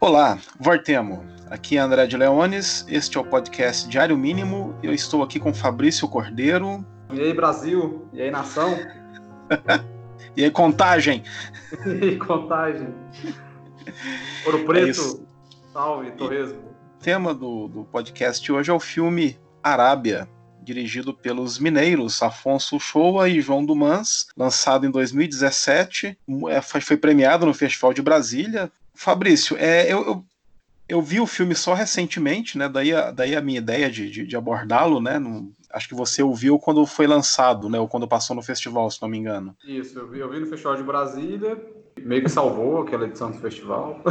Olá, 0.00 0.38
Vortemo. 0.60 1.26
Aqui 1.50 1.76
é 1.76 1.80
André 1.80 2.06
de 2.06 2.16
Leones, 2.16 2.86
este 2.88 3.18
é 3.18 3.20
o 3.20 3.24
podcast 3.24 3.88
Diário 3.88 4.16
Mínimo. 4.16 4.72
Eu 4.80 4.94
estou 4.94 5.24
aqui 5.24 5.40
com 5.40 5.52
Fabrício 5.52 6.06
Cordeiro. 6.06 6.86
E 7.12 7.20
aí, 7.20 7.34
Brasil? 7.34 8.06
E 8.12 8.22
aí, 8.22 8.30
nação? 8.30 8.78
e 10.36 10.44
aí, 10.44 10.50
contagem? 10.52 11.24
e 11.84 12.04
aí, 12.04 12.16
contagem? 12.16 12.94
Ouro 14.46 14.64
Preto, 14.64 15.00
é 15.00 15.72
salve, 15.72 16.12
Torresmo. 16.12 16.60
O 16.60 17.02
tema 17.02 17.34
do, 17.34 17.66
do 17.66 17.84
podcast 17.84 18.52
hoje 18.52 18.70
é 18.70 18.74
o 18.74 18.78
filme 18.78 19.36
Arábia, 19.60 20.28
dirigido 20.62 21.12
pelos 21.12 21.58
mineiros 21.58 22.22
Afonso 22.22 22.78
Shoa 22.78 23.28
e 23.28 23.40
João 23.40 23.66
Dumans, 23.66 24.28
lançado 24.36 24.86
em 24.86 24.92
2017, 24.92 26.16
é, 26.50 26.60
foi 26.62 26.96
premiado 26.96 27.44
no 27.44 27.52
Festival 27.52 27.92
de 27.92 28.00
Brasília, 28.00 28.70
Fabrício, 28.98 29.56
é, 29.56 29.84
eu, 29.84 30.04
eu, 30.04 30.24
eu, 30.88 31.00
vi 31.00 31.20
o 31.20 31.26
filme 31.26 31.54
só 31.54 31.72
recentemente, 31.72 32.58
né? 32.58 32.68
Daí 32.68 32.92
a, 32.92 33.12
daí 33.12 33.36
a 33.36 33.40
minha 33.40 33.58
ideia 33.58 33.88
de, 33.88 34.10
de, 34.10 34.26
de 34.26 34.36
abordá-lo, 34.36 35.00
né? 35.00 35.20
Acho 35.72 35.86
que 35.86 35.94
você 35.94 36.20
ouviu 36.20 36.58
quando 36.58 36.84
foi 36.84 37.06
lançado, 37.06 37.70
né? 37.70 37.78
Ou 37.78 37.86
quando 37.86 38.08
passou 38.08 38.34
no 38.34 38.42
festival, 38.42 38.90
se 38.90 39.00
não 39.00 39.08
me 39.08 39.16
engano. 39.16 39.56
Isso, 39.64 39.96
eu 39.96 40.08
vi, 40.08 40.18
eu 40.18 40.28
vi 40.28 40.40
no 40.40 40.48
Festival 40.48 40.74
de 40.74 40.82
Brasília, 40.82 41.56
meio 42.04 42.22
que 42.22 42.30
salvou 42.30 42.82
aquela 42.82 43.06
edição 43.06 43.30
do 43.30 43.38
festival. 43.38 44.02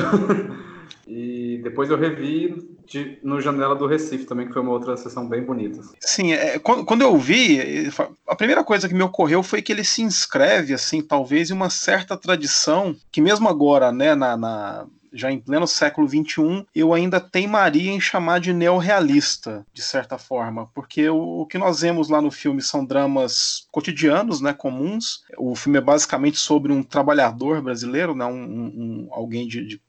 e 1.08 1.60
depois 1.64 1.90
eu 1.90 1.98
revi 1.98 2.78
de, 2.86 3.20
no 3.22 3.42
Janela 3.42 3.76
do 3.76 3.86
Recife 3.86 4.26
também, 4.26 4.48
que 4.48 4.54
foi 4.54 4.62
uma 4.62 4.72
outra 4.72 4.96
sessão 4.96 5.28
bem 5.28 5.44
bonita. 5.44 5.82
Sim, 6.00 6.34
é, 6.34 6.58
quando, 6.58 6.86
quando, 6.86 7.02
eu 7.02 7.18
vi, 7.18 7.90
a 8.28 8.36
primeira 8.36 8.64
coisa 8.64 8.88
que 8.88 8.94
me 8.94 9.04
ocorreu 9.04 9.44
foi 9.44 9.62
que 9.62 9.72
ele 9.72 9.84
se 9.84 10.02
inscreve, 10.02 10.74
assim, 10.74 11.02
talvez 11.02 11.50
em 11.50 11.54
uma 11.54 11.70
certa 11.70 12.16
tradição, 12.16 12.96
que 13.12 13.22
mesmo 13.22 13.50
agora, 13.50 13.92
né, 13.92 14.16
na, 14.16 14.38
na 14.38 14.86
já 15.18 15.32
em 15.32 15.40
pleno 15.40 15.68
século 15.68 16.08
XXI, 16.08 16.66
eu 16.74 16.94
ainda 16.94 17.20
teimaria 17.20 17.92
em 17.92 18.00
chamar 18.00 18.40
de 18.40 18.54
neorrealista, 18.54 19.66
de 19.74 19.82
certa 19.82 20.18
forma, 20.18 20.68
porque 20.74 21.10
o, 21.10 21.42
o, 21.42 21.46
que 21.46 21.58
nós 21.58 21.82
vemos 21.82 22.10
lá 22.10 22.22
no 22.22 22.32
filme 22.32 22.62
são 22.62 22.86
dramas 22.86 23.68
cotidianos, 23.72 24.40
né, 24.42 24.54
comuns. 24.54 25.24
O 25.38 25.56
filme 25.56 25.80
é 25.80 25.82
basicamente 25.82 26.38
sobre 26.38 26.72
um 26.72 26.84
trabalhador 26.84 27.62
brasileiro, 27.62 28.16
né, 28.16 28.26
um, 28.26 28.32
um 28.34 29.08
alguém 29.12 29.48
de, 29.48 29.66
de 29.66 29.82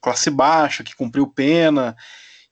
classe 0.00 0.30
baixa 0.30 0.84
que 0.84 0.96
cumpriu 0.96 1.26
pena 1.26 1.96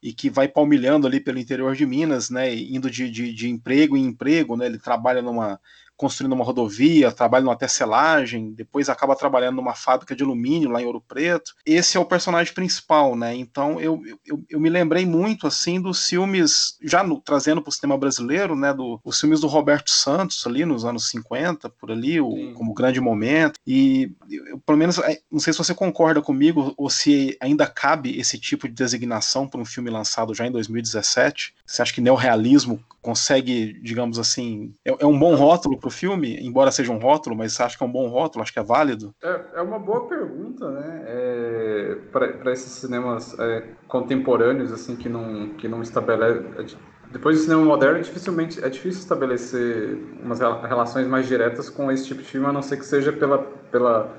e 0.03 0.13
que 0.13 0.31
vai 0.31 0.47
palmilhando 0.47 1.07
ali 1.07 1.19
pelo 1.21 1.39
interior 1.39 1.75
de 1.75 1.85
Minas, 1.87 2.31
né, 2.31 2.55
indo 2.55 2.91
de, 2.91 3.11
de, 3.11 3.33
de 3.33 3.49
emprego 3.49 3.97
em 3.97 4.05
emprego, 4.05 4.57
né, 4.57 4.67
ele 4.67 4.79
trabalha 4.79 5.23
numa 5.23 5.59
construindo 5.99 6.33
uma 6.33 6.45
rodovia, 6.45 7.11
trabalha 7.11 7.45
numa 7.45 7.57
tecelagem, 7.57 8.53
depois 8.53 8.89
acaba 8.89 9.17
trabalhando 9.17 9.57
numa 9.57 9.75
fábrica 9.75 10.15
de 10.15 10.23
alumínio 10.23 10.71
lá 10.71 10.81
em 10.81 10.87
Ouro 10.87 11.03
Preto. 11.07 11.57
Esse 11.67 11.97
é 11.97 12.01
o 12.01 12.05
personagem 12.05 12.55
principal, 12.55 13.17
né? 13.17 13.35
Então 13.35 13.81
eu, 13.81 14.01
eu, 14.25 14.41
eu 14.49 14.61
me 14.61 14.71
lembrei 14.71 15.05
muito 15.05 15.47
assim 15.49 15.81
dos 15.81 16.07
filmes, 16.07 16.79
já 16.81 17.03
no, 17.03 17.21
trazendo 17.21 17.61
para 17.61 17.71
o 17.71 17.73
cinema 17.73 17.99
brasileiro, 17.99 18.55
né? 18.55 18.73
Do, 18.73 19.01
os 19.05 19.21
filmes 19.21 19.41
do 19.41 19.49
Roberto 19.49 19.91
Santos 19.91 20.47
ali 20.47 20.65
nos 20.65 20.85
anos 20.85 21.11
50, 21.11 21.69
por 21.69 21.91
ali, 21.91 22.21
o, 22.21 22.53
como 22.55 22.73
grande 22.73 23.01
momento. 23.01 23.59
E 23.67 24.13
eu, 24.31 24.59
pelo 24.61 24.79
menos, 24.79 24.99
é, 24.99 25.19
não 25.31 25.41
sei 25.41 25.53
se 25.53 25.59
você 25.59 25.75
concorda 25.75 26.23
comigo 26.23 26.73
ou 26.77 26.89
se 26.89 27.37
ainda 27.41 27.67
cabe 27.67 28.17
esse 28.21 28.39
tipo 28.39 28.69
de 28.69 28.75
designação 28.75 29.49
para 29.49 29.61
um 29.61 29.65
filme 29.65 29.91
lançado 29.91 30.33
já 30.33 30.47
em 30.47 30.53
2017. 30.53 31.55
Você 31.67 31.83
acha 31.83 31.93
que 31.93 32.01
neorrealismo 32.01 32.81
consegue, 33.01 33.79
digamos 33.83 34.19
assim, 34.19 34.75
é, 34.85 34.95
é 35.01 35.07
um 35.07 35.19
bom 35.19 35.35
rótulo 35.35 35.79
para 35.89 35.91
o 35.91 35.91
filme, 35.91 36.39
embora 36.41 36.71
seja 36.71 36.93
um 36.93 36.99
rótulo, 36.99 37.37
mas 37.37 37.55
você 37.55 37.63
acha 37.63 37.77
que 37.77 37.83
é 37.83 37.87
um 37.87 37.93
bom 37.93 38.09
rótulo? 38.09 38.43
Acho 38.43 38.53
que 38.53 38.59
é 38.59 38.63
válido? 38.63 39.15
É, 39.23 39.41
é 39.57 39.63
uma 39.63 39.79
boa 39.79 40.07
pergunta, 40.07 40.71
né? 40.71 41.05
É, 41.07 41.97
para 42.13 42.53
esses 42.53 42.73
cinemas 42.73 43.37
é, 43.39 43.65
contemporâneos, 43.89 44.73
assim, 44.73 44.95
que 44.95 45.09
não, 45.09 45.49
que 45.55 45.67
não 45.67 45.83
estabelece. 45.83 46.45
É 46.59 46.89
depois 47.11 47.39
do 47.39 47.43
cinema 47.43 47.65
moderno, 47.65 48.03
dificilmente 48.03 48.63
é 48.63 48.69
difícil 48.69 49.01
estabelecer 49.01 49.99
umas 50.23 50.41
relações 50.41 51.07
mais 51.07 51.27
diretas 51.27 51.71
com 51.71 51.91
esse 51.91 52.07
tipo 52.07 52.21
de 52.21 52.29
filme, 52.29 52.47
a 52.47 52.53
não 52.53 52.61
ser 52.61 52.77
que 52.77 52.85
seja 52.85 53.11
pela, 53.11 53.39
pela 53.73 54.15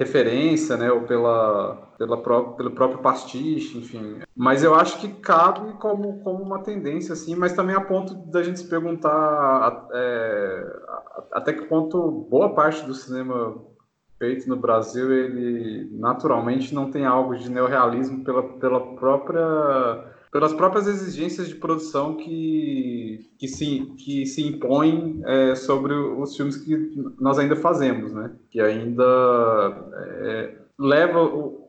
referência, 0.00 0.78
né, 0.78 0.90
ou 0.90 1.02
pela, 1.02 1.92
pela 1.98 2.16
pró 2.16 2.54
pelo 2.54 2.70
próprio 2.70 3.00
pastiche, 3.00 3.76
enfim. 3.76 4.20
Mas 4.34 4.64
eu 4.64 4.74
acho 4.74 4.98
que 4.98 5.08
cabe 5.08 5.74
como, 5.74 6.22
como 6.24 6.42
uma 6.42 6.62
tendência, 6.62 7.12
assim, 7.12 7.36
mas 7.36 7.52
também 7.52 7.76
a 7.76 7.82
ponto 7.82 8.14
da 8.14 8.42
gente 8.42 8.60
se 8.60 8.66
perguntar 8.66 9.86
é, 9.92 10.80
até 11.32 11.52
que 11.52 11.66
ponto 11.66 12.26
boa 12.30 12.54
parte 12.54 12.84
do 12.84 12.94
cinema 12.94 13.56
feito 14.18 14.48
no 14.48 14.56
Brasil, 14.56 15.12
ele 15.12 15.88
naturalmente 15.98 16.74
não 16.74 16.90
tem 16.90 17.06
algo 17.06 17.34
de 17.36 17.50
neorrealismo 17.50 18.22
pela, 18.22 18.42
pela 18.58 18.94
própria 18.94 20.10
pelas 20.30 20.52
próprias 20.52 20.86
exigências 20.86 21.48
de 21.48 21.56
produção 21.56 22.16
que, 22.16 23.30
que, 23.36 23.48
se, 23.48 23.80
que 23.98 24.24
se 24.26 24.46
impõem 24.46 25.20
é, 25.26 25.54
sobre 25.56 25.92
os 25.92 26.36
filmes 26.36 26.56
que 26.56 26.76
nós 27.18 27.38
ainda 27.38 27.56
fazemos, 27.56 28.12
né? 28.12 28.30
Que 28.48 28.60
ainda 28.60 29.02
é, 29.92 30.56
leva 30.80 31.20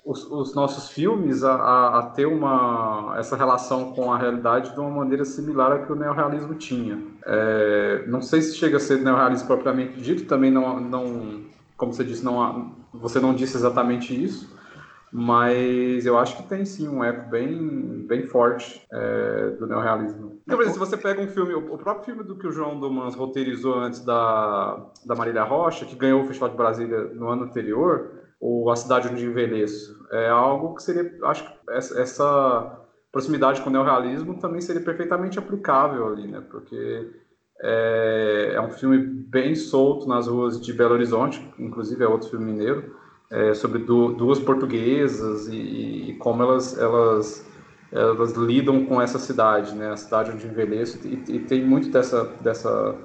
os, 0.05 0.23
os, 0.31 0.55
nossos 0.55 0.89
filmes 0.89 1.43
a, 1.43 1.53
a, 1.53 1.99
a, 1.99 2.03
ter 2.11 2.25
uma, 2.25 3.13
essa 3.17 3.35
relação 3.35 3.91
com 3.91 4.13
a 4.13 4.17
realidade 4.17 4.73
de 4.73 4.79
uma 4.79 4.89
maneira 4.89 5.25
similar 5.25 5.73
à 5.73 5.79
que 5.79 5.91
o 5.91 5.95
neorrealismo 5.95 6.55
tinha. 6.55 6.97
É, 7.25 8.05
não 8.07 8.21
sei 8.21 8.41
se 8.41 8.55
chega 8.55 8.77
a 8.77 8.79
ser 8.79 8.99
neorrealismo 9.01 9.47
propriamente 9.47 9.99
dito, 9.99 10.23
também 10.23 10.49
não, 10.49 10.79
não 10.79 11.41
como 11.75 11.91
você 11.93 12.05
disse, 12.05 12.23
não, 12.23 12.73
você 12.93 13.19
não 13.19 13.33
disse 13.33 13.57
exatamente 13.57 14.13
isso, 14.13 14.57
mas 15.11 16.05
eu 16.05 16.17
acho 16.17 16.37
que 16.37 16.43
tem 16.43 16.63
sim 16.63 16.87
um 16.87 17.03
eco 17.03 17.29
bem, 17.29 18.05
bem 18.07 18.23
forte 18.23 18.81
é, 18.93 19.49
do 19.59 19.67
neorrealismo. 19.67 20.39
Então, 20.43 20.57
por 20.57 20.63
exemplo, 20.63 20.85
se 20.85 20.91
você 20.91 20.95
pega 20.95 21.21
um 21.21 21.27
filme, 21.27 21.53
o 21.53 21.77
próprio 21.77 22.05
filme 22.05 22.23
do 22.23 22.37
que 22.37 22.47
o 22.47 22.51
João 22.51 22.79
Dumans 22.79 23.13
roteirizou 23.13 23.77
antes 23.77 23.99
da, 24.05 24.85
da 25.05 25.15
Marília 25.15 25.43
Rocha, 25.43 25.85
que 25.85 25.97
ganhou 25.97 26.21
o 26.21 26.25
Festival 26.25 26.49
de 26.49 26.55
Brasília 26.55 27.03
no 27.13 27.27
ano 27.27 27.43
anterior, 27.43 28.20
o 28.41 28.71
A 28.71 28.75
Cidade 28.75 29.07
Onde 29.07 29.23
Envelheço, 29.23 30.03
é 30.11 30.27
algo 30.27 30.73
que 30.73 30.81
seria, 30.81 31.15
acho 31.25 31.45
que 31.45 31.53
essa 31.69 32.79
proximidade 33.11 33.61
com 33.61 33.69
o 33.69 33.71
neorrealismo 33.71 34.39
também 34.39 34.59
seria 34.59 34.81
perfeitamente 34.81 35.37
aplicável 35.37 36.07
ali, 36.07 36.27
né? 36.27 36.41
Porque 36.49 37.11
é, 37.61 38.53
é 38.55 38.61
um 38.61 38.71
filme 38.71 38.97
bem 38.97 39.53
solto 39.53 40.07
nas 40.07 40.27
ruas 40.27 40.59
de 40.59 40.73
Belo 40.73 40.95
Horizonte, 40.95 41.47
inclusive 41.59 42.03
é 42.03 42.07
outro 42.07 42.29
filme 42.29 42.51
mineiro, 42.51 42.95
é, 43.29 43.53
sobre 43.53 43.79
du 43.79 44.13
duas 44.13 44.39
portuguesas 44.39 45.47
e, 45.47 46.09
e, 46.09 46.17
como 46.17 46.41
elas, 46.41 46.77
elas, 46.79 47.47
elas 47.91 48.31
lidam 48.31 48.85
com 48.85 48.99
essa 48.99 49.19
cidade, 49.19 49.75
né? 49.75 49.91
A 49.91 49.97
cidade 49.97 50.31
onde 50.31 50.47
envelheço 50.47 50.99
e, 51.07 51.35
e 51.35 51.39
tem 51.39 51.63
muito 51.63 51.89
dessa, 51.89 52.23
dessa, 52.41 52.95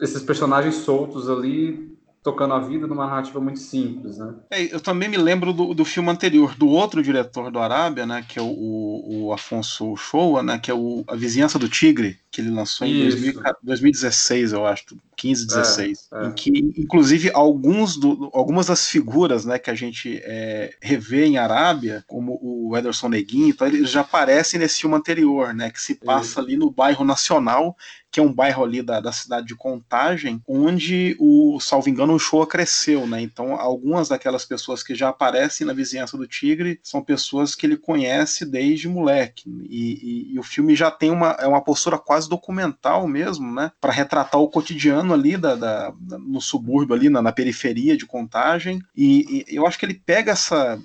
esses 0.00 0.22
personagens 0.22 0.74
soltos 0.76 1.30
ali 1.30 1.89
tocando 2.22 2.52
a 2.52 2.60
vida 2.60 2.86
numa 2.86 3.06
narrativa 3.06 3.40
muito 3.40 3.60
simples, 3.60 4.18
né? 4.18 4.34
É, 4.50 4.74
eu 4.74 4.80
também 4.80 5.08
me 5.08 5.16
lembro 5.16 5.52
do, 5.54 5.72
do 5.72 5.84
filme 5.86 6.10
anterior, 6.10 6.54
do 6.54 6.68
outro 6.68 7.02
diretor 7.02 7.50
do 7.50 7.58
Arábia, 7.58 8.04
né, 8.04 8.24
que 8.28 8.38
é 8.38 8.42
o, 8.42 8.46
o, 8.46 9.24
o 9.26 9.32
Afonso 9.32 9.96
Shoa, 9.96 10.42
né, 10.42 10.58
que 10.58 10.70
é 10.70 10.74
o 10.74 11.02
A 11.08 11.16
Vizinhança 11.16 11.58
do 11.58 11.68
Tigre, 11.68 12.18
que 12.30 12.42
ele 12.42 12.50
lançou 12.50 12.86
em 12.86 13.04
2000, 13.04 13.42
2016, 13.62 14.52
eu 14.52 14.66
acho, 14.66 14.84
15, 15.16 15.46
16, 15.46 16.08
é, 16.12 16.24
é. 16.24 16.26
em 16.26 16.32
que, 16.32 16.50
inclusive, 16.76 17.30
alguns 17.32 17.96
do, 17.96 18.30
algumas 18.34 18.66
das 18.66 18.86
figuras, 18.86 19.46
né, 19.46 19.58
que 19.58 19.70
a 19.70 19.74
gente 19.74 20.20
é, 20.22 20.74
revê 20.80 21.24
em 21.24 21.38
Arábia, 21.38 22.04
como 22.06 22.38
o 22.42 22.76
Ederson 22.76 23.08
Neguinho, 23.08 23.48
então, 23.48 23.66
eles 23.66 23.90
já 23.90 24.02
aparecem 24.02 24.60
nesse 24.60 24.82
filme 24.82 24.94
anterior, 24.94 25.54
né, 25.54 25.70
que 25.70 25.80
se 25.80 25.94
passa 25.94 26.40
ali 26.40 26.56
no 26.56 26.70
bairro 26.70 27.02
Nacional, 27.02 27.74
que 28.10 28.18
é 28.18 28.22
um 28.22 28.32
bairro 28.32 28.64
ali 28.64 28.82
da, 28.82 29.00
da 29.00 29.12
cidade 29.12 29.46
de 29.46 29.54
Contagem, 29.54 30.42
onde 30.46 31.16
o, 31.18 31.60
salvo 31.60 31.88
engano, 31.88 32.14
o 32.14 32.18
Showa 32.18 32.46
cresceu, 32.46 33.06
né? 33.06 33.20
Então, 33.20 33.54
algumas 33.54 34.08
daquelas 34.08 34.44
pessoas 34.44 34.82
que 34.82 34.94
já 34.94 35.10
aparecem 35.10 35.66
na 35.66 35.72
vizinhança 35.72 36.16
do 36.16 36.26
Tigre 36.26 36.80
são 36.82 37.02
pessoas 37.02 37.54
que 37.54 37.66
ele 37.66 37.76
conhece 37.76 38.44
desde 38.44 38.88
moleque. 38.88 39.44
E, 39.68 40.28
e, 40.30 40.34
e 40.34 40.38
o 40.38 40.42
filme 40.42 40.74
já 40.74 40.90
tem 40.90 41.10
uma, 41.10 41.36
é 41.38 41.46
uma 41.46 41.62
postura 41.62 41.98
quase 41.98 42.28
documental 42.28 43.06
mesmo, 43.06 43.52
né? 43.52 43.70
Para 43.80 43.92
retratar 43.92 44.40
o 44.40 44.48
cotidiano 44.48 45.14
ali 45.14 45.36
da, 45.36 45.54
da, 45.54 45.90
da 46.00 46.18
no 46.18 46.40
subúrbio, 46.40 46.94
ali 46.94 47.08
na, 47.08 47.22
na, 47.22 47.32
periferia 47.32 47.96
de 47.96 48.06
Contagem. 48.06 48.80
E, 48.96 49.44
e 49.48 49.56
eu 49.56 49.66
acho 49.66 49.78
que 49.78 49.86
ele 49.86 49.94
pega 49.94 50.32
essa, 50.32 50.78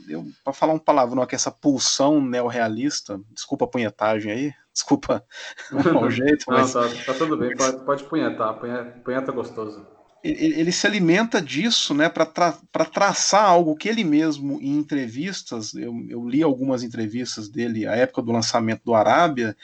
para 0.44 0.54
falar 0.54 0.74
um 0.74 0.80
palavrão 0.80 1.24
aqui, 1.24 1.36
essa 1.36 1.52
pulsão 1.52 2.22
neorrealista, 2.22 3.20
desculpa 3.34 3.66
a 3.66 3.68
punhetagem 3.68 4.32
aí, 4.32 4.54
Desculpa 4.76 5.26
o 5.72 6.10
jeito, 6.10 6.44
mas... 6.48 6.74
Não, 6.74 6.84
tá, 6.84 7.04
tá, 7.06 7.14
tudo 7.14 7.38
bem, 7.38 7.56
pode, 7.56 7.86
pode 7.86 8.04
punhetar, 8.04 8.60
punheta 9.04 9.32
gostoso. 9.32 9.88
Ele, 10.22 10.60
ele, 10.60 10.72
se 10.72 10.86
alimenta 10.86 11.42
disso 11.42 11.94
né, 11.94 12.10
para 12.10 12.26
tra 12.26 12.52
traçar 12.92 13.46
algo 13.46 13.76
que 13.76 13.88
ele 13.88 14.04
mesmo, 14.04 14.60
em 14.60 14.76
entrevistas, 14.76 15.74
eu, 15.76 16.06
eu, 16.10 16.28
li 16.28 16.44
algumas 16.44 16.84
entrevistas 16.84 17.48
dele 17.48 17.88
à 17.88 17.96
época 17.96 18.24
do 18.24 18.32
lançamento 18.32 18.82
do 18.84 18.96
Arábia, 18.96 19.56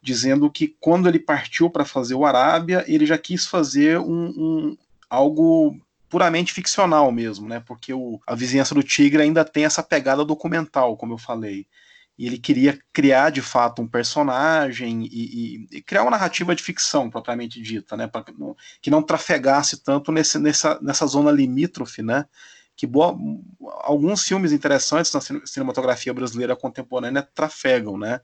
dizendo 0.00 0.50
que 0.50 0.68
quando 0.78 1.08
ele 1.08 1.18
partiu 1.18 1.68
para 1.68 1.84
fazer 1.84 2.14
o 2.14 2.24
Arábia, 2.24 2.84
ele 2.86 3.06
já 3.06 3.18
quis 3.18 3.46
fazer 3.46 3.98
um, 3.98 4.26
um 4.36 4.76
algo 5.08 5.76
puramente 6.08 6.52
ficcional 6.52 7.10
mesmo, 7.10 7.48
né? 7.48 7.60
Porque 7.66 7.92
o, 7.92 8.20
a 8.26 8.34
vizinhança 8.34 8.74
do 8.74 8.82
Tigre 8.82 9.22
ainda 9.22 9.44
tem 9.44 9.64
essa 9.64 9.82
pegada 9.82 10.24
documental, 10.24 10.96
como 10.96 11.14
eu 11.14 11.18
falei. 11.18 11.66
E 12.20 12.26
ele 12.26 12.36
queria 12.38 12.78
criar 12.92 13.30
de 13.30 13.40
fato 13.40 13.80
um 13.80 13.88
personagem 13.88 15.08
e, 15.10 15.64
e, 15.70 15.78
e 15.78 15.80
criar 15.80 16.02
uma 16.02 16.10
narrativa 16.10 16.54
de 16.54 16.62
ficção 16.62 17.08
propriamente 17.08 17.62
dita, 17.62 17.96
né? 17.96 18.06
Pra, 18.06 18.22
que 18.82 18.90
não 18.90 19.02
trafegasse 19.02 19.82
tanto 19.82 20.12
nesse, 20.12 20.38
nessa, 20.38 20.78
nessa 20.82 21.06
zona 21.06 21.30
limítrofe, 21.30 22.02
né? 22.02 22.26
Que 22.80 22.86
boa, 22.86 23.14
alguns 23.82 24.26
filmes 24.26 24.52
interessantes 24.52 25.12
na 25.12 25.20
cinematografia 25.44 26.14
brasileira 26.14 26.56
contemporânea 26.56 27.20
trafegam, 27.34 27.98
né? 27.98 28.22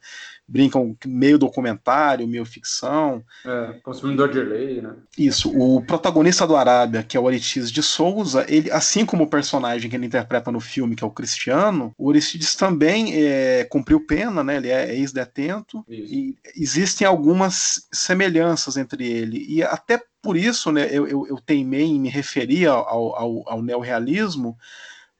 Brincam 0.49 0.97
meio 1.05 1.39
documentário, 1.39 2.27
meio 2.27 2.47
ficção. 2.47 3.23
É, 3.45 3.75
consumidor 3.83 4.31
de 4.31 4.41
lei, 4.41 4.81
né? 4.81 4.95
Isso. 5.19 5.53
O 5.55 5.85
protagonista 5.85 6.47
do 6.47 6.57
Arábia, 6.57 7.03
que 7.03 7.19
é 7.19 7.21
o 7.21 7.29
Aristides 7.29 7.71
de 7.71 7.83
Souza, 7.83 8.47
ele, 8.49 8.71
assim 8.71 9.05
como 9.05 9.25
o 9.25 9.29
personagem 9.29 9.91
que 9.91 9.97
ele 9.97 10.07
interpreta 10.07 10.51
no 10.51 10.59
filme, 10.59 10.97
que 10.97 11.05
é 11.05 11.07
o 11.07 11.11
Cristiano, 11.11 11.93
o 11.99 12.09
Aristides 12.09 12.55
também 12.55 13.13
é, 13.15 13.65
cumpriu 13.65 14.07
pena, 14.07 14.43
né? 14.43 14.57
Ele 14.57 14.71
é 14.71 14.95
ex-detento. 14.95 15.85
E 15.87 16.35
existem 16.57 17.07
algumas 17.07 17.87
semelhanças 17.93 18.79
entre 18.79 19.07
ele. 19.07 19.45
E 19.47 19.63
até 19.63 20.01
por 20.27 20.37
isso 20.37 20.73
né, 20.73 20.89
eu, 20.91 21.07
eu, 21.07 21.25
eu 21.29 21.41
teimei 21.41 21.85
em 21.85 22.01
me 22.01 22.09
referir 22.09 22.67
ao, 22.67 23.15
ao, 23.15 23.49
ao 23.49 23.63
neorrealismo, 23.63 24.59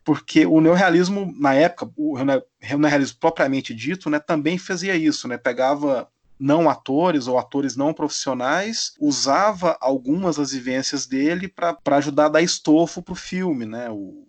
porque 0.03 0.45
o 0.45 0.61
neorrealismo, 0.61 1.33
na 1.39 1.55
época, 1.55 1.89
o 1.97 2.19
neorrealismo 2.77 3.17
propriamente 3.21 3.73
dito, 3.73 4.11
né, 4.11 4.19
também 4.19 4.59
fazia 4.59 4.97
isso, 4.97 5.29
né, 5.29 5.39
pegava 5.39 6.09
não 6.37 6.69
atores 6.69 7.29
ou 7.29 7.39
atores 7.39 7.77
não 7.77 7.95
profissionais, 7.95 8.95
usava 9.01 9.79
algumas 9.81 10.39
das 10.39 10.51
vivências 10.51 11.07
dele 11.07 11.47
para 11.47 11.79
ajudar 11.99 12.27
a 12.27 12.31
dar 12.31 12.43
estofo 12.43 13.01
para 13.01 13.13
o 13.13 13.17
filme, 13.17 13.65
né? 13.65 13.89
O, 13.89 14.27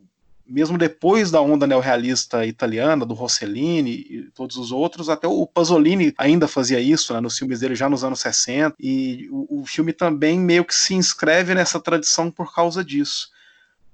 mesmo 0.49 0.77
depois 0.77 1.31
da 1.31 1.41
onda 1.41 1.67
neorrealista 1.67 2.45
italiana, 2.45 3.05
do 3.05 3.13
Rossellini 3.13 3.91
e 3.91 4.31
todos 4.33 4.57
os 4.57 4.71
outros, 4.71 5.09
até 5.09 5.27
o 5.27 5.45
Pasolini 5.45 6.13
ainda 6.17 6.47
fazia 6.47 6.79
isso 6.79 7.13
né, 7.13 7.19
nos 7.19 7.37
filmes 7.37 7.59
dele 7.59 7.75
já 7.75 7.89
nos 7.89 8.03
anos 8.03 8.19
60, 8.19 8.75
e 8.79 9.27
o, 9.31 9.61
o 9.61 9.65
filme 9.65 9.93
também 9.93 10.39
meio 10.39 10.65
que 10.65 10.75
se 10.75 10.93
inscreve 10.93 11.53
nessa 11.53 11.79
tradição 11.79 12.31
por 12.31 12.53
causa 12.53 12.83
disso 12.83 13.29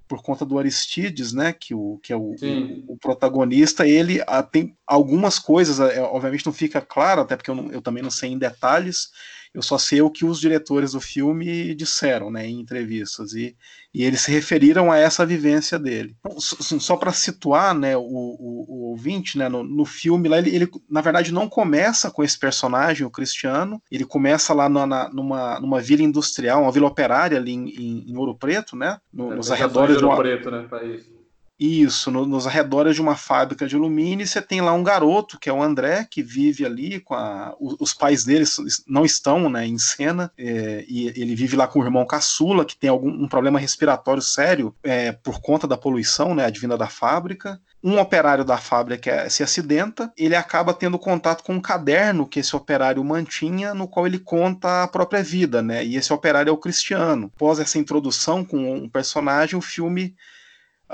por 0.06 0.22
conta 0.22 0.44
do 0.44 0.58
Aristides, 0.58 1.32
né, 1.32 1.52
que, 1.52 1.74
o, 1.74 1.98
que 2.02 2.12
é 2.12 2.16
o, 2.16 2.34
o, 2.40 2.92
o 2.92 2.96
protagonista, 2.96 3.86
ele 3.86 4.20
a, 4.22 4.38
ah, 4.38 4.42
tem 4.42 4.76
algumas 4.86 5.38
coisas, 5.38 5.80
é, 5.80 6.00
obviamente 6.02 6.44
não 6.44 6.52
fica 6.52 6.80
claro, 6.80 7.22
até 7.22 7.36
porque 7.36 7.50
eu, 7.50 7.54
não, 7.54 7.72
eu, 7.72 7.80
também 7.80 8.02
não 8.02 8.10
sei 8.10 8.30
em 8.30 8.38
detalhes, 8.38 9.10
eu 9.54 9.62
só 9.62 9.78
sei 9.78 10.02
o 10.02 10.10
que 10.10 10.24
os 10.24 10.40
diretores 10.40 10.92
do 10.92 11.00
filme 11.00 11.74
disseram, 11.76 12.28
né, 12.28 12.44
em 12.44 12.58
entrevistas, 12.58 13.34
e, 13.34 13.56
e 13.94 14.02
eles 14.02 14.22
se 14.22 14.32
referiram 14.32 14.90
a 14.90 14.98
essa 14.98 15.24
vivência 15.24 15.78
dele. 15.78 16.16
Então, 16.18 16.40
só, 16.40 16.78
só 16.80 16.96
para 16.96 17.12
situar, 17.12 17.72
né, 17.72 17.96
o, 17.96 18.02
o, 18.02 18.64
o, 18.68 18.90
ouvinte, 18.90 19.38
né, 19.38 19.48
no, 19.48 19.62
no 19.62 19.84
filme 19.84 20.28
lá, 20.28 20.38
ele, 20.38 20.54
ele, 20.54 20.68
na 20.90 21.00
verdade 21.00 21.32
não 21.32 21.48
começa 21.48 22.10
com 22.10 22.24
esse 22.24 22.36
personagem, 22.36 23.06
o 23.06 23.10
Cristiano, 23.10 23.80
ele 23.88 24.04
começa 24.04 24.52
lá 24.52 24.68
na, 24.68 25.08
numa, 25.10 25.60
numa 25.60 25.80
vila 25.80 26.02
industrial, 26.02 26.62
uma 26.62 26.72
vila 26.72 26.88
operária 26.88 27.38
ali 27.38 27.52
em, 27.52 27.68
em, 27.68 28.10
em 28.10 28.16
Ouro 28.16 28.34
Preto, 28.34 28.74
né, 28.74 28.98
no, 29.12 29.32
é, 29.32 29.36
nos 29.36 29.52
arredores 29.52 29.98
de 29.98 30.04
Ouro 30.04 30.16
Preto, 30.16 30.50
né, 30.50 30.66
país. 30.68 31.14
Isso, 31.58 32.10
no, 32.10 32.26
nos 32.26 32.48
arredores 32.48 32.96
de 32.96 33.00
uma 33.00 33.14
fábrica 33.14 33.66
de 33.66 33.76
alumínio, 33.76 34.26
você 34.26 34.42
tem 34.42 34.60
lá 34.60 34.72
um 34.72 34.82
garoto, 34.82 35.38
que 35.38 35.48
é 35.48 35.52
o 35.52 35.62
André, 35.62 36.04
que 36.10 36.20
vive 36.20 36.66
ali 36.66 36.98
com 36.98 37.14
a. 37.14 37.54
Os, 37.60 37.76
os 37.78 37.94
pais 37.94 38.24
dele 38.24 38.44
não 38.88 39.04
estão 39.04 39.48
né, 39.48 39.64
em 39.64 39.78
cena, 39.78 40.32
é, 40.36 40.84
e 40.88 41.06
ele 41.08 41.36
vive 41.36 41.56
lá 41.56 41.68
com 41.68 41.78
o 41.78 41.84
irmão 41.84 42.04
caçula, 42.04 42.64
que 42.64 42.76
tem 42.76 42.90
algum 42.90 43.08
um 43.08 43.28
problema 43.28 43.60
respiratório 43.60 44.20
sério 44.22 44.74
é, 44.82 45.12
por 45.12 45.40
conta 45.40 45.68
da 45.68 45.76
poluição 45.76 46.34
né, 46.34 46.44
advinda 46.44 46.76
da 46.76 46.88
fábrica. 46.88 47.60
Um 47.82 48.00
operário 48.00 48.44
da 48.44 48.56
fábrica 48.56 49.10
é, 49.10 49.28
se 49.28 49.42
acidenta, 49.42 50.12
ele 50.16 50.34
acaba 50.34 50.74
tendo 50.74 50.98
contato 50.98 51.44
com 51.44 51.54
um 51.54 51.60
caderno 51.60 52.26
que 52.26 52.40
esse 52.40 52.56
operário 52.56 53.04
mantinha, 53.04 53.74
no 53.74 53.86
qual 53.86 54.06
ele 54.06 54.18
conta 54.18 54.82
a 54.82 54.88
própria 54.88 55.22
vida, 55.22 55.62
né? 55.62 55.84
E 55.84 55.96
esse 55.96 56.12
operário 56.12 56.50
é 56.50 56.52
o 56.52 56.58
Cristiano. 56.58 57.30
Após 57.36 57.60
essa 57.60 57.78
introdução 57.78 58.44
com 58.44 58.74
um 58.74 58.88
personagem, 58.88 59.56
o 59.56 59.62
filme 59.62 60.16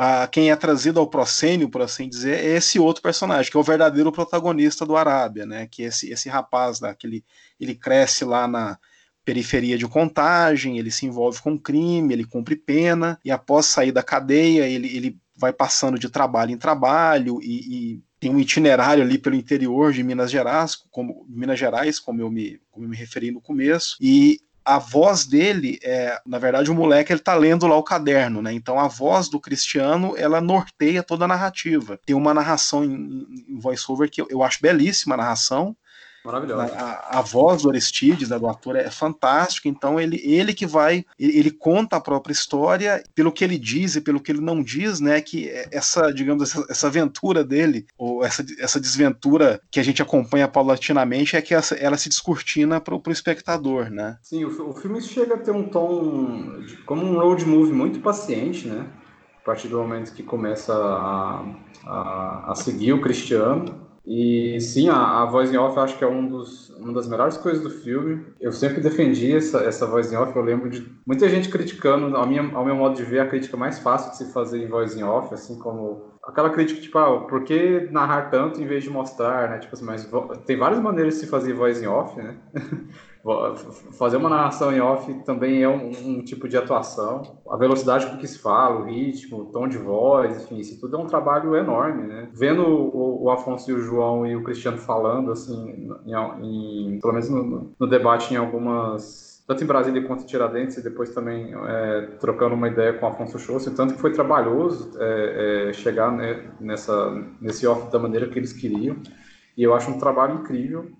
a 0.02 0.26
quem 0.26 0.50
é 0.50 0.56
trazido 0.56 0.98
ao 0.98 1.06
proscênio, 1.06 1.68
por 1.68 1.82
assim 1.82 2.08
dizer, 2.08 2.42
é 2.42 2.56
esse 2.56 2.78
outro 2.78 3.02
personagem, 3.02 3.50
que 3.50 3.56
é 3.58 3.60
o 3.60 3.62
verdadeiro 3.62 4.10
protagonista 4.10 4.86
do 4.86 4.96
Arábia, 4.96 5.44
né? 5.44 5.68
Que 5.70 5.82
esse, 5.82 6.10
esse 6.10 6.26
rapaz 6.26 6.80
lá, 6.80 6.94
que 6.94 7.06
ele, 7.06 7.22
ele 7.60 7.74
cresce 7.74 8.24
lá 8.24 8.48
na 8.48 8.78
periferia 9.26 9.76
de 9.76 9.86
contagem, 9.86 10.78
ele 10.78 10.90
se 10.90 11.04
envolve 11.04 11.42
com 11.42 11.58
crime, 11.58 12.14
ele 12.14 12.24
cumpre 12.24 12.56
pena, 12.56 13.20
e 13.22 13.30
após 13.30 13.66
sair 13.66 13.92
da 13.92 14.02
cadeia, 14.02 14.66
ele, 14.66 14.88
ele 14.96 15.18
vai 15.36 15.52
passando 15.52 15.98
de 15.98 16.08
trabalho 16.08 16.50
em 16.50 16.56
trabalho 16.56 17.38
e, 17.42 17.96
e 17.96 18.02
tem 18.18 18.30
um 18.30 18.40
itinerário 18.40 19.02
ali 19.02 19.18
pelo 19.18 19.36
interior 19.36 19.92
de 19.92 20.02
Minas 20.02 20.30
Gerais, 20.30 20.76
como 20.90 21.26
Minas 21.28 21.58
Gerais, 21.58 22.00
como 22.00 22.22
eu 22.22 22.30
me, 22.30 22.58
como 22.70 22.86
eu 22.86 22.88
me 22.88 22.96
referi 22.96 23.30
no 23.30 23.40
começo, 23.42 23.98
e 24.00 24.40
a 24.64 24.78
voz 24.78 25.24
dele 25.24 25.78
é, 25.82 26.20
na 26.26 26.38
verdade, 26.38 26.70
o 26.70 26.74
moleque 26.74 27.12
ele 27.12 27.20
tá 27.20 27.34
lendo 27.34 27.66
lá 27.66 27.76
o 27.76 27.82
caderno, 27.82 28.42
né? 28.42 28.52
Então 28.52 28.78
a 28.78 28.88
voz 28.88 29.28
do 29.28 29.40
Cristiano 29.40 30.14
ela 30.16 30.40
norteia 30.40 31.02
toda 31.02 31.24
a 31.24 31.28
narrativa. 31.28 31.98
Tem 32.04 32.14
uma 32.14 32.34
narração 32.34 32.84
em, 32.84 33.26
em 33.48 33.58
voiceover 33.58 34.10
que 34.10 34.20
eu, 34.20 34.26
eu 34.30 34.42
acho 34.42 34.60
belíssima 34.60 35.14
a 35.14 35.18
narração. 35.18 35.76
Maravilhoso. 36.24 36.62
A, 36.74 37.18
a, 37.18 37.22
voz 37.22 37.62
do 37.62 37.70
Aristides, 37.70 38.28
né, 38.28 38.38
do 38.38 38.46
ator, 38.46 38.76
é 38.76 38.90
fantástica, 38.90 39.68
então 39.68 39.98
ele, 39.98 40.20
ele 40.22 40.52
que 40.52 40.66
vai, 40.66 41.04
ele, 41.18 41.38
ele, 41.38 41.50
conta 41.50 41.96
a 41.96 42.00
própria 42.00 42.32
história, 42.32 43.02
pelo 43.14 43.32
que 43.32 43.42
ele 43.42 43.56
diz 43.56 43.96
e 43.96 44.00
pelo 44.00 44.20
que 44.20 44.30
ele 44.30 44.40
não 44.40 44.62
diz, 44.62 45.00
né, 45.00 45.20
que 45.20 45.50
essa, 45.72 46.12
digamos, 46.12 46.42
essa, 46.42 46.66
essa 46.68 46.86
aventura 46.88 47.42
dele, 47.42 47.86
ou 47.96 48.22
essa, 48.22 48.44
essa 48.58 48.78
desventura 48.78 49.60
que 49.70 49.80
a 49.80 49.82
gente 49.82 50.02
acompanha 50.02 50.46
paulatinamente, 50.46 51.36
é 51.36 51.42
que 51.42 51.54
essa, 51.54 51.74
ela 51.74 51.96
se 51.96 52.08
descortina 52.10 52.80
para 52.80 52.94
o 52.94 53.02
espectador, 53.10 53.90
né. 53.90 54.18
Sim, 54.22 54.44
o, 54.44 54.70
o 54.70 54.74
filme 54.74 55.00
chega 55.00 55.36
a 55.36 55.38
ter 55.38 55.52
um 55.52 55.68
tom, 55.68 56.60
de, 56.60 56.76
como 56.78 57.02
um 57.02 57.18
road 57.18 57.46
movie 57.46 57.72
muito 57.72 58.00
paciente, 58.00 58.68
né, 58.68 58.86
a 59.40 59.44
partir 59.44 59.68
do 59.68 59.78
momento 59.78 60.12
que 60.12 60.22
começa 60.22 60.74
a, 60.74 61.44
a, 61.86 62.52
a 62.52 62.54
seguir 62.54 62.92
o 62.92 63.00
Cristiano, 63.00 63.89
e 64.12 64.60
sim, 64.60 64.88
a, 64.88 65.22
a 65.22 65.24
voz 65.24 65.54
em 65.54 65.56
off 65.56 65.76
eu 65.76 65.84
acho 65.84 65.96
que 65.96 66.02
é 66.02 66.08
um 66.08 66.26
dos, 66.26 66.70
uma 66.70 66.92
das 66.92 67.06
melhores 67.06 67.36
coisas 67.36 67.62
do 67.62 67.70
filme. 67.70 68.26
Eu 68.40 68.50
sempre 68.50 68.80
defendi 68.80 69.36
essa, 69.36 69.58
essa 69.58 69.86
voz 69.86 70.12
em 70.12 70.16
off. 70.16 70.34
Eu 70.34 70.42
lembro 70.42 70.68
de 70.68 70.84
muita 71.06 71.28
gente 71.28 71.48
criticando, 71.48 72.16
ao, 72.16 72.26
minha, 72.26 72.42
ao 72.52 72.64
meu 72.64 72.74
modo 72.74 72.96
de 72.96 73.04
ver, 73.04 73.20
a 73.20 73.28
crítica 73.28 73.56
mais 73.56 73.78
fácil 73.78 74.10
de 74.10 74.16
se 74.16 74.32
fazer 74.32 74.64
em 74.64 74.66
voz 74.66 74.96
em 74.96 75.04
off, 75.04 75.32
assim 75.32 75.56
como 75.60 76.09
aquela 76.24 76.50
crítica 76.50 76.80
tipo, 76.80 76.98
ah, 76.98 77.20
por 77.20 77.44
que 77.44 77.88
narrar 77.90 78.30
tanto 78.30 78.60
em 78.60 78.66
vez 78.66 78.84
de 78.84 78.90
mostrar, 78.90 79.50
né? 79.50 79.58
Tipo 79.58 79.74
assim, 79.74 79.84
mas 79.84 80.08
tem 80.46 80.56
várias 80.56 80.80
maneiras 80.80 81.14
de 81.14 81.20
se 81.20 81.26
fazer 81.26 81.52
voz 81.54 81.82
em 81.82 81.86
off, 81.86 82.16
né? 82.16 82.36
Fazer 83.98 84.16
uma 84.16 84.30
narração 84.30 84.72
em 84.72 84.80
off 84.80 85.12
também 85.24 85.62
é 85.62 85.68
um, 85.68 85.90
um, 85.90 86.24
tipo 86.24 86.48
de 86.48 86.56
atuação. 86.56 87.38
A 87.50 87.56
velocidade 87.58 88.06
com 88.06 88.16
que 88.16 88.26
se 88.26 88.38
fala, 88.38 88.80
o 88.80 88.84
ritmo, 88.84 89.42
o 89.42 89.44
tom 89.52 89.68
de 89.68 89.76
voz, 89.76 90.42
enfim, 90.42 90.56
isso 90.56 90.80
tudo 90.80 90.96
é 90.96 90.98
um 90.98 91.06
trabalho 91.06 91.54
enorme, 91.54 92.06
né? 92.06 92.30
Vendo 92.32 92.62
o, 92.66 93.24
o 93.24 93.30
Afonso 93.30 93.70
e 93.70 93.74
o 93.74 93.80
João 93.80 94.26
e 94.26 94.34
o 94.34 94.42
Cristiano 94.42 94.78
falando, 94.78 95.32
assim, 95.32 95.90
em, 96.06 96.94
em, 96.94 96.98
pelo 96.98 97.12
menos 97.12 97.28
no, 97.28 97.74
no 97.78 97.86
debate 97.86 98.32
em 98.32 98.38
algumas 98.38 99.29
tanto 99.50 99.64
em 99.64 99.66
Brasília 99.66 100.06
quanto 100.06 100.22
em 100.22 100.26
Tiradentes, 100.26 100.76
e 100.76 100.82
depois 100.82 101.12
também 101.12 101.52
é, 101.66 102.02
trocando 102.20 102.54
uma 102.54 102.68
ideia 102.68 102.92
com 102.92 103.04
Afonso 103.08 103.36
Schultz, 103.36 103.64
tanto 103.74 103.94
que 103.94 104.00
foi 104.00 104.12
trabalhoso 104.12 104.92
é, 104.96 105.70
é, 105.70 105.72
chegar 105.72 106.12
né, 106.12 106.52
nessa, 106.60 107.10
nesse 107.40 107.66
off 107.66 107.90
da 107.90 107.98
maneira 107.98 108.28
que 108.28 108.38
eles 108.38 108.52
queriam, 108.52 108.96
e 109.56 109.64
eu 109.64 109.74
acho 109.74 109.90
um 109.90 109.98
trabalho 109.98 110.36
incrível, 110.36 110.92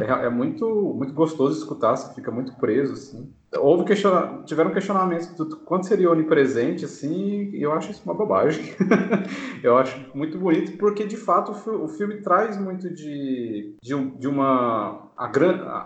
é, 0.00 0.26
é, 0.26 0.28
muito, 0.28 0.66
muito 0.96 1.14
gostoso 1.14 1.56
escutar, 1.56 1.94
você 1.94 2.12
fica 2.12 2.32
muito 2.32 2.52
preso, 2.56 2.94
assim. 2.94 3.32
Houve 3.58 3.84
questiona... 3.84 4.42
tiveram 4.44 4.70
questionamentos 4.70 5.28
do 5.28 5.56
quanto 5.58 5.86
seria 5.86 6.10
onipresente, 6.10 6.84
assim, 6.84 7.50
e 7.52 7.62
eu 7.62 7.72
acho 7.72 7.90
isso 7.90 8.02
uma 8.04 8.14
bobagem. 8.14 8.64
eu 9.62 9.76
acho 9.76 10.00
muito 10.14 10.38
bonito, 10.38 10.78
porque 10.78 11.04
de 11.04 11.16
fato 11.16 11.52
o 11.52 11.88
filme 11.88 12.22
traz 12.22 12.58
muito 12.58 12.88
de, 12.88 13.76
de, 13.82 14.10
de 14.18 14.28
uma. 14.28 15.10
A, 15.16 15.30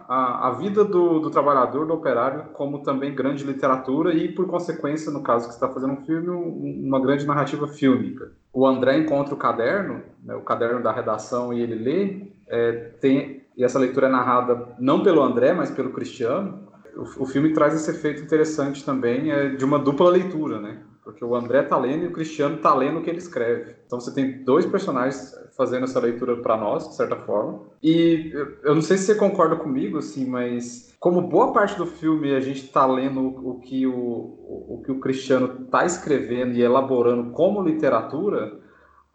a, 0.09 0.49
a 0.49 0.51
vida 0.53 0.85
do, 0.85 1.19
do 1.19 1.31
trabalhador, 1.31 1.87
do 1.87 1.93
operário, 1.93 2.45
como 2.53 2.83
também 2.83 3.15
grande 3.15 3.45
literatura, 3.45 4.15
e 4.15 4.33
por 4.33 4.47
consequência, 4.47 5.11
no 5.11 5.23
caso 5.23 5.49
que 5.49 5.55
está 5.55 5.69
fazendo 5.69 5.95
um 5.95 6.05
filme, 6.05 6.29
uma 6.29 7.01
grande 7.01 7.27
narrativa 7.27 7.67
fílmica. 7.67 8.31
O 8.53 8.65
André 8.67 8.97
encontra 8.99 9.35
o 9.35 9.37
caderno, 9.37 10.03
né, 10.25 10.35
o 10.35 10.41
caderno 10.41 10.83
da 10.83 10.93
redação, 10.93 11.53
e 11.53 11.61
ele 11.61 11.75
lê, 11.75 12.29
é, 12.47 12.73
tem, 13.01 13.43
e 13.57 13.65
essa 13.65 13.79
leitura 13.79 14.07
é 14.07 14.11
narrada 14.11 14.69
não 14.79 15.03
pelo 15.03 15.23
André, 15.23 15.53
mas 15.53 15.71
pelo 15.71 15.91
Cristiano, 15.91 16.67
o, 16.97 17.27
filme 17.27 17.53
traz 17.53 17.75
esse 17.75 17.91
efeito 17.91 18.23
interessante 18.23 18.85
também 18.85 19.31
é, 19.31 19.51
de 19.51 19.65
uma 19.65 19.79
dupla 19.79 20.11
leitura, 20.11 20.61
né? 20.61 20.83
Porque 21.05 21.25
o 21.25 21.37
André 21.37 21.63
tá 21.63 21.79
lendo 21.79 22.05
e 22.05 22.09
o 22.09 22.13
Cristiano 22.13 22.57
tá 22.57 22.75
lendo 22.75 22.99
o 22.99 23.03
que 23.03 23.09
ele 23.09 23.19
escreve. 23.19 23.77
Então 23.87 24.01
você 24.01 24.13
tem 24.13 24.43
dois 24.43 24.67
personagens 24.67 25.33
fazendo 25.57 25.85
essa 25.85 26.01
leitura 26.01 26.37
para 26.39 26.57
nós, 26.57 26.89
de 26.89 26.97
certa 26.97 27.17
forma. 27.17 27.61
E 27.83 28.33
eu 28.65 28.75
não 28.75 28.83
sei 28.83 28.97
se 28.97 29.05
você 29.05 29.15
concorda 29.15 29.55
comigo, 29.55 29.99
assim, 29.99 30.27
mas 30.27 30.97
como 30.99 31.29
boa 31.29 31.53
parte 31.53 31.79
do 31.79 31.87
filme 31.87 32.35
a 32.35 32.41
gente 32.41 32.69
tá 32.69 32.85
lendo 32.87 33.21
o 33.25 33.61
que 33.61 33.87
o, 33.87 33.95
o, 33.95 34.77
o 34.79 34.83
que 34.85 34.91
o 34.91 34.99
Cristiano 34.99 35.67
tá 35.71 35.85
escrevendo 35.85 36.55
e 36.55 36.63
elaborando 36.63 37.31
como 37.31 37.63
literatura, 37.63 38.59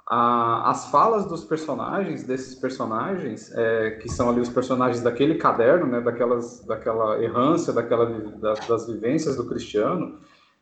a, 0.08 0.70
as 0.70 0.90
falas 0.90 1.26
dos 1.26 1.44
personagens, 1.44 2.24
desses 2.24 2.56
personagens, 2.56 3.52
é, 3.56 3.92
que 3.92 4.10
são 4.10 4.30
ali 4.30 4.42
os 4.42 4.50
personagens 4.50 5.02
daquele 5.02 5.36
caderno, 5.36 5.88
né, 5.88 6.02
daquelas, 6.02 6.66
daquela 6.66 7.22
errância, 7.24 7.72
daquela, 7.72 8.06
da, 8.06 8.54
das 8.54 8.88
vivências 8.88 9.36
do 9.36 9.48
Cristiano, 9.48 10.20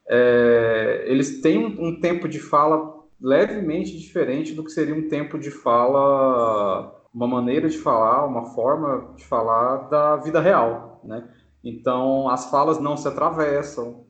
é, 0.08 1.04
eles 1.06 1.42
têm 1.42 1.66
um, 1.66 1.88
um, 1.88 2.00
tempo 2.00 2.28
de 2.28 2.40
fala 2.40 2.98
levemente 3.22 3.98
diferente 3.98 4.54
do 4.54 4.64
que 4.64 4.72
seria 4.72 4.96
um 4.96 5.08
tempo 5.08 5.38
de 5.38 5.52
fala, 5.52 6.96
uma 7.14 7.28
maneira 7.28 7.70
de 7.70 7.78
falar, 7.78 8.26
uma 8.26 8.46
forma 8.54 9.14
de 9.16 9.26
falar 9.26 9.90
da 9.90 10.16
vida 10.16 10.40
real, 10.40 11.02
né? 11.04 11.28
Então, 11.64 12.30
as 12.30 12.50
falas 12.50 12.80
não 12.80 12.96
se 12.96 13.08
atravessam, 13.08 14.06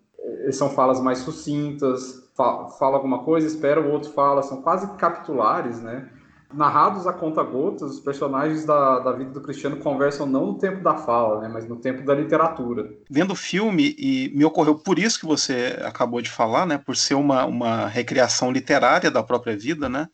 são 0.52 0.70
falas 0.70 1.02
mais 1.02 1.20
sucintas, 1.20 2.29
fala 2.77 2.96
alguma 2.96 3.19
coisa, 3.19 3.46
espera 3.46 3.81
o 3.81 3.91
outro 3.91 4.12
fala, 4.12 4.41
são 4.41 4.62
quase 4.62 4.96
capitulares, 4.96 5.81
né? 5.81 6.10
Narrados 6.51 7.05
a 7.05 7.13
conta 7.13 7.43
gotas, 7.43 7.91
os 7.91 8.00
personagens 8.00 8.65
da, 8.65 9.00
da 9.00 9.12
vida 9.12 9.29
do 9.29 9.41
Cristiano 9.41 9.77
conversam 9.77 10.25
não 10.25 10.48
no 10.48 10.58
tempo 10.58 10.81
da 10.81 10.96
fala, 10.96 11.41
né, 11.41 11.48
mas 11.48 11.67
no 11.67 11.75
tempo 11.75 12.03
da 12.03 12.15
literatura. 12.15 12.89
Vendo 13.08 13.34
o 13.34 13.36
filme, 13.36 13.96
e 14.00 14.31
me 14.36 14.43
ocorreu 14.43 14.74
por 14.74 14.98
isso 14.98 15.19
que 15.19 15.27
você 15.27 15.77
acabou 15.84 16.22
de 16.22 16.31
falar, 16.31 16.65
né, 16.65 16.79
por 16.79 16.96
ser 16.96 17.13
uma, 17.13 17.46
uma 17.46 17.86
recriação 17.86 18.51
literária 18.51 19.12
da 19.12 19.22
própria 19.22 19.55
vida, 19.55 19.88
né, 19.88 20.08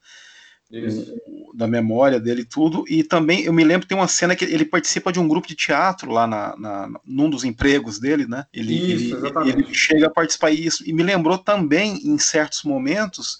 da 1.55 1.67
memória 1.67 2.19
dele 2.19 2.41
e 2.41 2.45
tudo. 2.45 2.83
E 2.87 3.03
também 3.03 3.43
eu 3.43 3.53
me 3.53 3.63
lembro 3.63 3.81
que 3.81 3.87
tem 3.87 3.97
uma 3.97 4.07
cena 4.07 4.35
que 4.35 4.43
ele 4.43 4.65
participa 4.65 5.11
de 5.11 5.19
um 5.19 5.27
grupo 5.27 5.47
de 5.47 5.55
teatro 5.55 6.11
lá 6.11 6.27
na, 6.27 6.55
na 6.57 6.89
num 7.05 7.29
dos 7.29 7.43
empregos 7.43 7.97
dele, 7.97 8.27
né? 8.27 8.45
Ele, 8.53 8.73
isso, 8.73 9.15
ele, 9.15 9.49
ele, 9.49 9.73
chega 9.73 10.07
a 10.07 10.11
participar 10.11 10.51
isso. 10.51 10.87
E 10.87 10.91
me 10.91 11.01
lembrou 11.01 11.37
também, 11.37 12.05
em 12.05 12.17
certos 12.17 12.63
momentos, 12.63 13.39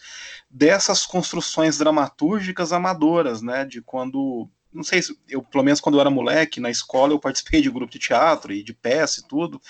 dessas 0.50 1.06
construções 1.06 1.78
dramatúrgicas 1.78 2.72
amadoras, 2.72 3.42
né? 3.42 3.66
De 3.66 3.82
quando. 3.82 4.50
Não 4.76 4.84
sei 4.84 5.02
se 5.02 5.18
eu, 5.30 5.42
pelo 5.42 5.64
menos 5.64 5.80
quando 5.80 5.96
eu 5.96 6.02
era 6.02 6.10
moleque, 6.10 6.60
na 6.60 6.70
escola, 6.70 7.14
eu 7.14 7.20
participei 7.20 7.62
de 7.62 7.72
grupo 7.72 7.92
de 7.92 8.00
teatro 8.00 8.52
e 8.52 8.62
de 8.62 8.74
peça 8.74 9.22
e 9.22 9.28
tudo, 9.28 9.62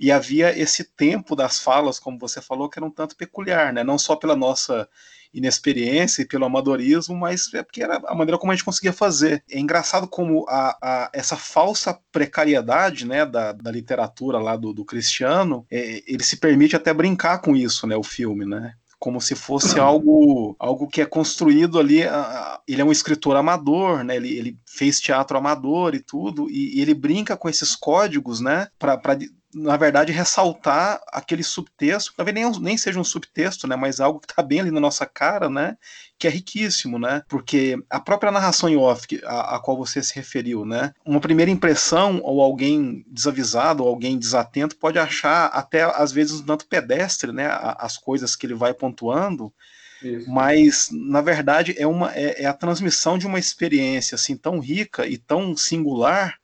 e 0.00 0.10
havia 0.10 0.58
esse 0.58 0.84
tempo 0.84 1.36
das 1.36 1.60
falas, 1.60 1.98
como 1.98 2.18
você 2.18 2.40
falou, 2.40 2.68
que 2.68 2.78
era 2.78 2.86
um 2.86 2.90
tanto 2.90 3.16
peculiar, 3.16 3.72
né? 3.72 3.84
Não 3.84 3.98
só 3.98 4.16
pela 4.16 4.34
nossa 4.34 4.88
inexperiência 5.34 6.22
e 6.22 6.26
pelo 6.26 6.44
amadorismo, 6.44 7.16
mas 7.16 7.52
é 7.52 7.62
porque 7.62 7.82
era 7.82 8.00
a 8.06 8.14
maneira 8.14 8.38
como 8.38 8.52
a 8.52 8.54
gente 8.54 8.64
conseguia 8.64 8.92
fazer. 8.92 9.42
É 9.50 9.58
engraçado 9.58 10.06
como 10.06 10.46
a, 10.48 10.78
a 10.80 11.10
essa 11.12 11.36
falsa 11.36 11.98
precariedade 12.12 13.04
né, 13.04 13.26
da, 13.26 13.50
da 13.52 13.70
literatura 13.70 14.38
lá 14.38 14.56
do, 14.56 14.72
do 14.72 14.84
Cristiano, 14.84 15.66
é, 15.68 16.02
ele 16.06 16.22
se 16.22 16.36
permite 16.36 16.76
até 16.76 16.94
brincar 16.94 17.38
com 17.38 17.56
isso, 17.56 17.84
né, 17.86 17.96
o 17.96 18.02
filme, 18.02 18.46
né? 18.46 18.74
Como 18.98 19.20
se 19.20 19.34
fosse 19.34 19.78
algo 19.78 20.56
algo 20.58 20.88
que 20.88 21.00
é 21.00 21.06
construído 21.06 21.78
ali. 21.78 22.00
Ele 22.66 22.80
é 22.80 22.84
um 22.84 22.92
escritor 22.92 23.36
amador, 23.36 24.02
né? 24.02 24.16
Ele, 24.16 24.36
ele 24.36 24.58
fez 24.66 25.00
teatro 25.00 25.36
amador 25.36 25.94
e 25.94 26.00
tudo, 26.00 26.50
e, 26.50 26.78
e 26.78 26.80
ele 26.80 26.94
brinca 26.94 27.36
com 27.36 27.48
esses 27.48 27.76
códigos, 27.76 28.40
né? 28.40 28.68
Para 28.78 28.98
na 29.54 29.76
verdade, 29.76 30.12
ressaltar 30.12 31.00
aquele 31.08 31.42
subtexto, 31.42 32.12
talvez 32.16 32.34
nem, 32.34 32.50
nem 32.60 32.76
seja 32.76 32.98
um 32.98 33.04
subtexto, 33.04 33.66
né, 33.66 33.76
mas 33.76 34.00
algo 34.00 34.18
que 34.18 34.26
está 34.26 34.42
bem 34.42 34.60
ali 34.60 34.70
na 34.70 34.80
nossa 34.80 35.06
cara, 35.06 35.48
né, 35.48 35.76
que 36.18 36.26
é 36.26 36.30
riquíssimo, 36.30 36.98
né, 36.98 37.22
porque 37.28 37.76
a 37.88 38.00
própria 38.00 38.32
narração 38.32 38.68
em 38.68 38.76
off, 38.76 39.06
a, 39.24 39.56
a 39.56 39.58
qual 39.60 39.76
você 39.76 40.02
se 40.02 40.14
referiu, 40.14 40.64
né, 40.64 40.92
uma 41.06 41.20
primeira 41.20 41.50
impressão, 41.50 42.20
ou 42.22 42.40
alguém 42.42 43.04
desavisado, 43.06 43.84
ou 43.84 43.88
alguém 43.88 44.18
desatento, 44.18 44.76
pode 44.76 44.98
achar 44.98 45.46
até, 45.46 45.82
às 45.82 46.10
vezes, 46.10 46.40
um 46.40 46.46
tanto 46.46 46.66
pedestre, 46.66 47.32
né, 47.32 47.48
as 47.78 47.96
coisas 47.96 48.34
que 48.34 48.46
ele 48.46 48.54
vai 48.54 48.74
pontuando, 48.74 49.52
isso. 50.02 50.30
Mas, 50.30 50.90
na 50.92 51.22
verdade, 51.22 51.74
é, 51.78 51.86
uma, 51.86 52.14
é, 52.14 52.42
é, 52.42 52.46
a 52.46 52.52
transmissão 52.52 53.16
de 53.16 53.26
uma 53.26 53.38
experiência 53.38 54.16
assim 54.16 54.36
tão 54.36 54.58
rica 54.58 55.06
e 55.06 55.16
tão 55.16 55.56
singular 55.56 56.38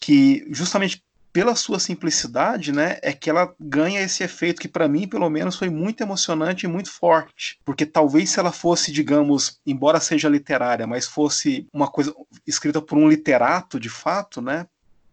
que, 0.00 0.46
justamente 0.50 1.02
pela 1.32 1.54
sua 1.54 1.78
simplicidade, 1.78 2.72
né, 2.72 2.98
é 3.02 3.12
que 3.12 3.30
ela 3.30 3.54
ganha 3.58 4.00
esse 4.00 4.22
efeito 4.22 4.60
que 4.60 4.68
para 4.68 4.88
mim, 4.88 5.06
pelo 5.06 5.30
menos, 5.30 5.56
foi 5.56 5.70
muito 5.70 6.02
emocionante 6.02 6.66
e 6.66 6.68
muito 6.68 6.90
forte, 6.90 7.58
porque 7.64 7.86
talvez 7.86 8.30
se 8.30 8.40
ela 8.40 8.52
fosse, 8.52 8.90
digamos, 8.90 9.60
embora 9.64 10.00
seja 10.00 10.28
literária, 10.28 10.86
mas 10.86 11.06
fosse 11.06 11.66
uma 11.72 11.88
coisa 11.88 12.14
escrita 12.46 12.82
por 12.82 12.98
um 12.98 13.08
literato 13.08 13.78
de 13.78 13.88
fato, 13.88 14.42
né, 14.42 14.66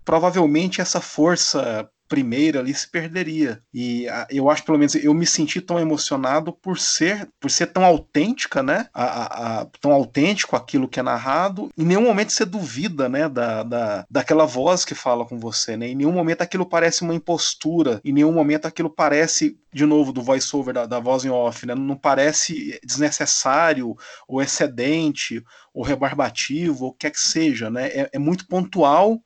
provavelmente 0.03 0.81
essa 0.81 1.01
força 1.01 1.89
primeira 2.07 2.59
ali 2.59 2.73
se 2.73 2.89
perderia. 2.89 3.61
E 3.73 4.07
a, 4.07 4.27
eu 4.29 4.49
acho, 4.49 4.63
pelo 4.63 4.77
menos, 4.77 4.95
eu 4.95 5.13
me 5.13 5.25
senti 5.25 5.61
tão 5.61 5.79
emocionado 5.79 6.51
por 6.53 6.79
ser, 6.79 7.29
por 7.39 7.51
ser 7.51 7.67
tão 7.67 7.83
autêntica, 7.83 8.63
né? 8.63 8.87
A, 8.93 9.61
a, 9.61 9.65
tão 9.81 9.91
autêntico 9.91 10.55
aquilo 10.55 10.87
que 10.87 10.99
é 10.99 11.03
narrado. 11.03 11.69
Em 11.77 11.85
nenhum 11.85 12.03
momento 12.03 12.31
você 12.31 12.45
duvida, 12.45 13.09
né? 13.09 13.27
Da, 13.27 13.63
da, 13.63 14.05
daquela 14.09 14.45
voz 14.45 14.85
que 14.85 14.95
fala 14.95 15.25
com 15.25 15.37
você, 15.39 15.75
né? 15.75 15.87
Em 15.87 15.95
nenhum 15.95 16.11
momento 16.11 16.41
aquilo 16.41 16.65
parece 16.65 17.01
uma 17.01 17.15
impostura. 17.15 18.01
Em 18.03 18.13
nenhum 18.13 18.31
momento 18.31 18.65
aquilo 18.65 18.89
parece, 18.89 19.59
de 19.73 19.85
novo, 19.85 20.11
do 20.11 20.21
voice-over, 20.21 20.73
da, 20.73 20.85
da 20.85 20.99
voz 20.99 21.25
em 21.25 21.29
off, 21.29 21.65
né? 21.65 21.75
Não 21.75 21.95
parece 21.95 22.79
desnecessário 22.83 23.95
ou 24.27 24.41
excedente 24.41 25.43
ou 25.73 25.83
rebarbativo, 25.83 26.85
ou 26.85 26.91
o 26.91 26.93
que 26.93 27.07
é 27.07 27.11
que 27.11 27.19
seja, 27.19 27.69
né? 27.69 27.87
é, 27.87 28.09
é 28.13 28.19
muito 28.19 28.47
pontual 28.47 29.21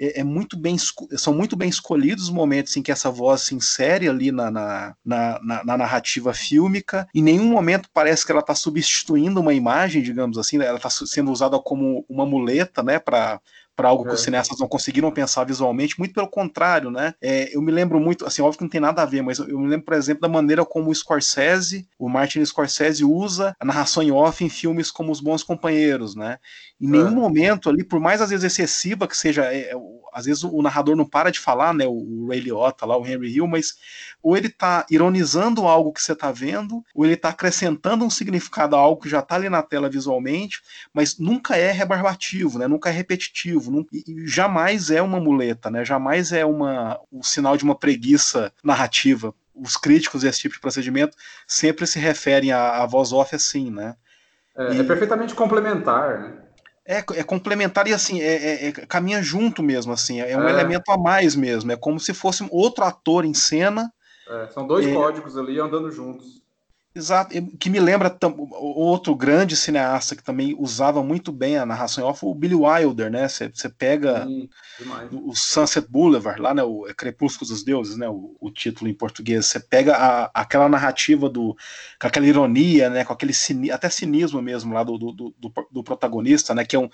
é, 0.00 0.20
é, 0.20 0.24
muito 0.24 0.56
bem 0.56 0.76
são 0.78 1.34
muito 1.34 1.54
bem 1.54 1.68
escolhidos 1.68 2.24
os 2.24 2.30
momentos 2.30 2.74
em 2.76 2.82
que 2.82 2.90
essa 2.90 3.10
voz 3.10 3.42
se 3.42 3.54
insere 3.54 4.08
ali 4.08 4.32
na, 4.32 4.50
na, 4.50 4.96
na, 5.04 5.40
na 5.64 5.76
narrativa 5.76 6.32
fílmica. 6.32 7.06
Em 7.14 7.22
nenhum 7.22 7.44
momento 7.44 7.88
parece 7.92 8.24
que 8.24 8.32
ela 8.32 8.40
está 8.40 8.54
substituindo 8.54 9.40
uma 9.40 9.52
imagem, 9.52 10.02
digamos 10.02 10.38
assim, 10.38 10.56
né? 10.56 10.64
ela 10.64 10.78
está 10.78 10.88
sendo 10.88 11.30
usada 11.30 11.58
como 11.58 12.04
uma 12.08 12.24
muleta, 12.24 12.82
né, 12.82 12.98
para 12.98 13.40
para 13.80 13.88
algo 13.88 14.04
que 14.04 14.10
é. 14.10 14.12
os 14.12 14.20
cineastas 14.20 14.58
não 14.58 14.68
conseguiram 14.68 15.10
pensar 15.10 15.44
visualmente, 15.44 15.98
muito 15.98 16.12
pelo 16.12 16.28
contrário, 16.28 16.90
né? 16.90 17.14
É, 17.20 17.56
eu 17.56 17.62
me 17.62 17.72
lembro 17.72 17.98
muito, 17.98 18.26
assim, 18.26 18.42
óbvio 18.42 18.58
que 18.58 18.64
não 18.64 18.70
tem 18.70 18.80
nada 18.80 19.00
a 19.00 19.06
ver, 19.06 19.22
mas 19.22 19.38
eu, 19.38 19.48
eu, 19.48 19.58
me 19.58 19.66
lembro, 19.66 19.86
por 19.86 19.94
exemplo, 19.94 20.20
da 20.20 20.28
maneira 20.28 20.66
como 20.66 20.90
o 20.90 20.94
Scorsese, 20.94 21.88
o 21.98 22.06
Martin 22.06 22.44
Scorsese 22.44 23.02
usa 23.04 23.56
a 23.58 23.64
narração 23.64 24.02
em 24.02 24.12
off 24.12 24.44
em 24.44 24.50
filmes 24.50 24.90
como 24.90 25.10
Os 25.10 25.20
Bons 25.20 25.42
Companheiros, 25.42 26.14
né? 26.14 26.38
Em 26.78 26.88
é. 26.88 26.90
nenhum 26.90 27.12
momento 27.12 27.70
ali, 27.70 27.82
por 27.82 27.98
mais 27.98 28.20
às 28.20 28.28
vezes 28.28 28.44
excessiva 28.44 29.08
que 29.08 29.16
seja, 29.16 29.46
é, 29.46 29.70
é 29.70 29.76
às 30.12 30.26
vezes 30.26 30.44
o 30.44 30.62
narrador 30.62 30.96
não 30.96 31.04
para 31.04 31.30
de 31.30 31.38
falar, 31.38 31.74
né? 31.74 31.86
O, 31.86 32.28
Ray 32.28 32.40
Liotta 32.40 32.86
lá, 32.86 32.96
o 32.96 33.06
Henry 33.06 33.34
Hill, 33.34 33.46
mas 33.46 33.74
ou 34.22 34.36
ele 34.36 34.48
tá 34.48 34.86
ironizando 34.90 35.66
algo 35.66 35.92
que 35.92 36.02
você 36.02 36.14
tá 36.14 36.30
vendo, 36.30 36.84
ou 36.94 37.04
ele 37.04 37.16
tá 37.16 37.30
acrescentando 37.30 38.04
um 38.04 38.10
significado 38.10 38.76
a 38.76 38.78
algo 38.78 39.00
que 39.00 39.08
já 39.08 39.22
tá 39.22 39.34
ali 39.34 39.48
na 39.48 39.62
tela 39.62 39.88
visualmente, 39.88 40.60
mas 40.92 41.18
nunca 41.18 41.56
é 41.56 41.70
rebarbativo, 41.70 42.58
né? 42.58 42.66
Nunca 42.66 42.90
é 42.90 42.92
repetitivo, 42.92 43.70
nunca, 43.70 43.90
e 43.92 44.26
jamais 44.26 44.90
é 44.90 45.00
uma 45.00 45.20
muleta, 45.20 45.70
né? 45.70 45.84
Jamais 45.84 46.32
é 46.32 46.44
uma 46.44 46.98
um 47.12 47.22
sinal 47.22 47.56
de 47.56 47.64
uma 47.64 47.74
preguiça 47.74 48.52
narrativa. 48.62 49.34
Os 49.54 49.76
críticos 49.76 50.22
desse 50.22 50.40
tipo 50.40 50.54
de 50.54 50.60
procedimento 50.60 51.16
sempre 51.46 51.86
se 51.86 51.98
referem 51.98 52.52
à, 52.52 52.82
à 52.82 52.86
voz 52.86 53.12
off 53.12 53.34
assim, 53.34 53.70
né? 53.70 53.96
É, 54.56 54.74
e... 54.74 54.80
é 54.80 54.84
perfeitamente 54.84 55.34
complementar, 55.34 56.20
né? 56.20 56.32
É, 56.90 56.98
é 57.20 57.22
complementar 57.22 57.86
e 57.86 57.94
assim, 57.94 58.20
é, 58.20 58.26
é, 58.26 58.68
é, 58.68 58.72
caminha 58.72 59.22
junto 59.22 59.62
mesmo, 59.62 59.92
assim, 59.92 60.20
é 60.20 60.36
um 60.36 60.48
é. 60.48 60.50
elemento 60.50 60.90
a 60.90 60.98
mais 60.98 61.36
mesmo. 61.36 61.70
É 61.70 61.76
como 61.76 62.00
se 62.00 62.12
fosse 62.12 62.44
outro 62.50 62.82
ator 62.84 63.24
em 63.24 63.32
cena. 63.32 63.92
É, 64.28 64.48
são 64.48 64.66
dois 64.66 64.84
é. 64.84 64.92
códigos 64.92 65.36
ali 65.36 65.60
andando 65.60 65.88
juntos. 65.92 66.39
Exato, 66.92 67.32
que 67.60 67.70
me 67.70 67.78
lembra 67.78 68.18
outro 68.52 69.14
grande 69.14 69.54
cineasta 69.54 70.16
que 70.16 70.24
também 70.24 70.56
usava 70.58 71.04
muito 71.04 71.30
bem 71.30 71.56
a 71.56 71.64
narração 71.64 72.04
off, 72.04 72.24
o 72.24 72.34
Billy 72.34 72.56
Wilder, 72.56 73.08
né? 73.08 73.28
Você 73.28 73.68
pega 73.68 74.26
Sim, 74.26 74.48
o 75.12 75.32
Sunset 75.32 75.88
Boulevard, 75.88 76.40
lá, 76.40 76.52
né? 76.52 76.64
O 76.64 76.82
Crepúsculo 76.96 77.48
dos 77.48 77.62
Deuses, 77.62 77.96
né? 77.96 78.08
O, 78.08 78.36
o 78.40 78.50
título 78.50 78.90
em 78.90 78.94
português. 78.94 79.46
Você 79.46 79.60
pega 79.60 79.94
a, 79.94 80.30
aquela 80.34 80.68
narrativa 80.68 81.28
do, 81.28 81.56
com 82.00 82.08
aquela 82.08 82.26
ironia, 82.26 82.90
né? 82.90 83.04
Com 83.04 83.12
aquele 83.12 83.32
cini, 83.32 83.70
até 83.70 83.88
cinismo 83.88 84.42
mesmo 84.42 84.74
lá 84.74 84.82
do, 84.82 84.98
do, 84.98 85.12
do, 85.12 85.54
do, 85.70 85.84
protagonista, 85.84 86.56
né? 86.56 86.64
Que 86.64 86.74
é 86.74 86.78
um, 86.80 86.90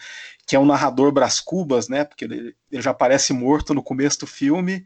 que 0.46 0.54
é 0.54 0.58
um 0.58 0.66
narrador 0.66 1.10
Brás 1.10 1.40
Cubas, 1.40 1.88
né? 1.88 2.04
Porque 2.04 2.26
ele, 2.26 2.54
ele 2.70 2.82
já 2.82 2.90
aparece 2.90 3.32
morto 3.32 3.72
no 3.72 3.82
começo 3.82 4.20
do 4.20 4.26
filme 4.26 4.84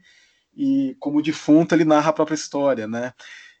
e 0.55 0.95
como 1.01 1.21
defunto 1.21 1.75
ele 1.75 1.83
narra 1.83 2.11
a 2.11 2.13
própria 2.13 2.35
história, 2.35 2.87
né? 2.87 3.13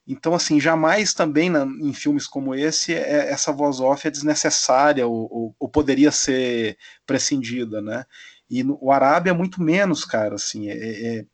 Então, 0.07 0.33
assim, 0.33 0.59
jamais 0.59 1.13
também 1.13 1.49
na, 1.49 1.63
em 1.63 1.93
filmes 1.93 2.27
como 2.27 2.55
esse 2.55 2.93
é, 2.93 3.31
essa 3.31 3.51
voz 3.51 3.79
off 3.79 4.07
é 4.07 4.11
desnecessária 4.11 5.05
ou, 5.07 5.27
ou, 5.31 5.55
ou, 5.59 5.69
poderia 5.69 6.11
ser 6.11 6.77
prescindida, 7.05 7.81
né? 7.81 8.05
E 8.49 8.63
no, 8.63 8.77
o 8.81 8.91
Arábia 8.91 9.31
é 9.31 9.33
muito 9.33 9.61
menos, 9.61 10.03
cara, 10.03 10.35
assim, 10.35 10.69
é, 10.69 11.19
é, 11.19 11.25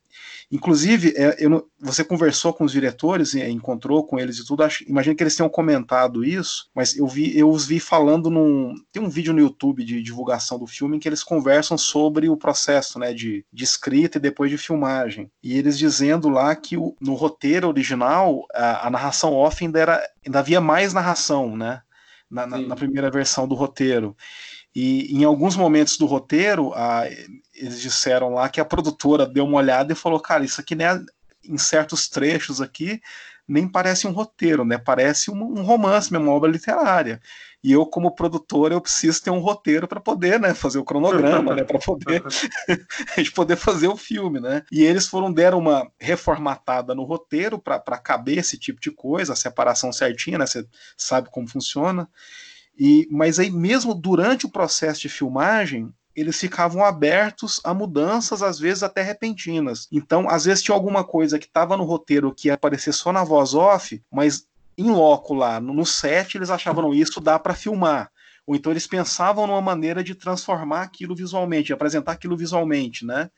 Inclusive, 0.50 1.14
é, 1.18 1.36
você 1.80 2.04
conversou 2.04 2.54
com 2.54 2.64
os 2.64 2.72
diretores, 2.72 3.34
e 3.34 3.44
encontrou 3.50 4.06
com 4.06 4.18
eles 4.18 4.38
e 4.38 4.46
tudo. 4.46 4.64
Acho, 4.64 4.84
imagino 4.88 5.16
que 5.16 5.22
eles 5.22 5.36
tenham 5.36 5.50
comentado 5.50 6.24
isso, 6.24 6.70
mas 6.74 6.96
eu 6.96 7.06
vi, 7.06 7.38
eu 7.38 7.50
os 7.50 7.66
vi 7.66 7.80
falando 7.80 8.30
num. 8.30 8.74
Tem 8.92 9.02
um 9.02 9.10
vídeo 9.10 9.34
no 9.34 9.42
YouTube 9.42 9.84
de 9.84 10.02
divulgação 10.02 10.58
do 10.58 10.66
filme 10.66 10.96
em 10.96 11.00
que 11.00 11.10
eles 11.10 11.24
conversam 11.24 11.78
sobre 11.78 12.30
o 12.30 12.38
processo 12.38 12.98
né, 12.98 13.14
de, 13.14 13.46
de 13.52 13.64
escrita 13.64 14.18
e 14.18 14.22
depois 14.22 14.50
de 14.50 14.58
filmagem. 14.58 15.30
E 15.44 15.58
eles 15.58 15.78
dizendo 15.78 16.30
lá 16.30 16.56
que 16.56 16.78
o, 16.78 16.96
no 17.02 17.14
roteiro 17.14 17.68
original 17.68 18.46
a, 18.54 18.88
a 18.88 18.90
narração 18.90 19.34
off 19.34 19.64
ainda 19.64 19.80
era. 19.80 20.10
ainda 20.26 20.40
havia 20.40 20.62
mais 20.62 20.94
narração, 20.94 21.58
né? 21.58 21.82
na, 22.30 22.46
na, 22.46 22.58
na 22.58 22.76
primeira 22.76 23.10
versão 23.10 23.48
do 23.48 23.56
roteiro. 23.56 24.16
E 24.76 25.12
em 25.16 25.24
alguns 25.24 25.56
momentos 25.56 25.98
do 25.98 26.06
roteiro, 26.06 26.72
a, 26.74 27.06
eles 27.58 27.82
disseram 27.82 28.34
lá 28.34 28.48
que 28.50 28.62
a 28.62 28.66
produtora 28.66 29.26
deu 29.26 29.46
uma 29.46 29.58
olhada 29.58 29.92
e 29.92 29.96
falou: 29.96 30.20
cara, 30.20 30.46
isso 30.46 30.62
aqui 30.62 30.76
né, 30.76 31.04
em 31.44 31.58
certos 31.58 32.08
trechos 32.08 32.62
aqui 32.62 33.02
nem 33.48 33.68
parece 33.68 34.06
um 34.06 34.12
roteiro, 34.12 34.66
né? 34.66 34.78
Parece 34.78 35.32
um, 35.32 35.42
um 35.42 35.64
romance, 35.64 36.16
uma 36.16 36.32
obra 36.32 36.52
literária. 36.52 37.22
E 37.64 37.72
eu, 37.72 37.86
como 37.86 38.14
produtor, 38.14 38.72
eu 38.72 38.82
preciso 38.82 39.24
ter 39.24 39.30
um 39.32 39.40
roteiro 39.40 39.88
para 39.88 40.02
poder, 40.02 40.40
né, 40.40 40.54
fazer 40.54 40.78
o 40.78 40.84
cronograma, 40.84 41.56
né, 41.56 41.64
para 41.64 41.80
poder 41.80 42.22
a 43.16 43.20
gente 43.20 43.32
poder 43.32 43.56
fazer 43.56 43.88
o 43.88 43.96
filme, 43.96 44.40
né? 44.40 44.64
E 44.72 44.84
eles 44.84 45.08
foram 45.08 45.32
deram 45.32 45.60
uma 45.60 45.90
reformatada 46.00 46.94
no 46.94 47.04
roteiro 47.04 47.58
para 47.58 47.98
caber 47.98 48.40
esse 48.40 48.58
tipo 48.58 48.82
de 48.82 48.92
coisa, 48.92 49.34
a 49.34 49.36
separação 49.36 49.94
certinha, 49.94 50.38
né? 50.38 50.46
Você 50.46 50.68
sabe 50.98 51.30
como 51.32 51.48
funciona. 51.48 52.10
E, 52.78 53.08
mas 53.10 53.40
aí 53.40 53.50
mesmo 53.50 53.96
durante 53.96 54.46
o 54.46 54.52
processo 54.52 55.02
de 55.02 55.10
filmagem, 55.10 55.92
eles 56.18 56.40
ficavam 56.40 56.84
abertos 56.84 57.62
a 57.64 57.76
mudanças, 57.76 58.42
às 58.42 58.58
vezes 58.58 58.82
até 58.82 59.04
repentinas. 59.04 59.88
Então, 59.92 60.28
às 60.28 60.46
vezes 60.46 60.64
tinha 60.64 60.74
alguma 60.74 61.04
coisa 61.04 61.38
que 61.38 61.46
estava 61.46 61.78
no 61.78 61.84
roteiro 61.84 62.34
que 62.34 62.48
ia 62.48 62.56
aparecer 62.56 62.92
só 62.92 63.14
na 63.14 63.24
voz 63.24 63.54
off, 63.54 64.02
mas 64.12 64.48
em 64.76 64.90
loco 64.90 65.36
lá, 65.36 65.60
no 65.60 65.86
set, 65.86 66.36
eles 66.36 66.50
achavam, 66.50 66.92
isso 66.92 67.22
dá 67.22 67.38
para 67.38 67.54
filmar. 67.54 68.12
Ou 68.48 68.56
então 68.56 68.72
eles 68.72 68.88
pensavam 68.88 69.46
numa 69.46 69.62
maneira 69.62 70.04
de 70.04 70.16
transformar 70.16 70.82
aquilo 70.82 71.16
visualmente, 71.16 71.68
de 71.68 71.74
apresentar 71.74 72.14
aquilo 72.14 72.36
visualmente, 72.36 73.06
né? 73.06 73.30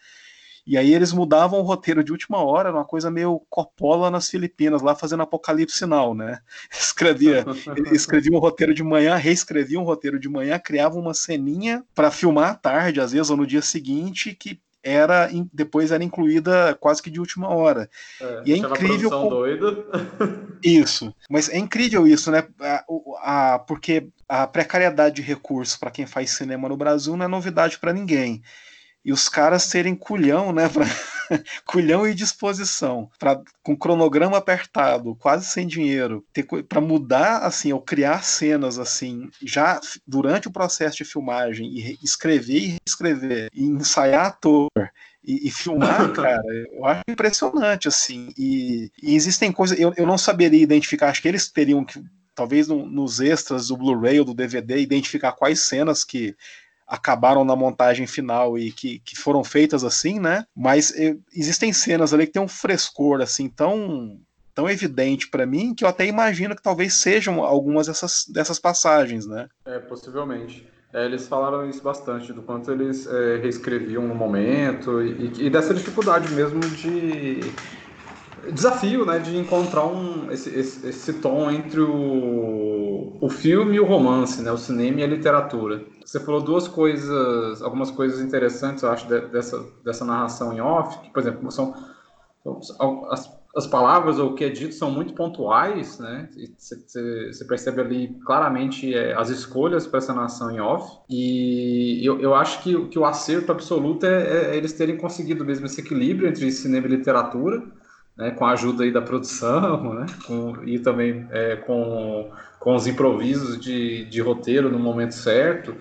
E 0.66 0.78
aí 0.78 0.94
eles 0.94 1.12
mudavam 1.12 1.60
o 1.60 1.64
roteiro 1.64 2.04
de 2.04 2.12
última 2.12 2.44
hora, 2.44 2.72
uma 2.72 2.86
coisa 2.86 3.10
meio 3.10 3.42
Coppola 3.50 4.12
nas 4.12 4.30
Filipinas, 4.30 4.82
lá 4.82 4.96
fazendo 4.96 5.24
Apocalipse 5.24 5.78
Sinal, 5.78 6.14
né? 6.14 6.40
Escrevia, 6.72 7.46
escrevia 7.92 8.36
um 8.36 8.40
roteiro 8.40 8.74
de 8.74 8.84
manhã, 8.84 9.16
reescrevia 9.16 9.80
um 9.80 9.84
roteiro 9.84 10.20
de 10.20 10.30
manhã, 10.30 10.60
criava 10.60 10.98
uma 10.98 11.14
ceninha 11.14 11.84
para 11.96 12.12
filmar 12.12 12.52
à 12.52 12.56
tarde, 12.56 13.02
às 13.02 13.12
vezes, 13.12 13.30
ou 13.30 13.38
no 13.38 13.48
dia 13.48 13.62
seguinte, 13.62 14.36
que 14.36 14.60
era 14.82 15.30
depois 15.54 15.92
era 15.92 16.04
incluída 16.04 16.76
quase 16.80 17.02
que 17.02 17.10
de 17.10 17.20
última 17.20 17.50
hora. 17.50 17.90
É, 18.22 18.44
e 18.46 18.54
é 18.54 18.58
incrível. 18.58 19.10
Como... 19.10 19.30
doida. 19.30 19.86
Isso. 20.64 21.14
Mas 21.30 21.50
é 21.50 21.58
incrível 21.58 22.06
isso, 22.08 22.32
né? 22.32 22.46
A, 22.60 22.86
a, 23.54 23.60
porque 23.60 24.08
a 24.28 24.46
precariedade 24.46 25.16
de 25.16 25.22
recursos 25.22 25.78
para 25.78 25.92
quem 25.92 26.06
faz 26.06 26.32
cinema 26.32 26.68
no 26.70 26.78
Brasil 26.78 27.16
não 27.16 27.26
é 27.26 27.28
novidade 27.28 27.78
para 27.80 27.94
ninguém 27.94 28.42
e 29.04 29.12
os 29.12 29.30
caras 29.30 29.68
terem 29.68 29.96
culhão, 29.96 30.52
né, 30.52 30.68
pra... 30.68 30.86
culhão 31.66 32.08
e 32.08 32.14
disposição, 32.14 33.10
pra... 33.20 33.42
com 33.64 33.76
cronograma 33.76 34.38
apertado, 34.38 35.16
quase 35.16 35.46
sem 35.46 35.68
dinheiro, 35.68 36.26
para 36.68 36.82
mudar, 36.82 37.40
assim, 37.40 37.72
ou 37.72 37.82
criar 37.82 38.24
cenas, 38.24 38.80
assim, 38.80 39.30
já 39.42 39.80
durante 40.06 40.48
o 40.48 40.52
processo 40.52 40.98
de 40.98 41.06
filmagem, 41.06 41.68
e 41.68 41.98
escrever 42.04 42.58
e 42.58 42.78
reescrever, 42.86 43.50
e 43.54 43.64
ensaiar 43.64 44.26
ator, 44.28 44.70
e, 45.24 45.48
e, 45.48 45.52
filmar, 45.52 46.12
cara, 46.14 46.42
eu 46.74 46.86
acho 46.86 47.04
impressionante, 47.08 47.88
assim, 47.88 48.34
e, 48.38 48.92
e 49.02 49.16
existem 49.16 49.52
coisas, 49.52 49.80
eu, 49.80 49.94
eu 49.96 50.06
não 50.06 50.18
saberia 50.18 50.62
identificar, 50.62 51.10
acho 51.10 51.22
que 51.22 51.28
eles 51.28 51.50
teriam 51.50 51.86
que, 51.86 52.04
talvez 52.34 52.68
no, 52.68 52.86
nos 52.86 53.20
extras 53.20 53.68
do 53.68 53.78
Blu-ray 53.78 54.20
ou 54.20 54.26
do 54.26 54.34
DVD, 54.34 54.80
identificar 54.80 55.34
quais 55.34 55.62
cenas 55.62 56.04
que 56.04 56.36
acabaram 56.90 57.46
na 57.46 57.56
montagem 57.56 58.08
final 58.08 58.58
e 58.58 58.72
que, 58.72 59.00
que 59.00 59.16
foram 59.16 59.44
feitas 59.44 59.84
assim, 59.84 60.20
né? 60.20 60.46
Mas 60.56 60.92
existem 61.34 61.72
cenas 61.72 62.14
ali 62.14 62.26
que 62.26 62.34
tem 62.34 62.42
um 62.42 62.48
frescor 62.48 63.22
assim 63.22 63.48
tão 63.48 64.20
tão 64.56 64.70
evidente 64.70 65.30
para 65.30 65.46
mim 65.46 65.74
que 65.74 65.86
eu 65.86 65.88
até 65.88 66.06
imagino 66.06 66.54
que 66.54 66.62
talvez 66.62 66.96
sejam 66.96 67.42
algumas 67.42 67.88
dessas, 67.88 68.26
dessas 68.28 68.60
passagens, 68.60 69.26
né? 69.26 69.48
É, 69.66 69.80
possivelmente. 69.80 70.68
É, 70.92 71.06
eles 71.06 71.28
falaram 71.28 71.70
isso 71.70 71.82
bastante, 71.82 72.34
do 72.34 72.42
quanto 72.42 72.72
eles 72.72 73.08
é, 73.08 73.38
reescreviam 73.38 74.06
no 74.06 74.16
momento 74.16 75.02
e, 75.02 75.46
e, 75.46 75.50
dessa 75.50 75.74
dificuldade 75.74 76.34
mesmo 76.34 76.60
de 76.60 77.40
desafio, 78.52 79.06
né, 79.06 79.20
de 79.20 79.38
encontrar 79.38 79.86
um, 79.86 80.32
esse, 80.32 80.50
esse, 80.50 80.88
esse 80.88 81.14
tom 81.14 81.50
entre 81.52 81.80
o, 81.82 83.18
o 83.20 83.30
filme 83.30 83.76
e 83.76 83.80
o 83.80 83.86
romance, 83.86 84.42
né, 84.42 84.52
o 84.52 84.58
cinema 84.58 85.02
e 85.02 85.04
a 85.04 85.08
literatura. 85.08 85.84
Você 86.04 86.20
falou 86.20 86.42
duas 86.42 86.68
coisas, 86.68 87.62
algumas 87.62 87.92
coisas 87.92 88.20
interessantes, 88.22 88.84
eu 88.84 88.92
acho, 88.92 89.08
dessa, 89.08 89.64
dessa 89.84 90.06
narração 90.06 90.54
em 90.54 90.62
off, 90.62 91.00
que, 91.00 91.10
por 91.12 91.20
exemplo, 91.20 91.52
são 91.52 91.74
as, 93.10 93.30
as 93.56 93.68
palavras 93.68 94.20
ou 94.20 94.32
o 94.32 94.36
que 94.36 94.44
é 94.44 94.50
dito 94.50 94.76
são 94.76 94.92
muito 94.92 95.14
pontuais, 95.14 96.00
né? 96.00 96.30
Você 96.58 97.46
percebe 97.46 97.82
ali 97.82 98.20
claramente 98.26 98.94
é, 98.94 99.14
as 99.14 99.30
escolhas 99.30 99.88
para 99.88 99.98
essa 99.98 100.14
narração 100.14 100.52
em 100.52 100.60
off. 100.60 101.00
E 101.10 102.00
eu, 102.04 102.20
eu 102.20 102.36
acho 102.36 102.62
que, 102.64 102.88
que 102.88 103.00
o 103.00 103.06
acerto 103.06 103.52
absoluto 103.52 104.06
é, 104.06 104.52
é, 104.52 104.56
eles 104.56 104.74
terem 104.74 104.98
conseguido 104.98 105.44
mesmo 105.44 105.66
esse 105.66 105.82
equilíbrio 105.82 106.30
entre 106.30 106.52
cinema 106.52 106.88
e 106.88 106.92
literatura 106.92 107.64
né, 108.20 108.32
com 108.32 108.46
a 108.46 108.52
ajuda 108.52 108.84
aí 108.84 108.92
da 108.92 109.02
produção, 109.02 109.96
né, 109.96 110.06
com, 110.28 110.58
e 110.66 110.78
também 110.78 111.26
é, 111.32 111.56
com, 111.56 112.30
com 112.60 112.76
os 112.76 112.86
improvisos 112.86 113.58
de, 113.58 114.04
de 114.04 114.20
roteiro 114.20 114.70
no 114.70 114.78
momento 114.78 115.16
certo, 115.16 115.74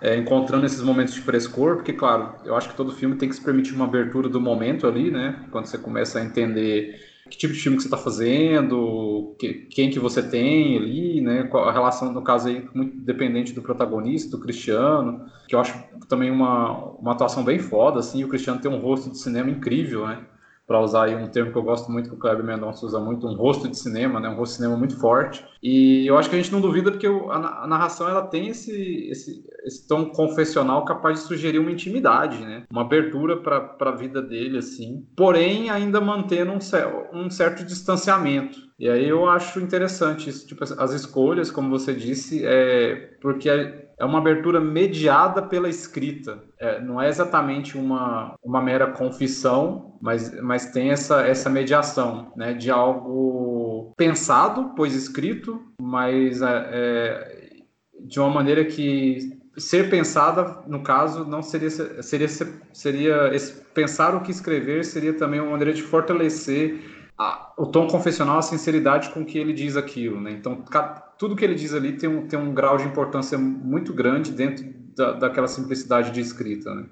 é, 0.00 0.16
encontrando 0.16 0.64
esses 0.64 0.80
momentos 0.80 1.12
de 1.12 1.20
frescor, 1.20 1.76
porque, 1.76 1.92
claro, 1.92 2.32
eu 2.44 2.54
acho 2.54 2.68
que 2.68 2.76
todo 2.76 2.92
filme 2.92 3.16
tem 3.16 3.28
que 3.28 3.34
se 3.34 3.42
permitir 3.42 3.74
uma 3.74 3.86
abertura 3.86 4.28
do 4.28 4.40
momento 4.40 4.86
ali, 4.86 5.10
né, 5.10 5.44
quando 5.50 5.66
você 5.66 5.76
começa 5.76 6.20
a 6.20 6.24
entender 6.24 7.10
que 7.28 7.36
tipo 7.36 7.52
de 7.52 7.60
filme 7.60 7.76
que 7.76 7.82
você 7.82 7.88
está 7.88 7.98
fazendo, 7.98 9.36
que, 9.38 9.52
quem 9.70 9.90
que 9.90 9.98
você 9.98 10.22
tem 10.22 10.76
ali, 10.76 11.20
né, 11.20 11.48
a 11.52 11.72
relação, 11.72 12.12
no 12.12 12.22
caso 12.22 12.48
aí, 12.48 12.68
muito 12.72 12.96
dependente 12.98 13.52
do 13.52 13.62
protagonista, 13.62 14.30
do 14.36 14.42
Cristiano, 14.42 15.26
que 15.48 15.56
eu 15.56 15.60
acho 15.60 15.76
também 16.08 16.30
uma, 16.30 16.92
uma 16.94 17.12
atuação 17.12 17.44
bem 17.44 17.58
foda, 17.58 17.98
assim, 17.98 18.22
o 18.22 18.28
Cristiano 18.28 18.60
tem 18.60 18.70
um 18.70 18.78
rosto 18.78 19.10
de 19.10 19.18
cinema 19.18 19.50
incrível, 19.50 20.06
né, 20.06 20.18
para 20.70 20.80
usar 20.80 21.06
aí 21.06 21.16
um 21.16 21.26
termo 21.26 21.50
que 21.50 21.58
eu 21.58 21.64
gosto 21.64 21.90
muito, 21.90 22.08
que 22.08 22.14
o 22.14 22.18
Kleber 22.18 22.44
Mendonça 22.44 22.86
usa 22.86 23.00
muito, 23.00 23.26
um 23.26 23.34
rosto 23.34 23.66
de 23.66 23.76
cinema, 23.76 24.20
né? 24.20 24.28
um 24.28 24.36
rosto 24.36 24.52
de 24.52 24.58
cinema 24.58 24.76
muito 24.76 24.96
forte. 25.00 25.44
E 25.60 26.06
eu 26.06 26.16
acho 26.16 26.30
que 26.30 26.36
a 26.36 26.38
gente 26.38 26.52
não 26.52 26.60
duvida 26.60 26.92
porque 26.92 27.08
a, 27.08 27.66
narração 27.66 28.08
ela 28.08 28.22
tem 28.22 28.46
esse, 28.46 29.08
esse, 29.10 29.44
esse 29.64 29.88
tom 29.88 30.10
confessional 30.10 30.84
capaz 30.84 31.18
de 31.18 31.26
sugerir 31.26 31.58
uma 31.58 31.72
intimidade, 31.72 32.38
né? 32.38 32.62
uma 32.70 32.82
abertura 32.82 33.36
para 33.38 33.74
a 33.80 33.96
vida 33.96 34.22
dele, 34.22 34.58
assim, 34.58 35.04
porém 35.16 35.70
ainda 35.70 36.00
mantendo 36.00 36.52
um, 36.52 37.18
um 37.18 37.28
certo 37.28 37.64
distanciamento. 37.64 38.60
E 38.78 38.88
aí 38.88 39.08
eu 39.08 39.28
acho 39.28 39.58
interessante 39.58 40.30
isso, 40.30 40.46
tipo, 40.46 40.62
as 40.62 40.92
escolhas, 40.92 41.50
como 41.50 41.68
você 41.68 41.92
disse, 41.92 42.46
é 42.46 43.16
porque 43.20 43.50
é 44.00 44.04
uma 44.04 44.18
abertura 44.18 44.60
mediada 44.60 45.42
pela 45.42 45.68
escrita. 45.68 46.42
É, 46.58 46.80
não 46.80 47.00
é 47.00 47.08
exatamente 47.08 47.76
uma, 47.76 48.34
uma 48.42 48.62
mera 48.62 48.92
confissão, 48.92 49.89
mas, 50.00 50.40
mas 50.40 50.66
tem 50.66 50.90
essa, 50.90 51.22
essa 51.22 51.50
mediação 51.50 52.32
né, 52.34 52.54
de 52.54 52.70
algo 52.70 53.92
pensado, 53.96 54.72
pois 54.74 54.94
escrito, 54.94 55.62
mas 55.80 56.40
é, 56.40 56.68
é, 56.72 57.50
de 58.00 58.18
uma 58.18 58.30
maneira 58.30 58.64
que 58.64 59.38
ser 59.58 59.90
pensada, 59.90 60.62
no 60.66 60.82
caso, 60.82 61.24
não 61.24 61.42
seria 61.42 61.70
seria 61.70 62.28
seria 62.72 63.30
pensar 63.74 64.14
o 64.14 64.22
que 64.22 64.30
escrever 64.30 64.84
seria 64.84 65.12
também 65.12 65.40
uma 65.40 65.50
maneira 65.50 65.72
de 65.72 65.82
fortalecer 65.82 66.80
a, 67.18 67.52
o 67.58 67.66
tom 67.66 67.86
confessional, 67.86 68.38
a 68.38 68.42
sinceridade 68.42 69.10
com 69.10 69.24
que 69.24 69.38
ele 69.38 69.52
diz 69.52 69.76
aquilo, 69.76 70.18
né? 70.18 70.30
Então, 70.30 70.64
tudo 71.18 71.36
que 71.36 71.44
ele 71.44 71.54
diz 71.54 71.74
ali 71.74 71.92
tem 71.92 72.08
um, 72.08 72.26
tem 72.26 72.38
um 72.38 72.54
grau 72.54 72.78
de 72.78 72.84
importância 72.84 73.36
muito 73.36 73.92
grande 73.92 74.32
dentro 74.32 74.64
da, 74.96 75.12
daquela 75.12 75.46
simplicidade 75.46 76.10
de 76.10 76.20
escrita, 76.20 76.74
né? 76.74 76.86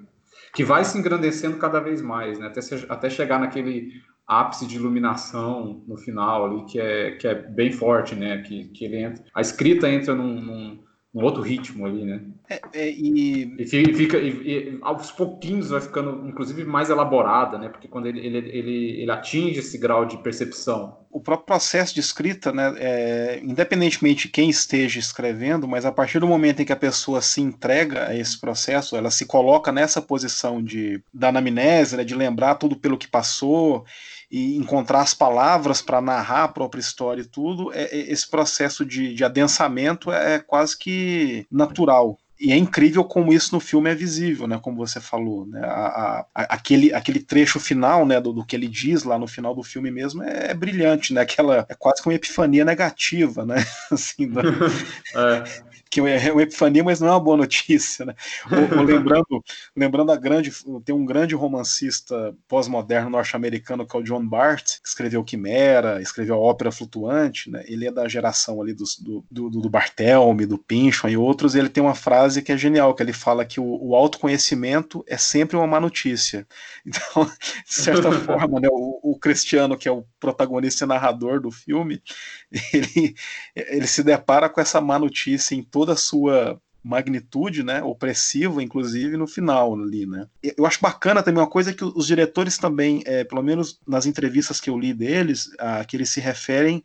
Que 0.53 0.63
vai 0.63 0.83
se 0.83 0.97
engrandecendo 0.97 1.57
cada 1.57 1.79
vez 1.79 2.01
mais, 2.01 2.39
né? 2.39 2.47
Até, 2.47 2.61
se, 2.61 2.85
até 2.89 3.09
chegar 3.09 3.39
naquele 3.39 4.01
ápice 4.27 4.67
de 4.67 4.75
iluminação 4.75 5.83
no 5.87 5.97
final 5.97 6.45
ali, 6.45 6.65
que 6.65 6.79
é, 6.79 7.11
que 7.11 7.27
é 7.27 7.35
bem 7.35 7.71
forte, 7.71 8.15
né? 8.15 8.41
Que, 8.41 8.65
que 8.69 8.85
ele 8.85 8.97
entra, 8.97 9.23
a 9.33 9.41
escrita 9.41 9.89
entra 9.89 10.13
num, 10.13 10.41
num 10.41 10.79
um 11.13 11.23
outro 11.23 11.41
ritmo 11.41 11.85
ali, 11.85 12.05
né? 12.05 12.21
É, 12.49 12.61
é, 12.73 12.89
e... 12.89 13.55
e 13.59 13.67
fica 13.67 14.17
e, 14.17 14.29
e, 14.29 14.79
aos 14.81 15.11
pouquinhos 15.11 15.69
vai 15.69 15.79
ficando, 15.79 16.27
inclusive, 16.27 16.65
mais 16.65 16.89
elaborada, 16.89 17.59
né? 17.59 17.69
Porque 17.69 17.87
quando 17.87 18.07
ele, 18.07 18.19
ele, 18.25 18.37
ele, 18.37 19.01
ele 19.01 19.11
atinge 19.11 19.59
esse 19.59 19.77
grau 19.77 20.03
de 20.05 20.17
percepção. 20.17 20.97
O 21.11 21.19
próprio 21.19 21.45
processo 21.45 21.93
de 21.93 21.99
escrita, 21.99 22.51
né? 22.51 22.73
É, 22.77 23.39
independentemente 23.43 24.27
de 24.27 24.33
quem 24.33 24.49
esteja 24.49 24.99
escrevendo, 24.99 25.67
mas 25.67 25.85
a 25.85 25.91
partir 25.91 26.19
do 26.19 26.27
momento 26.27 26.61
em 26.61 26.65
que 26.65 26.73
a 26.73 26.77
pessoa 26.77 27.21
se 27.21 27.39
entrega 27.39 28.07
a 28.07 28.15
esse 28.15 28.39
processo, 28.39 28.95
ela 28.95 29.11
se 29.11 29.25
coloca 29.25 29.71
nessa 29.71 30.01
posição 30.01 30.61
de 30.63 31.01
da 31.13 31.29
anamnese, 31.29 31.97
né, 31.97 32.03
de 32.03 32.15
lembrar 32.15 32.55
tudo 32.55 32.75
pelo 32.75 32.97
que 32.97 33.07
passou 33.07 33.85
e 34.31 34.55
encontrar 34.57 35.01
as 35.01 35.13
palavras 35.13 35.81
para 35.81 36.01
narrar 36.01 36.43
a 36.43 36.47
própria 36.47 36.81
história 36.81 37.21
e 37.21 37.25
tudo, 37.25 37.73
é, 37.73 37.83
é, 37.83 38.11
esse 38.11 38.29
processo 38.29 38.85
de, 38.85 39.13
de 39.13 39.23
adensamento 39.23 40.11
é, 40.11 40.35
é 40.35 40.39
quase 40.39 40.77
que 40.77 41.47
natural. 41.51 42.17
E 42.39 42.53
é 42.53 42.57
incrível 42.57 43.03
como 43.03 43.33
isso 43.33 43.53
no 43.53 43.59
filme 43.59 43.89
é 43.89 43.95
visível, 43.95 44.47
né? 44.47 44.57
Como 44.61 44.77
você 44.77 45.01
falou, 45.01 45.45
né? 45.45 45.59
A, 45.61 46.25
a, 46.33 46.43
aquele, 46.43 46.93
aquele 46.93 47.19
trecho 47.19 47.59
final, 47.59 48.05
né? 48.05 48.21
Do, 48.21 48.31
do, 48.31 48.45
que 48.45 48.55
ele 48.55 48.67
diz 48.67 49.03
lá 49.03 49.19
no 49.19 49.27
final 49.27 49.53
do 49.53 49.61
filme 49.61 49.91
mesmo 49.91 50.23
é, 50.23 50.51
é 50.51 50.53
brilhante, 50.53 51.13
né? 51.13 51.21
Aquela 51.21 51.65
é 51.67 51.75
quase 51.75 52.01
que 52.01 52.07
uma 52.07 52.15
epifania 52.15 52.63
negativa, 52.63 53.45
né? 53.45 53.57
assim, 53.91 54.29
da, 54.29 54.41
é 55.13 55.68
que 55.89 55.99
é 55.99 56.31
uma 56.31 56.43
epifania, 56.43 56.83
mas 56.83 56.99
não 56.99 57.07
é 57.07 57.11
uma 57.11 57.19
boa 57.19 57.37
notícia, 57.37 58.05
né? 58.05 58.13
Ou, 58.51 58.79
ou 58.79 58.83
lembrando, 58.83 59.43
lembrando 59.75 60.11
a 60.11 60.15
grande, 60.15 60.51
tem 60.85 60.93
um 60.93 61.05
grande 61.05 61.33
romancista 61.33 62.35
pós-moderno 62.47 63.09
norte-americano 63.09 63.87
que 63.87 63.95
é 63.97 63.99
o 63.99 64.03
John 64.03 64.25
Bart, 64.25 64.79
que 64.81 64.87
escreveu 64.87 65.23
Quimera, 65.23 66.01
escreveu 66.01 66.35
a 66.35 66.39
Ópera 66.39 66.71
Flutuante, 66.71 67.49
né? 67.49 67.63
Ele 67.67 67.87
é 67.87 67.91
da 67.91 68.07
geração 68.07 68.61
ali 68.61 68.73
do, 68.73 68.83
do, 68.99 69.25
do, 69.31 69.49
do 69.49 69.69
Barthelme, 69.69 70.45
do 70.45 70.59
Pynchon 70.59 71.09
e 71.09 71.17
outros, 71.17 71.55
e 71.55 71.59
ele 71.59 71.69
tem 71.69 71.81
uma 71.81 71.95
frase 71.95 72.41
que 72.43 72.51
é 72.51 72.57
genial, 72.57 72.93
que 72.93 73.01
ele 73.01 73.13
fala 73.13 73.43
que 73.43 73.59
o, 73.59 73.79
o 73.81 73.95
autoconhecimento 73.95 75.03
é 75.07 75.17
sempre 75.17 75.57
uma 75.57 75.67
má 75.67 75.79
notícia. 75.79 76.47
Então, 76.89 77.23
de 77.25 77.73
certa 77.73 78.11
forma, 78.11 78.59
né, 78.59 78.67
o, 78.71 79.11
o 79.11 79.19
Cristiano, 79.19 79.77
que 79.77 79.87
é 79.87 79.91
o 79.91 80.03
protagonista 80.19 80.85
e 80.85 80.87
narrador 80.87 81.39
do 81.39 81.51
filme, 81.51 82.01
ele, 82.73 83.15
ele 83.55 83.87
se 83.87 84.03
depara 84.03 84.49
com 84.49 84.59
essa 84.61 84.81
má 84.81 84.97
notícia 84.97 85.55
em 85.55 85.63
toda 85.63 85.93
a 85.93 85.97
sua 85.97 86.59
magnitude, 86.83 87.61
né, 87.61 87.83
opressiva, 87.83 88.63
inclusive, 88.63 89.17
no 89.17 89.27
final 89.27 89.75
ali, 89.75 90.05
né. 90.05 90.27
Eu 90.41 90.65
acho 90.65 90.79
bacana 90.81 91.21
também 91.21 91.41
uma 91.41 91.49
coisa 91.49 91.73
que 91.73 91.83
os 91.83 92.07
diretores 92.07 92.57
também, 92.57 93.03
é, 93.05 93.23
pelo 93.23 93.43
menos 93.43 93.79
nas 93.85 94.05
entrevistas 94.05 94.61
que 94.61 94.69
eu 94.69 94.79
li 94.79 94.93
deles, 94.93 95.49
a, 95.59 95.83
que 95.83 95.97
eles 95.97 96.09
se 96.09 96.21
referem 96.21 96.83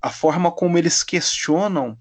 à 0.00 0.10
forma 0.10 0.52
como 0.52 0.78
eles 0.78 1.02
questionam 1.02 1.98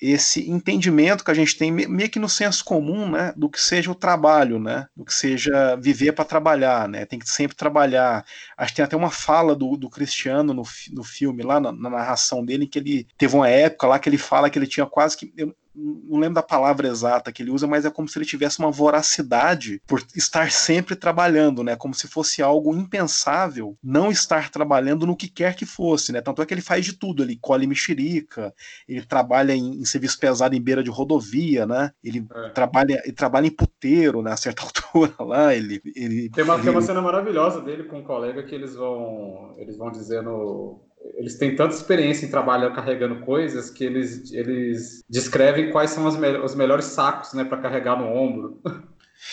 esse 0.00 0.48
entendimento 0.48 1.24
que 1.24 1.30
a 1.30 1.34
gente 1.34 1.56
tem 1.56 1.70
meio 1.72 2.08
que 2.08 2.18
no 2.18 2.28
senso 2.28 2.64
comum, 2.64 3.10
né, 3.10 3.32
do 3.36 3.48
que 3.48 3.60
seja 3.60 3.90
o 3.90 3.94
trabalho, 3.94 4.58
né, 4.58 4.86
do 4.96 5.04
que 5.04 5.12
seja 5.12 5.76
viver 5.76 6.12
para 6.12 6.24
trabalhar, 6.24 6.88
né, 6.88 7.04
tem 7.04 7.18
que 7.18 7.28
sempre 7.28 7.56
trabalhar. 7.56 8.24
Acho 8.56 8.72
que 8.72 8.76
tem 8.76 8.84
até 8.84 8.96
uma 8.96 9.10
fala 9.10 9.56
do, 9.56 9.76
do 9.76 9.90
Cristiano 9.90 10.54
no, 10.54 10.62
no 10.92 11.02
filme, 11.02 11.42
lá 11.42 11.58
na, 11.58 11.72
na 11.72 11.90
narração 11.90 12.44
dele, 12.44 12.66
que 12.66 12.78
ele 12.78 13.06
teve 13.16 13.34
uma 13.34 13.48
época 13.48 13.86
lá 13.86 13.98
que 13.98 14.08
ele 14.08 14.18
fala 14.18 14.48
que 14.48 14.58
ele 14.58 14.66
tinha 14.66 14.86
quase 14.86 15.16
que, 15.16 15.32
eu 15.36 15.54
não 15.78 16.18
lembro 16.18 16.34
da 16.34 16.42
palavra 16.42 16.88
exata 16.88 17.30
que 17.30 17.42
ele 17.42 17.50
usa, 17.50 17.66
mas 17.66 17.84
é 17.84 17.90
como 17.90 18.08
se 18.08 18.18
ele 18.18 18.26
tivesse 18.26 18.58
uma 18.58 18.70
voracidade 18.70 19.80
por 19.86 20.02
estar 20.14 20.50
sempre 20.50 20.96
trabalhando, 20.96 21.62
né? 21.62 21.76
Como 21.76 21.94
se 21.94 22.08
fosse 22.08 22.42
algo 22.42 22.74
impensável 22.74 23.76
não 23.82 24.10
estar 24.10 24.50
trabalhando 24.50 25.06
no 25.06 25.16
que 25.16 25.28
quer 25.28 25.54
que 25.54 25.64
fosse, 25.64 26.12
né? 26.12 26.20
Tanto 26.20 26.42
é 26.42 26.46
que 26.46 26.52
ele 26.52 26.60
faz 26.60 26.84
de 26.84 26.94
tudo, 26.94 27.22
ele 27.22 27.38
colhe 27.40 27.66
mexerica, 27.66 28.52
ele 28.88 29.02
trabalha 29.02 29.52
em, 29.52 29.80
em 29.80 29.84
serviço 29.84 30.18
pesado 30.18 30.54
em 30.54 30.60
beira 30.60 30.82
de 30.82 30.90
rodovia, 30.90 31.66
né? 31.66 31.92
Ele 32.02 32.26
é. 32.34 32.48
trabalha, 32.50 33.00
ele 33.04 33.12
trabalha 33.12 33.46
em 33.46 33.54
puteiro, 33.54 34.22
né? 34.22 34.32
A 34.32 34.36
certa 34.36 34.62
altura 34.66 35.14
lá, 35.20 35.54
ele, 35.54 35.80
ele 35.94 36.28
tem 36.30 36.44
uma, 36.44 36.54
ele... 36.54 36.62
tem 36.62 36.72
uma 36.72 36.82
cena 36.82 37.00
maravilhosa 37.00 37.60
dele 37.60 37.84
com 37.84 37.98
um 37.98 38.04
colega 38.04 38.42
que 38.42 38.54
eles 38.54 38.74
vão 38.74 39.54
eles 39.58 39.76
vão 39.76 39.90
dizendo 39.90 40.87
eles 41.14 41.36
têm 41.36 41.56
tanta 41.56 41.74
experiência 41.74 42.26
em 42.26 42.30
trabalhar 42.30 42.70
carregando 42.70 43.20
coisas 43.20 43.70
que 43.70 43.84
eles, 43.84 44.32
eles 44.32 45.02
descrevem 45.08 45.70
quais 45.70 45.90
são 45.90 46.04
me 46.04 46.38
os 46.38 46.54
melhores 46.54 46.86
sacos 46.86 47.32
né, 47.34 47.44
para 47.44 47.58
carregar 47.58 47.98
no 47.98 48.06
ombro. 48.06 48.60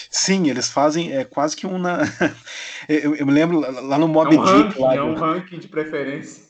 Sim, 0.10 0.50
eles 0.50 0.70
fazem 0.70 1.16
é 1.16 1.24
quase 1.24 1.56
que 1.56 1.68
uma. 1.68 2.00
eu, 2.90 3.16
eu 3.16 3.26
me 3.26 3.32
lembro 3.32 3.60
lá 3.60 4.00
no 4.00 4.08
Mob 4.08 4.36
é 4.36 4.40
um 4.40 4.44
Dick. 4.44 4.58
Ranking, 4.58 4.82
lá, 4.82 4.96
é 4.96 5.04
um 5.04 5.14
ranking 5.14 5.60
de 5.60 5.68
preferência. 5.68 6.45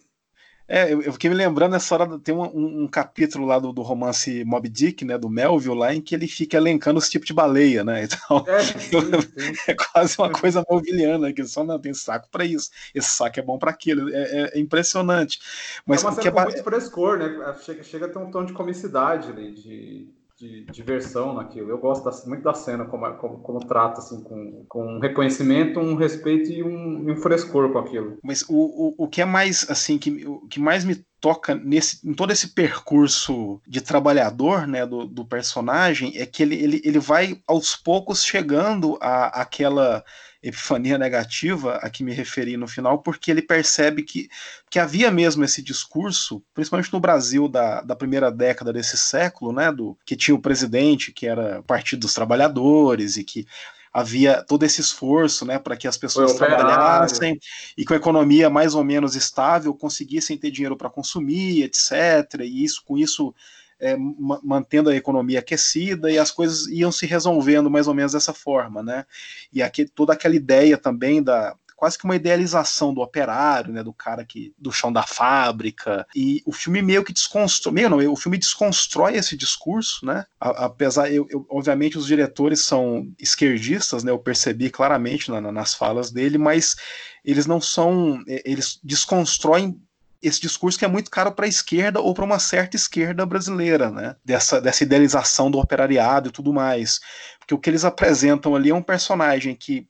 É, 0.68 0.92
eu, 0.92 1.02
eu, 1.02 1.14
fiquei 1.14 1.30
me 1.30 1.36
lembrando 1.36 1.74
nessa 1.74 1.94
hora, 1.94 2.18
tem 2.18 2.34
um, 2.34 2.84
um, 2.84 2.88
capítulo 2.88 3.46
lá 3.46 3.60
do, 3.60 3.72
do, 3.72 3.84
romance 3.84 4.44
Mob 4.44 4.68
Dick, 4.68 5.06
né, 5.06 5.16
do 5.16 5.30
Melville, 5.30 5.78
lá, 5.78 5.94
em 5.94 6.02
que 6.02 6.16
ele 6.16 6.28
fica 6.28 6.58
elencando 6.58 6.98
os 6.98 7.08
tipos 7.08 7.28
de 7.28 7.34
baleia, 7.34 7.84
né, 7.84 8.06
então 8.10 8.44
é, 8.48 8.64
sim, 8.64 8.80
sim. 8.80 9.54
é 9.68 9.76
quase 9.76 10.16
uma 10.18 10.32
coisa 10.32 10.66
melvilliana, 10.68 11.32
que 11.32 11.46
só 11.46 11.64
não 11.64 11.80
tem 11.80 11.94
saco 11.94 12.28
para 12.32 12.44
isso, 12.44 12.72
esse 12.96 13.10
saco 13.12 13.40
é 13.40 13.44
bom 13.44 13.60
para 13.60 13.70
aquilo, 13.70 14.10
é, 14.10 14.24
é, 14.24 14.52
é, 14.56 14.60
impressionante. 14.60 15.40
Mas 15.86 16.04
é 16.04 16.08
uma 16.08 16.20
que 16.20 16.28
é 16.28 16.32
muito 16.32 16.64
frescor, 16.64 17.20
né, 17.20 17.56
chega, 17.64 17.84
chega 17.84 18.06
a 18.08 18.10
ter 18.10 18.18
um 18.18 18.32
tom 18.32 18.44
de 18.44 18.54
comicidade 18.54 19.30
ali, 19.30 19.52
de 19.52 20.10
de 20.38 20.66
diversão 20.66 21.34
naquilo. 21.34 21.70
Eu 21.70 21.78
gosto 21.78 22.06
muito 22.28 22.44
da 22.44 22.54
cena, 22.54 22.86
como, 22.86 23.10
como, 23.16 23.40
como, 23.40 23.60
trata, 23.60 24.00
assim, 24.00 24.22
com, 24.22 24.66
com 24.68 24.98
um 24.98 25.00
reconhecimento, 25.00 25.80
um 25.80 25.96
respeito 25.96 26.52
e 26.52 26.62
um, 26.62 27.12
um 27.12 27.16
frescor 27.18 27.72
com 27.72 27.80
aquilo. 27.80 28.18
Mas 28.24 28.44
o, 28.50 28.56
o, 28.56 28.96
o 28.98 29.08
que 29.08 29.22
é 29.22 29.26
mais, 29.26 29.70
assim, 29.70 29.98
que, 29.98 30.26
o 30.28 30.48
que 30.48 30.60
mais 30.60 30.84
me 30.84 30.96
toca 31.22 31.56
nesse, 31.56 32.08
em 32.08 32.14
todo 32.14 32.32
esse 32.32 32.50
percurso 32.50 33.62
de 33.66 33.82
trabalhador, 33.82 34.68
né, 34.68 34.86
do, 34.86 35.06
do 35.06 35.26
personagem, 35.26 36.14
é 36.18 36.26
que 36.26 36.44
ele, 36.44 36.56
ele, 36.56 36.82
ele 36.84 37.00
vai 37.00 37.42
aos 37.48 37.76
poucos 37.76 38.24
chegando 38.24 38.98
a 39.02 39.42
aquela 39.42 40.04
epifania 40.48 40.96
negativa 40.96 41.78
a 41.78 41.90
que 41.90 42.04
me 42.04 42.14
referi 42.14 42.56
no 42.56 42.68
final, 42.68 43.00
porque 43.00 43.32
ele 43.32 43.42
percebe 43.42 44.04
que, 44.04 44.30
que 44.70 44.78
havia 44.78 45.10
mesmo 45.10 45.44
esse 45.44 45.62
discurso, 45.62 46.42
principalmente 46.54 46.94
no 46.94 47.00
Brasil 47.00 47.48
da, 47.48 47.82
da 47.82 47.96
primeira 47.96 48.32
década 48.32 48.72
desse 48.72 48.96
século, 48.96 49.52
né, 49.52 49.72
do 49.72 49.98
que 50.06 50.16
tinha 50.16 50.36
o 50.36 50.42
presidente 50.42 51.12
que 51.12 51.26
era 51.26 51.64
Partido 51.64 52.02
dos 52.02 52.14
Trabalhadores 52.14 53.18
e 53.18 53.24
que 53.24 53.48
havia 53.92 54.44
todo 54.44 54.64
esse 54.64 54.82
esforço 54.82 55.46
né, 55.46 55.58
para 55.58 55.76
que 55.76 55.88
as 55.88 55.98
pessoas 55.98 56.34
trabalhassem 56.34 57.40
e 57.76 57.84
com 57.84 57.94
a 57.94 57.98
economia 57.98 58.50
mais 58.50 58.76
ou 58.76 58.84
menos 58.84 59.16
estável 59.16 59.74
conseguissem 59.74 60.38
ter 60.38 60.52
dinheiro 60.52 60.78
para 60.78 60.90
consumir, 60.90 61.64
etc. 61.64 62.42
E 62.42 62.64
isso 62.64 62.84
com 62.86 62.98
isso 62.98 63.34
é, 63.80 63.96
mantendo 64.44 64.90
a 64.90 64.96
economia 64.96 65.40
aquecida 65.40 66.12
e 66.12 66.18
as 66.18 66.32
coisas 66.32 66.68
iam 66.68 66.92
se 66.92 67.06
resolvendo 67.06 67.70
mais 67.70 67.88
ou 67.88 67.94
menos 67.94 68.14
dessa 68.14 68.34
forma, 68.34 68.82
né? 68.82 69.06
E 69.52 69.62
aqui 69.62 69.86
toda 69.86 70.14
aquela 70.14 70.36
ideia 70.36 70.78
também 70.78 71.22
da 71.22 71.56
quase 71.76 71.98
que 71.98 72.06
uma 72.06 72.16
idealização 72.16 72.94
do 72.94 73.02
operário, 73.02 73.74
né, 73.74 73.84
do 73.84 73.94
cara 73.94 74.26
que 74.26 74.54
do 74.58 74.72
chão 74.72 74.92
da 74.92 75.04
fábrica. 75.04 76.08
E 76.16 76.42
o 76.46 76.54
filme 76.54 76.82
meio 76.82 77.04
que 77.04 77.14
desconstrói, 77.14 77.74
meio 77.74 77.90
não, 77.90 78.12
o 78.12 78.16
filme 78.16 78.38
desconstrói 78.38 79.16
esse 79.16 79.36
discurso, 79.36 80.06
né? 80.06 80.26
Apesar, 80.40 81.12
eu, 81.12 81.28
eu 81.30 81.46
obviamente 81.50 81.98
os 81.98 82.08
diretores 82.08 82.62
são 82.62 83.12
esquerdistas, 83.20 84.04
né? 84.04 84.12
Eu 84.12 84.20
percebi 84.20 84.70
claramente 84.70 85.30
na, 85.30 85.42
nas 85.52 85.74
falas 85.74 86.12
dele, 86.12 86.38
mas 86.38 86.76
eles 87.24 87.46
não 87.46 87.60
são, 87.60 88.24
eles 88.28 88.80
desconstroem 88.84 89.80
esse 90.28 90.42
discurso 90.42 90.80
que 90.80 90.86
é 90.86 90.88
muito 90.88 91.12
caro 91.12 91.32
para 91.32 91.46
a 91.46 91.50
esquerda 91.50 92.02
ou 92.02 92.14
para 92.14 92.26
uma 92.26 92.40
certa 92.40 92.76
esquerda 92.76 93.26
brasileira, 93.26 93.92
né? 93.92 94.16
Dessa, 94.26 94.60
dessa 94.60 94.84
idealização 94.84 95.52
do 95.52 95.60
operariado 95.60 96.30
e 96.30 96.32
tudo 96.32 96.52
mais. 96.52 97.00
Porque 97.40 97.54
o 97.54 97.60
que 97.60 97.70
eles 97.70 97.86
apresentam 97.86 98.56
ali 98.56 98.72
é 98.72 98.76
um 98.76 98.82
personagem 98.82 99.56
que 99.56 99.88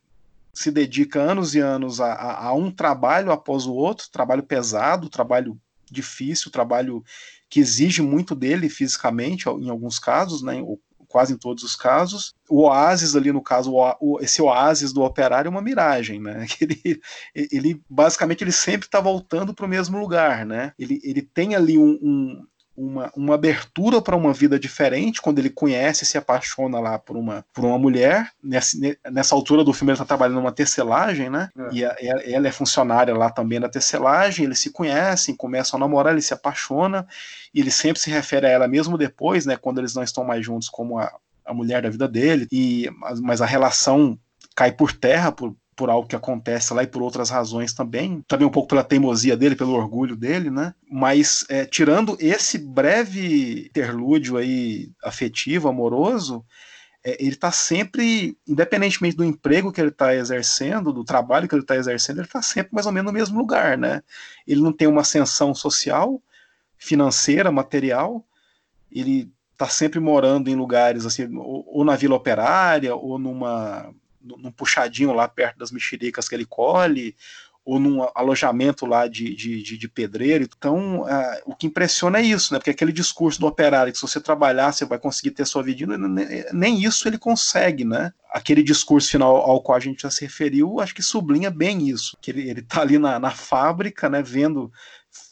se 0.53 0.71
dedica 0.71 1.21
anos 1.21 1.55
e 1.55 1.59
anos 1.59 2.01
a, 2.01 2.13
a, 2.13 2.47
a 2.47 2.53
um 2.53 2.69
trabalho 2.69 3.31
após 3.31 3.65
o 3.65 3.73
outro, 3.73 4.09
trabalho 4.11 4.43
pesado, 4.43 5.09
trabalho 5.09 5.59
difícil, 5.89 6.51
trabalho 6.51 7.03
que 7.49 7.59
exige 7.59 8.01
muito 8.01 8.35
dele 8.35 8.67
fisicamente, 8.69 9.47
em 9.47 9.69
alguns 9.69 9.99
casos, 9.99 10.41
né, 10.41 10.61
quase 11.15 11.33
em 11.33 11.37
todos 11.37 11.63
os 11.63 11.77
casos. 11.77 12.35
O 12.49 12.63
oásis 12.63 13.15
ali, 13.15 13.31
no 13.31 13.41
caso, 13.41 13.71
o, 13.73 14.19
esse 14.19 14.41
oásis 14.41 14.91
do 14.91 15.01
operário 15.01 15.47
é 15.47 15.49
uma 15.49 15.61
miragem, 15.61 16.19
né? 16.19 16.45
Ele, 16.59 17.01
ele 17.33 17.81
basicamente 17.89 18.43
ele 18.43 18.51
sempre 18.51 18.85
está 18.85 18.99
voltando 18.99 19.53
para 19.53 19.65
o 19.65 19.69
mesmo 19.69 19.97
lugar, 19.97 20.45
né? 20.45 20.73
Ele, 20.77 20.99
ele 21.05 21.21
tem 21.21 21.55
ali 21.55 21.77
um, 21.77 21.97
um 22.01 22.45
uma, 22.75 23.11
uma 23.15 23.35
abertura 23.35 24.01
para 24.01 24.15
uma 24.15 24.33
vida 24.33 24.59
diferente 24.59 25.21
quando 25.21 25.39
ele 25.39 25.49
conhece 25.49 26.03
e 26.03 26.07
se 26.07 26.17
apaixona 26.17 26.79
lá 26.79 26.99
por 26.99 27.15
uma, 27.15 27.45
por 27.53 27.63
uma 27.63 27.79
mulher. 27.79 28.31
Nessa, 28.43 28.77
nessa 29.09 29.33
altura 29.33 29.63
do 29.63 29.73
filme 29.73 29.91
ele 29.91 29.95
está 29.95 30.05
trabalhando 30.05 30.35
numa 30.35 30.51
tecelagem, 30.51 31.29
né? 31.29 31.49
É. 31.57 31.69
E 31.71 31.85
a, 31.85 31.95
ela 32.25 32.47
é 32.47 32.51
funcionária 32.51 33.15
lá 33.15 33.29
também 33.29 33.59
na 33.59 33.69
tecelagem. 33.69 34.45
Eles 34.45 34.59
se 34.59 34.71
conhecem, 34.71 35.35
começam 35.35 35.77
a 35.77 35.79
namorar, 35.79 36.13
ele 36.13 36.21
se 36.21 36.33
apaixona 36.33 37.07
e 37.53 37.61
ele 37.61 37.71
sempre 37.71 38.01
se 38.01 38.09
refere 38.09 38.45
a 38.45 38.49
ela 38.49 38.67
mesmo 38.67 38.97
depois, 38.97 39.45
né? 39.45 39.55
Quando 39.55 39.79
eles 39.79 39.95
não 39.95 40.03
estão 40.03 40.23
mais 40.23 40.45
juntos 40.45 40.67
como 40.67 40.99
a, 40.99 41.11
a 41.45 41.53
mulher 41.53 41.81
da 41.81 41.89
vida 41.89 42.07
dele. 42.07 42.47
E 42.51 42.89
mas 43.21 43.41
a 43.41 43.45
relação 43.45 44.19
cai 44.55 44.71
por 44.71 44.91
terra 44.91 45.31
por, 45.31 45.55
por 45.75 45.89
algo 45.89 46.07
que 46.07 46.15
acontece 46.15 46.73
lá 46.73 46.83
e 46.83 46.87
por 46.87 47.01
outras 47.01 47.29
razões 47.29 47.73
também, 47.73 48.23
também 48.27 48.47
um 48.47 48.51
pouco 48.51 48.69
pela 48.69 48.83
teimosia 48.83 49.35
dele, 49.35 49.55
pelo 49.55 49.73
orgulho 49.73 50.15
dele, 50.15 50.49
né? 50.49 50.73
Mas 50.89 51.45
é, 51.49 51.65
tirando 51.65 52.15
esse 52.19 52.57
breve 52.57 53.65
interlúdio 53.67 54.37
aí 54.37 54.89
afetivo, 55.03 55.67
amoroso, 55.67 56.45
é, 57.03 57.17
ele 57.19 57.33
está 57.33 57.51
sempre, 57.51 58.37
independentemente 58.47 59.17
do 59.17 59.23
emprego 59.23 59.71
que 59.71 59.81
ele 59.81 59.89
está 59.89 60.15
exercendo, 60.15 60.93
do 60.93 61.03
trabalho 61.03 61.47
que 61.47 61.53
ele 61.53 61.61
está 61.61 61.75
exercendo, 61.75 62.19
ele 62.19 62.27
está 62.27 62.41
sempre 62.41 62.73
mais 62.73 62.85
ou 62.85 62.91
menos 62.93 63.11
no 63.11 63.17
mesmo 63.17 63.37
lugar, 63.37 63.77
né? 63.77 64.01
Ele 64.47 64.61
não 64.61 64.71
tem 64.71 64.87
uma 64.87 65.01
ascensão 65.01 65.53
social, 65.53 66.21
financeira, 66.77 67.51
material, 67.51 68.25
ele 68.89 69.29
está 69.51 69.67
sempre 69.67 69.99
morando 69.99 70.49
em 70.49 70.55
lugares 70.55 71.05
assim, 71.05 71.33
ou, 71.35 71.65
ou 71.67 71.83
na 71.83 71.95
Vila 71.95 72.15
Operária, 72.15 72.95
ou 72.95 73.19
numa 73.19 73.93
num 74.25 74.51
puxadinho 74.51 75.13
lá 75.13 75.27
perto 75.27 75.57
das 75.57 75.71
mexericas 75.71 76.27
que 76.27 76.35
ele 76.35 76.45
colhe, 76.45 77.15
ou 77.65 77.79
num 77.79 78.07
alojamento 78.13 78.85
lá 78.85 79.07
de, 79.07 79.33
de, 79.33 79.63
de, 79.63 79.75
de 79.75 79.87
pedreiro. 79.87 80.47
Então, 80.55 81.01
uh, 81.01 81.41
o 81.47 81.55
que 81.55 81.65
impressiona 81.65 82.19
é 82.19 82.21
isso, 82.21 82.53
né? 82.53 82.59
Porque 82.59 82.69
aquele 82.69 82.91
discurso 82.91 83.39
do 83.39 83.47
operário 83.47 83.91
que 83.91 83.97
se 83.97 84.07
você 84.07 84.21
trabalhar, 84.21 84.71
você 84.71 84.85
vai 84.85 84.99
conseguir 84.99 85.31
ter 85.31 85.47
sua 85.47 85.63
vida, 85.63 85.97
nem 86.53 86.83
isso 86.83 87.07
ele 87.07 87.17
consegue, 87.17 87.83
né? 87.83 88.13
Aquele 88.31 88.61
discurso 88.61 89.09
final 89.09 89.37
ao 89.37 89.61
qual 89.63 89.77
a 89.77 89.79
gente 89.79 90.03
já 90.03 90.11
se 90.11 90.21
referiu, 90.21 90.79
acho 90.79 90.93
que 90.93 91.01
sublinha 91.01 91.49
bem 91.49 91.89
isso. 91.89 92.15
Que 92.21 92.29
ele, 92.29 92.47
ele 92.47 92.61
tá 92.61 92.81
ali 92.81 92.99
na, 92.99 93.19
na 93.19 93.31
fábrica, 93.31 94.07
né? 94.07 94.21
Vendo, 94.21 94.71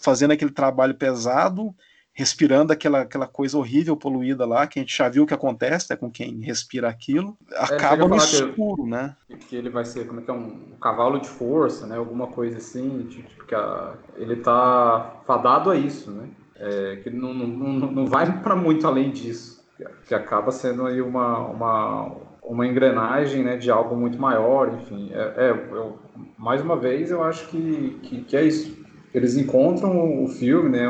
fazendo 0.02 0.32
aquele 0.32 0.52
trabalho 0.52 0.96
pesado, 0.96 1.76
respirando 2.14 2.72
aquela, 2.72 3.02
aquela 3.02 3.28
coisa 3.28 3.58
horrível 3.58 3.98
poluída 3.98 4.46
lá, 4.46 4.68
que 4.68 4.80
a 4.80 4.82
gente 4.82 4.96
já 4.96 5.10
viu 5.10 5.24
o 5.24 5.26
que 5.26 5.34
acontece 5.34 5.88
né, 5.90 5.96
com 5.96 6.12
quem 6.12 6.40
respira 6.42 6.88
aquilo, 6.88 7.36
é, 7.52 7.64
acaba 7.64 8.08
no 8.08 8.16
escuro, 8.16 8.84
que, 8.84 8.90
né? 8.90 9.16
Que 9.50 9.56
ele 9.56 9.70
vai 9.70 9.84
ser, 9.84 10.06
como 10.06 10.20
é 10.20 10.24
que 10.24 10.30
é, 10.30 10.34
um, 10.34 10.74
um 10.74 10.78
cavalo 10.80 11.20
de 11.20 11.28
força, 11.28 11.88
né? 11.88 11.98
Alguma 11.98 12.28
coisa 12.28 12.58
assim, 12.58 13.08
tipo, 13.10 13.46
que 13.46 13.56
a, 13.56 13.96
ele 14.16 14.36
tá 14.38 15.22
fadado 15.26 15.72
a 15.72 15.76
isso, 15.76 16.12
né? 16.12 16.30
É, 16.56 16.98
que 17.04 17.10
não, 17.10 17.34
não, 17.34 17.48
não, 17.48 17.92
não 17.92 18.06
vai 18.06 18.42
para 18.42 18.56
muito 18.56 18.88
além 18.88 19.12
disso, 19.12 19.66
que 20.08 20.14
acaba 20.14 20.52
sendo 20.52 20.86
aí 20.86 21.02
uma, 21.02 21.40
uma, 21.40 22.12
uma 22.44 22.68
engrenagem 22.68 23.44
né, 23.44 23.58
de 23.58 23.72
algo 23.72 23.96
muito 23.96 24.20
maior, 24.20 24.72
enfim. 24.74 25.12
É, 25.12 25.48
é 25.48 25.50
eu, 25.50 25.98
mais 26.38 26.62
uma 26.62 26.78
vez, 26.78 27.10
eu 27.10 27.24
acho 27.24 27.48
que, 27.48 28.00
que, 28.04 28.22
que, 28.22 28.38
é 28.38 28.44
isso. 28.44 28.78
Eles 29.14 29.36
encontram 29.36 30.24
o 30.24 30.28
filme, 30.28 30.70
né, 30.70 30.88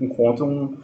encontram 0.00 0.48
um, 0.48 0.78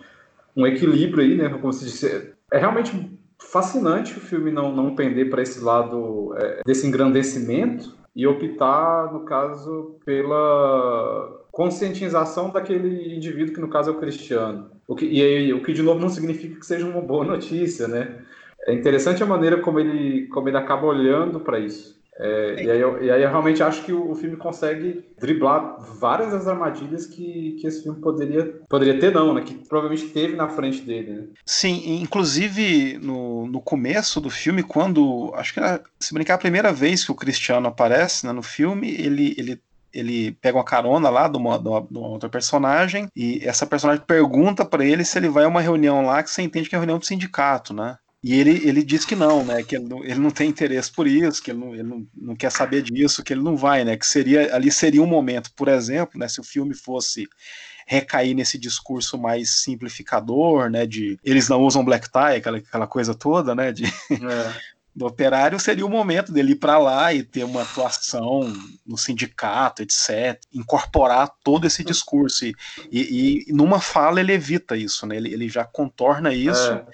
um 0.57 0.67
equilíbrio 0.67 1.25
aí, 1.25 1.37
né? 1.37 1.49
Como 1.49 1.73
se 1.73 1.85
disse, 1.85 2.33
é 2.53 2.59
realmente 2.59 2.93
fascinante 3.39 4.17
o 4.17 4.21
filme 4.21 4.51
não, 4.51 4.75
não 4.75 4.95
pender 4.95 5.31
para 5.31 5.43
esse 5.43 5.63
lado 5.63 6.35
é, 6.37 6.63
desse 6.65 6.87
engrandecimento 6.87 7.95
e 8.15 8.27
optar, 8.27 9.13
no 9.13 9.21
caso, 9.21 9.97
pela 10.05 11.43
conscientização 11.51 12.51
daquele 12.51 13.15
indivíduo 13.15 13.55
que, 13.55 13.61
no 13.61 13.69
caso, 13.69 13.91
é 13.91 13.93
o 13.93 13.99
cristiano. 13.99 14.71
O 14.87 14.95
que, 14.95 15.07
e 15.07 15.21
aí, 15.21 15.53
o 15.53 15.63
que, 15.63 15.73
de 15.73 15.83
novo, 15.83 16.01
não 16.01 16.09
significa 16.09 16.59
que 16.59 16.67
seja 16.67 16.87
uma 16.87 17.01
boa 17.01 17.25
notícia, 17.25 17.89
né? 17.89 18.19
É 18.67 18.73
interessante 18.73 19.23
a 19.23 19.27
maneira 19.27 19.61
como 19.61 19.81
ele, 19.81 20.27
como 20.29 20.49
ele 20.49 20.57
acaba 20.57 20.87
olhando 20.87 21.41
para 21.41 21.59
isso. 21.59 22.01
É, 22.19 22.63
e, 22.63 22.71
aí 22.71 22.81
eu, 22.81 23.03
e 23.03 23.11
aí 23.11 23.23
eu 23.23 23.29
realmente 23.29 23.63
acho 23.63 23.83
que 23.85 23.93
o, 23.93 24.13
o, 24.13 24.15
filme 24.15 24.37
consegue 24.37 25.05
driblar 25.19 25.79
várias 25.99 26.31
das 26.31 26.47
armadilhas 26.47 27.07
que, 27.07 27.57
que 27.61 27.67
esse 27.67 27.83
filme 27.83 28.01
poderia, 28.01 28.61
poderia 28.69 29.01
ter, 29.01 29.13
não, 29.13 29.35
né? 29.35 29.43
Que 29.43 29.55
provavelmente 29.55 30.11
teve 30.11 30.37
na 30.37 30.49
frente 30.49 30.83
dele, 30.83 31.13
né? 31.13 31.25
Sim, 31.45 32.01
inclusive 32.01 32.99
no, 32.99 33.47
no 33.49 33.61
começo 33.61 34.21
do 34.21 34.31
filme, 34.31 34.63
quando. 34.63 35.33
Acho 35.35 35.53
que 35.53 35.59
era, 35.59 35.83
se 35.99 36.15
brincar, 36.15 36.35
a 36.35 36.39
primeira 36.39 36.73
vez 36.73 37.05
que 37.05 37.11
o 37.11 37.17
Cristiano 37.17 37.67
aparece 37.67 38.27
né, 38.27 38.33
no 38.33 38.43
filme, 38.43 38.91
ele, 38.91 39.35
ele 39.37 39.61
ele 39.93 40.33
pega 40.33 40.59
uma 40.59 40.65
carona 40.65 41.09
lá 41.09 41.29
de 41.29 41.37
uma, 41.37 41.57
de 41.57 41.69
uma, 41.69 41.81
de 41.81 41.97
uma 41.97 42.09
outra 42.09 42.29
personagem 42.29 43.07
e 43.15 43.41
essa 43.45 43.65
personagem 43.65 44.03
pergunta 44.05 44.65
para 44.65 44.85
ele 44.85 45.05
se 45.05 45.17
ele 45.17 45.29
vai 45.29 45.45
a 45.45 45.49
uma 45.49 45.61
reunião 45.61 46.05
lá 46.05 46.21
que 46.21 46.31
você 46.31 46.43
entende 46.43 46.69
que 46.69 46.75
é 46.75 46.79
reunião 46.79 46.99
do 46.99 47.07
sindicato, 47.07 47.73
né? 47.73 47.97
E 48.27 48.41
ele, 48.41 48.67
ele 48.67 48.83
diz 48.83 49.05
que 49.05 49.15
não, 49.15 49.45
né? 49.45 49.63
Que 49.63 49.77
ele 49.77 49.85
não, 49.85 50.03
ele 50.03 50.19
não 50.19 50.31
tem 50.31 50.49
interesse 50.49 50.91
por 50.91 51.07
isso, 51.07 51.43
que 51.43 51.51
ele, 51.51 51.59
não, 51.59 51.75
ele 51.75 51.83
não, 51.83 52.07
não 52.17 52.35
quer 52.35 52.51
saber 52.51 52.81
disso, 52.81 53.23
que 53.23 53.35
ele 53.35 53.43
não 53.43 53.55
vai, 53.55 53.85
né? 53.85 53.99
Que 53.99 54.07
seria 54.07 54.57
ali 54.57 54.73
seria 54.73 55.03
um 55.03 55.07
momento, 55.07 55.53
por 55.55 55.69
exemplo, 55.69 56.19
né? 56.19 56.27
Se 56.27 56.41
o 56.41 56.45
filme 56.45 56.73
fosse 56.73 57.29
recair 57.87 58.35
nesse 58.35 58.57
discurso 58.57 59.19
mais 59.19 59.63
simplificador, 59.63 60.71
né? 60.71 60.87
De 60.87 61.19
eles 61.23 61.51
não 61.51 61.61
usam 61.61 61.85
black 61.85 62.11
tie, 62.11 62.37
aquela, 62.39 62.57
aquela 62.57 62.87
coisa 62.87 63.15
toda, 63.15 63.55
né? 63.55 63.71
De, 63.73 63.85
é 63.85 63.91
do 64.95 65.07
operário 65.07 65.59
seria 65.59 65.85
o 65.85 65.91
momento 65.91 66.33
dele 66.33 66.53
ir 66.53 66.57
para 66.57 66.79
lá 66.79 67.13
e 67.13 67.25
ter 67.25 67.43
uma 67.43 67.63
atuação 67.63 68.53
no 68.87 68.97
sindicato, 68.97 69.83
etc. 69.83 70.41
Incorporar 70.53 71.35
todo 71.43 71.67
esse 71.67 71.83
discurso. 71.83 72.47
E, 72.47 72.55
e, 72.93 73.45
e 73.49 73.53
numa 73.53 73.81
fala 73.81 74.21
ele 74.21 74.33
evita 74.33 74.77
isso, 74.77 75.05
né? 75.05 75.17
ele, 75.17 75.33
ele 75.33 75.49
já 75.49 75.65
contorna 75.65 76.33
isso. 76.33 76.71
É. 76.71 76.87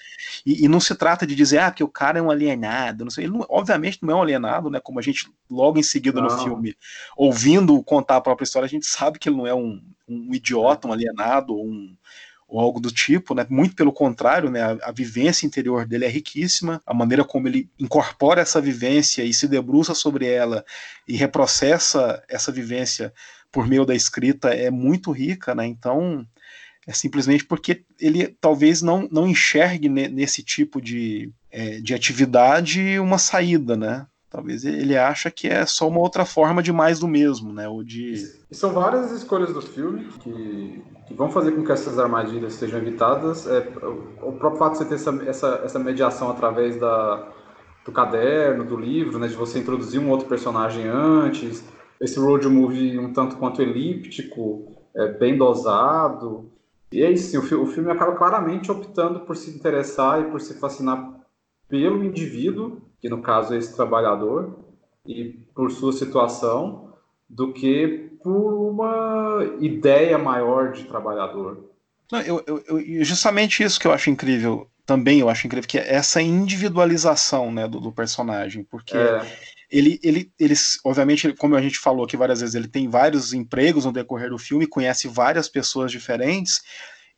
E, 0.47 0.65
e, 0.65 0.69
não 0.69 0.81
se 0.81 0.95
trata 0.95 1.27
de 1.27 1.35
dizer 1.35 1.59
ah, 1.59 1.71
que 1.71 1.85
o 1.85 1.89
cara 1.89 2.19
é 2.19 2.23
um 2.23 2.31
alienado. 2.31 3.05
Não 3.05 3.11
sei. 3.11 3.25
Ele 3.25 3.35
não, 3.35 3.47
obviamente 3.51 3.99
não 4.01 4.13
é 4.13 4.15
um 4.17 4.23
alienado, 4.23 4.71
né? 4.71 4.81
como 4.81 4.99
a 4.99 5.03
gente 5.03 5.31
logo 5.51 5.79
em 5.79 5.83
seguida 5.83 6.23
não. 6.23 6.29
no 6.29 6.43
filme, 6.43 6.75
ouvindo 7.17 7.83
contar 7.83 8.17
a 8.17 8.21
própria 8.21 8.45
história, 8.45 8.67
a 8.67 8.71
gente 8.71 8.87
sabe 8.87 9.19
que 9.19 9.29
ele 9.29 9.37
não 9.37 9.47
é 9.47 9.55
um, 9.55 9.79
um 10.09 10.35
idiota, 10.35 10.89
um 10.89 10.93
alienado, 10.93 11.55
um 11.55 11.95
ou 12.51 12.59
algo 12.59 12.81
do 12.81 12.91
tipo, 12.91 13.33
né? 13.33 13.47
Muito 13.49 13.77
pelo 13.77 13.93
contrário, 13.93 14.51
né? 14.51 14.61
A, 14.61 14.89
a, 14.89 14.93
vivência 14.93 15.47
interior 15.47 15.87
dele 15.87 16.05
é 16.05 16.09
riquíssima, 16.09 16.83
a 16.85 16.93
maneira 16.93 17.25
como 17.25 17.47
ele 17.47 17.71
incorpora 17.79 18.43
essa 18.43 18.61
vivência 18.61 19.23
e 19.23 19.33
se 19.33 19.47
debruça 19.47 19.95
sobre 19.95 20.27
ela 20.27 20.65
e 21.07 21.17
reprocessa 21.17 22.23
essa 22.29 22.51
vivência 22.51 23.13
por 23.53 23.69
meio 23.69 23.87
da 23.87 23.95
escrita 23.95 24.51
é 24.51 24.71
muito 24.71 25.13
rica, 25.13 25.55
né? 25.55 25.65
Então 25.65 26.27
é 26.87 26.93
simplesmente 26.93 27.45
porque 27.45 27.85
ele 28.01 28.37
talvez 28.41 28.83
não, 28.83 29.09
não 29.13 29.29
enxergue 29.29 29.89
nesse 29.89 30.43
tipo 30.43 30.81
de, 30.81 31.33
é, 31.51 31.81
de 31.81 31.95
atividade 31.95 32.99
uma 32.99 33.19
saída, 33.19 33.77
né? 33.77 34.07
Talvez 34.31 34.65
ele 34.65 34.97
acha 34.97 35.29
que 35.29 35.49
é 35.49 35.67
só 35.67 35.89
uma 35.89 35.99
outra 35.99 36.25
forma 36.25 36.63
de 36.63 36.73
mais 36.73 37.01
do 37.01 37.09
mesmo, 37.09 37.53
né? 37.53 37.69
Ou 37.69 37.83
de... 37.83 38.15
São 38.53 38.73
várias 38.73 39.11
escolhas 39.11 39.53
do 39.53 39.61
filme 39.61 40.05
que, 40.21 40.85
que 41.09 41.15
vão 41.15 41.29
fazer 41.29 41.51
com 41.51 41.65
que 41.65 41.73
essas 41.73 41.99
armadilhas 41.99 42.53
sejam 42.53 42.79
evitadas. 42.79 43.49
É, 43.49 43.59
o 44.23 44.33
próprio 44.33 44.57
fato 44.57 44.73
de 44.75 44.79
você 44.79 44.85
ter 44.85 44.95
essa, 44.95 45.11
essa, 45.25 45.61
essa 45.65 45.79
mediação 45.81 46.31
através 46.31 46.79
da, 46.79 47.29
do 47.85 47.91
caderno, 47.91 48.65
do 48.65 48.77
livro, 48.77 49.19
né? 49.19 49.27
De 49.27 49.35
você 49.35 49.59
introduzir 49.59 50.01
um 50.01 50.09
outro 50.09 50.29
personagem 50.29 50.87
antes. 50.87 51.65
Esse 52.01 52.21
road 52.21 52.49
movie 52.49 53.01
um 53.01 53.13
tanto 53.13 53.35
quanto 53.35 53.61
elíptico, 53.61 54.77
é, 54.95 55.09
bem 55.09 55.37
dosado. 55.37 56.53
E 56.93 57.03
é 57.03 57.11
isso, 57.11 57.37
o, 57.37 57.63
o 57.65 57.67
filme 57.67 57.91
acaba 57.91 58.13
claramente 58.13 58.71
optando 58.71 59.21
por 59.21 59.37
se 59.37 59.51
interessar 59.51 60.21
e 60.21 60.31
por 60.31 60.41
se 60.41 60.55
fascinar 60.55 61.19
pelo 61.69 62.05
indivíduo 62.05 62.81
que 63.01 63.09
no 63.09 63.23
caso 63.23 63.55
é 63.55 63.59
esse 63.59 63.75
trabalhador, 63.75 64.59
e 65.07 65.25
por 65.55 65.71
sua 65.71 65.93
situação, 65.93 66.93
do 67.29 67.53
que 67.53 68.11
por 68.23 68.53
uma 68.53 69.57
ideia 69.61 70.19
maior 70.19 70.73
de 70.73 70.85
trabalhador. 70.85 71.71
Não, 72.11 72.21
eu, 72.21 72.43
eu, 72.47 72.63
eu, 72.67 73.05
justamente 73.05 73.63
isso 73.63 73.79
que 73.79 73.87
eu 73.87 73.93
acho 73.93 74.11
incrível 74.11 74.69
também, 74.85 75.21
eu 75.21 75.29
acho 75.29 75.47
incrível, 75.47 75.69
que 75.69 75.79
é 75.79 75.95
essa 75.95 76.21
individualização 76.21 77.53
né, 77.53 77.69
do, 77.69 77.81
do 77.81 77.93
personagem, 77.93 78.65
porque 78.65 78.97
é. 78.97 79.25
ele, 79.71 80.01
ele, 80.03 80.33
ele, 80.39 80.55
obviamente, 80.85 81.33
como 81.35 81.55
a 81.55 81.63
gente 81.63 81.79
falou 81.79 82.05
aqui 82.05 82.17
várias 82.17 82.41
vezes, 82.41 82.57
ele 82.57 82.67
tem 82.67 82.89
vários 82.89 83.33
empregos 83.33 83.85
no 83.85 83.93
decorrer 83.93 84.31
do 84.31 84.39
filme, 84.39 84.67
conhece 84.67 85.07
várias 85.07 85.49
pessoas 85.49 85.93
diferentes, 85.93 86.61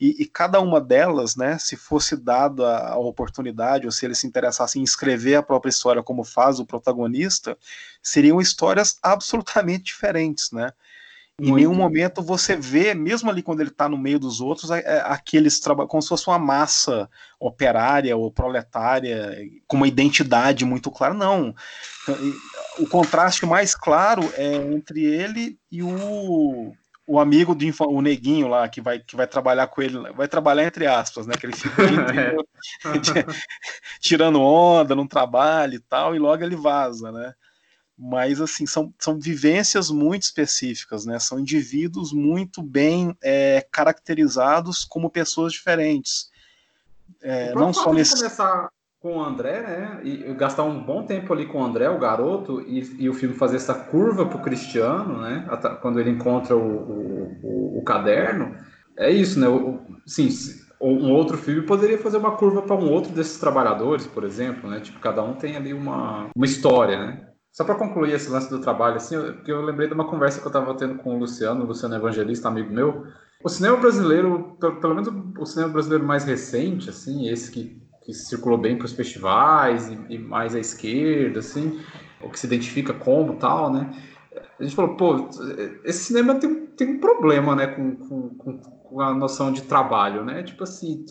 e, 0.04 0.22
e, 0.22 0.26
cada 0.26 0.60
uma 0.60 0.80
delas, 0.80 1.36
né, 1.36 1.56
se 1.58 1.76
fosse 1.76 2.16
dada 2.16 2.88
a 2.88 2.98
oportunidade, 2.98 3.86
ou 3.86 3.92
se 3.92 4.04
ele 4.04 4.16
se 4.16 4.26
interessasse 4.26 4.76
em 4.76 4.82
escrever 4.82 5.36
a 5.36 5.42
própria 5.44 5.70
história 5.70 6.02
como 6.02 6.24
faz 6.24 6.58
o 6.58 6.66
protagonista, 6.66 7.56
seriam 8.02 8.40
histórias 8.40 8.98
absolutamente 9.00 9.84
diferentes, 9.84 10.50
né? 10.50 10.72
Em 11.40 11.52
nenhum 11.52 11.74
momento 11.74 12.20
você 12.20 12.56
vê, 12.56 12.94
mesmo 12.94 13.30
ali 13.30 13.44
quando 13.44 13.60
ele 13.60 13.70
está 13.70 13.88
no 13.88 13.96
meio 13.96 14.18
dos 14.18 14.40
outros, 14.40 14.72
é, 14.72 14.80
é, 14.80 15.02
aqueles 15.06 15.60
trabalhos 15.60 15.90
como 15.90 16.02
se 16.02 16.08
fosse 16.08 16.26
uma 16.26 16.38
massa 16.38 17.08
operária 17.38 18.16
ou 18.16 18.30
proletária 18.30 19.38
com 19.68 19.76
uma 19.76 19.88
identidade 19.88 20.64
muito 20.64 20.90
clara. 20.90 21.14
Não. 21.14 21.54
O 22.78 22.88
contraste 22.88 23.46
mais 23.46 23.74
claro 23.74 24.32
é 24.36 24.54
entre 24.56 25.04
ele 25.04 25.56
e 25.70 25.80
o 25.80 26.74
o 27.06 27.18
amigo 27.18 27.54
de 27.54 27.72
o 27.80 28.00
neguinho 28.00 28.48
lá 28.48 28.68
que 28.68 28.80
vai, 28.80 28.98
que 29.00 29.16
vai 29.16 29.26
trabalhar 29.26 29.66
com 29.66 29.82
ele, 29.82 29.98
vai 30.12 30.28
trabalhar 30.28 30.64
entre 30.64 30.86
aspas, 30.86 31.26
né? 31.26 31.34
Que 31.36 31.46
ele 31.46 31.56
fica 31.56 31.74
tirando 34.00 34.40
onda, 34.40 34.94
não 34.94 35.06
trabalha 35.06 35.74
e 35.74 35.80
tal, 35.80 36.14
e 36.14 36.18
logo 36.18 36.42
ele 36.44 36.56
vaza, 36.56 37.10
né? 37.10 37.34
Mas 37.98 38.40
assim, 38.40 38.66
são, 38.66 38.92
são 38.98 39.18
vivências 39.18 39.90
muito 39.90 40.22
específicas, 40.22 41.04
né? 41.04 41.18
São 41.18 41.38
indivíduos 41.38 42.12
muito 42.12 42.62
bem 42.62 43.16
é, 43.22 43.66
caracterizados 43.70 44.84
como 44.84 45.10
pessoas 45.10 45.52
diferentes. 45.52 46.30
É, 47.20 47.54
não 47.54 47.72
só 47.72 47.92
nesse. 47.92 48.16
Começar 48.16 48.70
com 49.02 49.16
o 49.16 49.22
André, 49.22 49.60
né? 49.60 50.00
E 50.04 50.32
gastar 50.34 50.62
um 50.62 50.80
bom 50.80 51.04
tempo 51.04 51.32
ali 51.32 51.46
com 51.46 51.60
o 51.60 51.64
André, 51.64 51.90
o 51.90 51.98
garoto, 51.98 52.60
e, 52.60 53.02
e 53.02 53.08
o 53.10 53.14
filme 53.14 53.34
fazer 53.34 53.56
essa 53.56 53.74
curva 53.74 54.26
pro 54.26 54.38
Cristiano, 54.38 55.20
né? 55.20 55.44
Quando 55.82 55.98
ele 55.98 56.10
encontra 56.10 56.56
o, 56.56 56.60
o, 56.60 57.38
o, 57.42 57.78
o 57.80 57.82
caderno. 57.82 58.54
É 58.96 59.10
isso, 59.10 59.40
né? 59.40 59.48
O, 59.48 59.80
sim, 60.06 60.28
um 60.80 61.10
outro 61.12 61.36
filme 61.36 61.62
poderia 61.62 61.98
fazer 61.98 62.18
uma 62.18 62.36
curva 62.36 62.62
para 62.62 62.76
um 62.76 62.88
outro 62.90 63.12
desses 63.12 63.40
trabalhadores, 63.40 64.06
por 64.06 64.22
exemplo, 64.22 64.70
né? 64.70 64.78
Tipo, 64.78 65.00
cada 65.00 65.22
um 65.22 65.34
tem 65.34 65.56
ali 65.56 65.74
uma, 65.74 66.30
uma 66.34 66.46
história, 66.46 66.96
né? 66.96 67.28
Só 67.50 67.64
para 67.64 67.74
concluir 67.74 68.14
esse 68.14 68.30
lance 68.30 68.48
do 68.48 68.60
trabalho, 68.60 68.96
assim, 68.96 69.16
eu, 69.16 69.34
eu 69.46 69.62
lembrei 69.62 69.88
de 69.88 69.94
uma 69.94 70.08
conversa 70.08 70.40
que 70.40 70.46
eu 70.46 70.48
estava 70.48 70.74
tendo 70.74 70.94
com 70.96 71.16
o 71.16 71.18
Luciano, 71.18 71.64
o 71.64 71.66
Luciano 71.66 71.96
Evangelista, 71.96 72.48
amigo 72.48 72.72
meu. 72.72 73.04
O 73.44 73.48
cinema 73.48 73.76
brasileiro, 73.76 74.56
pelo 74.80 74.94
menos 74.94 75.12
o 75.38 75.44
cinema 75.44 75.72
brasileiro 75.72 76.04
mais 76.04 76.24
recente, 76.24 76.88
assim, 76.88 77.28
esse 77.28 77.50
que 77.50 77.81
que 78.04 78.12
circulou 78.12 78.58
bem 78.58 78.76
para 78.76 78.86
os 78.86 78.92
festivais 78.92 79.88
e, 79.88 79.98
e, 80.14 80.18
mais 80.18 80.54
à 80.54 80.58
esquerda, 80.58 81.40
assim, 81.40 81.80
ou 82.20 82.30
que 82.30 82.38
se 82.38 82.46
identifica 82.46 82.92
como 82.92 83.36
tal, 83.36 83.72
né? 83.72 83.90
a 84.58 84.62
gente 84.62 84.76
falou, 84.76 84.96
pô, 84.96 85.28
esse 85.84 86.04
cinema 86.04 86.36
tem, 86.36 86.66
tem 86.66 86.96
um 86.96 87.00
problema, 87.00 87.54
né, 87.56 87.66
com, 87.66 87.96
com, 87.96 88.58
com 88.58 89.00
a 89.00 89.12
noção 89.12 89.52
de 89.52 89.62
trabalho, 89.62 90.24
né? 90.24 90.42
Tipo 90.42 90.64
assim, 90.64 91.04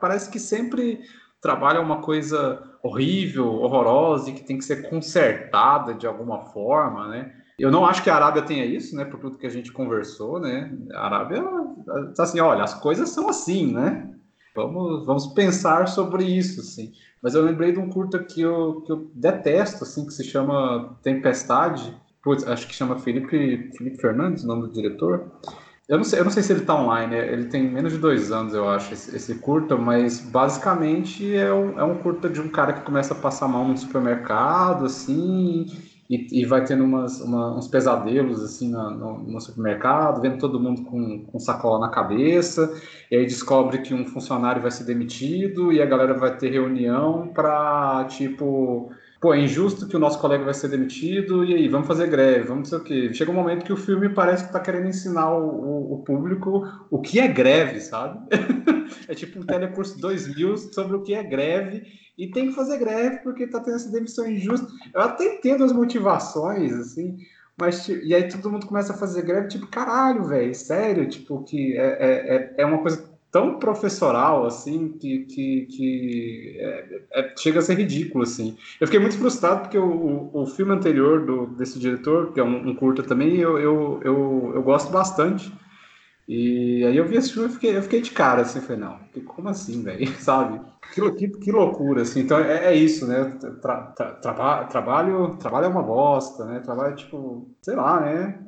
parece 0.00 0.30
que 0.30 0.38
sempre 0.38 1.00
trabalho 1.40 1.78
é 1.78 1.80
uma 1.80 2.00
coisa 2.00 2.62
horrível, 2.82 3.46
horrorosa 3.46 4.30
e 4.30 4.34
que 4.34 4.44
tem 4.44 4.58
que 4.58 4.64
ser 4.64 4.88
consertada 4.88 5.94
de 5.94 6.06
alguma 6.06 6.40
forma, 6.46 7.08
né? 7.08 7.32
Eu 7.58 7.70
não 7.70 7.86
acho 7.86 8.02
que 8.02 8.10
a 8.10 8.16
Arábia 8.16 8.42
tenha 8.42 8.64
isso, 8.64 8.96
né? 8.96 9.04
Por 9.04 9.20
tudo 9.20 9.38
que 9.38 9.46
a 9.46 9.50
gente 9.50 9.72
conversou, 9.72 10.40
né? 10.40 10.76
A 10.94 11.06
Arábia 11.06 11.42
assim, 12.18 12.40
olha, 12.40 12.64
as 12.64 12.74
coisas 12.74 13.10
são 13.10 13.28
assim, 13.28 13.72
né? 13.72 14.08
Vamos, 14.54 15.06
vamos 15.06 15.26
pensar 15.28 15.88
sobre 15.88 16.24
isso, 16.24 16.60
assim. 16.60 16.92
Mas 17.22 17.34
eu 17.34 17.42
lembrei 17.42 17.72
de 17.72 17.78
um 17.78 17.88
curta 17.88 18.18
que 18.18 18.40
eu, 18.40 18.82
que 18.82 18.92
eu 18.92 19.10
detesto, 19.14 19.84
assim, 19.84 20.04
que 20.04 20.12
se 20.12 20.24
chama 20.24 20.98
Tempestade. 21.02 21.96
Putz, 22.22 22.46
acho 22.46 22.66
que 22.66 22.74
chama 22.74 22.98
Felipe, 22.98 23.70
Felipe 23.76 23.96
Fernandes, 23.96 24.44
o 24.44 24.46
nome 24.46 24.62
do 24.62 24.72
diretor. 24.72 25.30
Eu 25.88 25.98
não 25.98 26.04
sei, 26.04 26.20
eu 26.20 26.24
não 26.24 26.30
sei 26.30 26.42
se 26.42 26.52
ele 26.52 26.60
está 26.60 26.74
online, 26.74 27.10
né? 27.10 27.32
ele 27.32 27.46
tem 27.46 27.68
menos 27.68 27.92
de 27.92 27.98
dois 27.98 28.30
anos, 28.30 28.54
eu 28.54 28.68
acho, 28.68 28.94
esse, 28.94 29.14
esse 29.14 29.34
curta, 29.34 29.76
mas 29.76 30.20
basicamente 30.20 31.34
é 31.34 31.52
um, 31.52 31.78
é 31.78 31.84
um 31.84 31.98
curta 31.98 32.30
de 32.30 32.40
um 32.40 32.48
cara 32.48 32.72
que 32.72 32.82
começa 32.82 33.12
a 33.14 33.16
passar 33.16 33.48
mal 33.48 33.64
no 33.66 33.76
supermercado, 33.76 34.86
assim, 34.86 35.66
e, 36.12 36.42
e 36.42 36.44
vai 36.44 36.62
tendo 36.62 36.84
umas, 36.84 37.22
uma, 37.22 37.56
uns 37.56 37.66
pesadelos, 37.68 38.42
assim, 38.44 38.70
no, 38.70 39.18
no, 39.18 39.40
supermercado, 39.40 40.20
vendo 40.20 40.36
todo 40.36 40.60
mundo 40.60 40.82
com, 40.82 41.24
com 41.24 41.38
sacola 41.38 41.80
na 41.80 41.88
cabeça, 41.88 42.70
e 43.10 43.16
aí 43.16 43.24
descobre 43.24 43.78
que 43.78 43.94
um 43.94 44.04
funcionário 44.04 44.60
vai 44.60 44.70
ser 44.70 44.84
demitido, 44.84 45.72
e 45.72 45.80
a 45.80 45.86
galera 45.86 46.12
vai 46.12 46.36
ter 46.36 46.50
reunião 46.50 47.28
para, 47.28 48.04
tipo 48.10 48.92
pô, 49.22 49.32
é 49.32 49.40
injusto 49.40 49.86
que 49.86 49.96
o 49.96 50.00
nosso 50.00 50.18
colega 50.18 50.44
vai 50.44 50.52
ser 50.52 50.66
demitido, 50.68 51.44
e 51.44 51.54
aí, 51.54 51.68
vamos 51.68 51.86
fazer 51.86 52.08
greve, 52.08 52.48
vamos 52.48 52.70
não 52.70 52.78
sei 52.78 52.78
o 52.78 52.82
quê. 52.82 53.14
Chega 53.14 53.30
um 53.30 53.34
momento 53.34 53.64
que 53.64 53.72
o 53.72 53.76
filme 53.76 54.08
parece 54.08 54.44
que 54.44 54.52
tá 54.52 54.58
querendo 54.58 54.88
ensinar 54.88 55.32
o, 55.32 55.46
o, 55.46 55.94
o 55.94 55.98
público 56.02 56.68
o 56.90 57.00
que 57.00 57.20
é 57.20 57.28
greve, 57.28 57.80
sabe? 57.80 58.18
é 59.08 59.14
tipo 59.14 59.38
um 59.38 59.46
telecurso 59.46 59.98
2000 60.00 60.56
sobre 60.56 60.96
o 60.96 61.02
que 61.02 61.14
é 61.14 61.22
greve, 61.22 61.84
e 62.16 62.30
tem 62.30 62.48
que 62.48 62.54
fazer 62.54 62.78
greve 62.78 63.18
porque 63.18 63.46
tá 63.46 63.60
tendo 63.60 63.76
essa 63.76 63.90
demissão 63.90 64.30
injusta. 64.30 64.66
Eu 64.94 65.00
até 65.00 65.24
entendo 65.24 65.64
as 65.64 65.72
motivações, 65.72 66.72
assim, 66.72 67.18
mas, 67.58 67.88
e 67.88 68.14
aí 68.14 68.28
todo 68.28 68.50
mundo 68.50 68.66
começa 68.66 68.92
a 68.92 68.96
fazer 68.96 69.22
greve, 69.22 69.48
tipo, 69.48 69.66
caralho, 69.66 70.24
velho, 70.24 70.54
sério, 70.54 71.08
tipo, 71.08 71.42
que 71.44 71.76
é, 71.76 71.84
é, 71.84 72.36
é, 72.36 72.54
é 72.58 72.66
uma 72.66 72.78
coisa 72.78 73.12
tão 73.32 73.58
professoral 73.58 74.44
assim 74.44 74.90
que, 74.90 75.20
que, 75.20 75.66
que 75.66 76.56
é, 76.58 77.02
é, 77.12 77.34
chega 77.36 77.60
a 77.60 77.62
ser 77.62 77.78
ridículo 77.78 78.24
assim. 78.24 78.58
Eu 78.78 78.86
fiquei 78.86 79.00
muito 79.00 79.16
frustrado 79.16 79.62
porque 79.62 79.78
o, 79.78 80.30
o, 80.34 80.42
o 80.42 80.46
filme 80.46 80.72
anterior 80.72 81.24
do, 81.24 81.46
desse 81.46 81.78
diretor, 81.78 82.32
que 82.32 82.40
é 82.40 82.44
um, 82.44 82.68
um 82.68 82.74
curta 82.74 83.02
também, 83.02 83.38
eu, 83.38 83.58
eu, 83.58 84.00
eu, 84.04 84.52
eu, 84.54 84.62
gosto 84.62 84.92
bastante. 84.92 85.50
E 86.28 86.84
aí 86.84 86.96
eu 86.96 87.06
vi 87.06 87.16
esse 87.16 87.32
filme 87.32 87.48
e 87.48 87.52
fiquei, 87.52 87.76
eu 87.76 87.82
fiquei 87.82 88.02
de 88.02 88.10
cara 88.10 88.42
assim, 88.42 88.60
falei, 88.60 88.82
não, 88.82 89.00
como 89.24 89.48
assim, 89.48 89.82
velho, 89.82 90.06
sabe? 90.20 90.60
Que, 90.90 91.28
que, 91.28 91.52
loucura, 91.52 92.02
assim. 92.02 92.20
Então 92.20 92.38
é, 92.38 92.66
é 92.66 92.74
isso, 92.74 93.06
né? 93.06 93.24
Tra, 93.60 93.82
tra, 93.82 94.12
tra, 94.12 94.64
trabalho, 94.64 95.36
trabalho 95.36 95.66
é 95.66 95.68
uma 95.68 95.82
bosta, 95.82 96.44
né? 96.44 96.60
Trabalho, 96.60 96.96
tipo, 96.96 97.48
sei 97.62 97.74
lá, 97.74 98.00
né? 98.00 98.38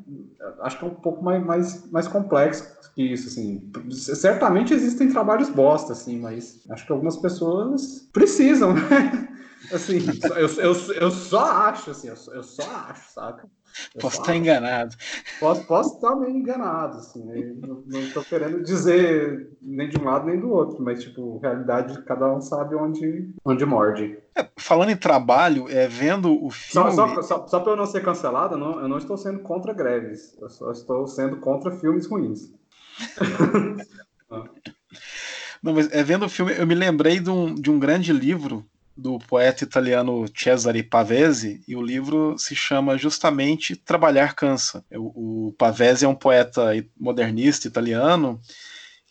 Acho 0.60 0.78
que 0.78 0.84
é 0.84 0.88
um 0.88 0.94
pouco 0.94 1.24
mais, 1.24 1.44
mais, 1.44 1.90
mais 1.90 2.08
complexo 2.08 2.74
que 2.94 3.02
isso, 3.02 3.28
assim. 3.28 3.70
Certamente 3.90 4.72
existem 4.72 5.10
trabalhos 5.10 5.50
bosta, 5.50 5.92
assim, 5.92 6.20
mas 6.20 6.64
acho 6.70 6.86
que 6.86 6.92
algumas 6.92 7.16
pessoas 7.16 8.08
precisam, 8.12 8.74
né? 8.74 9.28
Assim, 9.72 9.96
eu, 10.36 10.46
eu, 10.46 10.92
eu 10.92 11.10
só 11.10 11.42
acho, 11.68 11.90
assim, 11.90 12.08
eu, 12.08 12.14
eu 12.34 12.42
só 12.42 12.62
acho, 12.86 13.14
saca? 13.14 13.48
posso 14.00 14.20
estar 14.20 14.36
enganado. 14.36 14.94
Posso, 15.40 15.64
posso 15.64 15.94
estar 15.96 16.14
meio 16.16 16.36
enganado, 16.36 16.98
assim, 16.98 17.24
né? 17.24 17.54
Não 17.86 18.00
estou 18.00 18.24
querendo 18.24 18.62
dizer 18.62 19.50
nem 19.60 19.88
de 19.88 19.98
um 19.98 20.04
lado 20.04 20.26
nem 20.26 20.38
do 20.38 20.50
outro, 20.50 20.82
mas, 20.82 21.02
tipo, 21.02 21.38
realidade, 21.38 22.02
cada 22.02 22.32
um 22.32 22.40
sabe 22.40 22.74
onde, 22.74 23.30
onde 23.44 23.66
morde. 23.66 24.18
É, 24.36 24.46
falando 24.56 24.90
em 24.90 24.96
trabalho, 24.96 25.68
é, 25.68 25.86
vendo 25.88 26.32
o 26.32 26.50
filme... 26.50 26.90
Só, 26.92 27.06
só, 27.08 27.22
só, 27.22 27.46
só 27.46 27.60
para 27.60 27.72
eu 27.72 27.76
não 27.76 27.86
ser 27.86 28.02
cancelado, 28.02 28.54
eu 28.54 28.58
não, 28.58 28.80
eu 28.80 28.88
não 28.88 28.98
estou 28.98 29.16
sendo 29.16 29.40
contra 29.40 29.72
greves, 29.72 30.36
eu 30.40 30.48
só 30.48 30.70
estou 30.70 31.06
sendo 31.06 31.38
contra 31.38 31.70
filmes 31.72 32.06
ruins. 32.06 32.52
não, 35.62 35.74
mas 35.74 35.90
é, 35.92 36.02
vendo 36.02 36.26
o 36.26 36.28
filme, 36.28 36.52
eu 36.56 36.66
me 36.66 36.74
lembrei 36.74 37.18
de 37.18 37.30
um, 37.30 37.54
de 37.54 37.70
um 37.70 37.78
grande 37.78 38.12
livro 38.12 38.64
do 38.96 39.18
poeta 39.18 39.64
italiano 39.64 40.24
Cesare 40.34 40.82
Pavese, 40.82 41.60
e 41.66 41.74
o 41.74 41.82
livro 41.82 42.36
se 42.38 42.54
chama 42.54 42.96
justamente 42.96 43.76
Trabalhar 43.76 44.34
Cansa. 44.34 44.84
O, 44.92 45.48
o 45.48 45.52
Pavese 45.52 46.04
é 46.04 46.08
um 46.08 46.14
poeta 46.14 46.70
modernista 46.98 47.66
italiano 47.66 48.40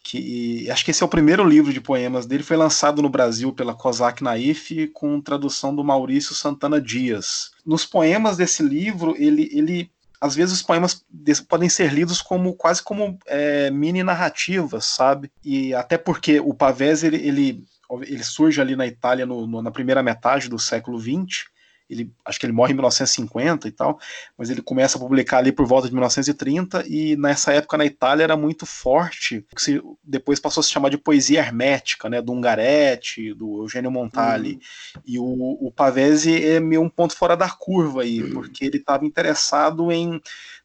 que 0.03 0.69
acho 0.69 0.83
que 0.83 0.91
esse 0.91 1.01
é 1.01 1.05
o 1.05 1.09
primeiro 1.09 1.47
livro 1.47 1.71
de 1.71 1.79
poemas 1.79 2.25
dele, 2.25 2.43
foi 2.43 2.57
lançado 2.57 3.01
no 3.01 3.09
Brasil 3.09 3.53
pela 3.53 3.73
Cosac 3.73 4.21
Naif 4.21 4.87
com 4.93 5.21
tradução 5.21 5.73
do 5.73 5.83
Maurício 5.83 6.35
Santana 6.35 6.79
Dias. 6.81 7.51
Nos 7.65 7.85
poemas 7.85 8.35
desse 8.35 8.61
livro, 8.61 9.15
ele, 9.17 9.49
ele 9.53 9.89
às 10.19 10.35
vezes 10.35 10.55
os 10.55 10.61
poemas 10.61 11.05
podem 11.47 11.69
ser 11.69 11.93
lidos 11.93 12.21
como 12.21 12.53
quase 12.53 12.83
como 12.83 13.17
é, 13.25 13.71
mini 13.71 14.03
narrativas, 14.03 14.85
sabe? 14.85 15.31
E 15.43 15.73
até 15.73 15.97
porque 15.97 16.39
o 16.39 16.53
Pavese 16.53 17.07
ele, 17.07 17.27
ele 17.27 17.63
ele 18.01 18.23
surge 18.23 18.61
ali 18.61 18.75
na 18.75 18.87
Itália 18.87 19.25
no, 19.25 19.45
no, 19.45 19.61
na 19.61 19.71
primeira 19.71 20.01
metade 20.01 20.49
do 20.49 20.59
século 20.59 20.99
XX. 20.99 21.45
Ele, 21.89 22.11
acho 22.25 22.39
que 22.39 22.45
ele 22.45 22.53
morre 22.53 22.71
em 22.71 22.75
1950 22.75 23.67
e 23.67 23.71
tal, 23.71 23.99
mas 24.37 24.49
ele 24.49 24.61
começa 24.61 24.97
a 24.97 25.01
publicar 25.01 25.39
ali 25.39 25.51
por 25.51 25.65
volta 25.65 25.87
de 25.87 25.93
1930 25.93 26.85
e 26.87 27.15
nessa 27.17 27.53
época 27.53 27.77
na 27.77 27.85
Itália 27.85 28.23
era 28.23 28.37
muito 28.37 28.65
forte, 28.65 29.45
que 29.53 29.61
se, 29.61 29.83
depois 30.03 30.39
passou 30.39 30.61
a 30.61 30.63
se 30.63 30.71
chamar 30.71 30.89
de 30.89 30.97
poesia 30.97 31.39
hermética, 31.39 32.09
né, 32.09 32.21
do 32.21 32.31
Ungaretti, 32.31 33.33
do 33.33 33.63
Eugênio 33.63 33.91
Montali, 33.91 34.53
uhum. 34.95 35.01
e 35.05 35.19
o, 35.19 35.67
o 35.67 35.71
Pavese 35.71 36.43
é 36.43 36.59
meio 36.59 36.81
um 36.81 36.89
ponto 36.89 37.15
fora 37.15 37.35
da 37.35 37.49
curva 37.49 38.01
aí, 38.01 38.23
uhum. 38.23 38.31
porque 38.31 38.65
ele 38.65 38.77
estava 38.77 39.05
interessado 39.05 39.91
em 39.91 40.19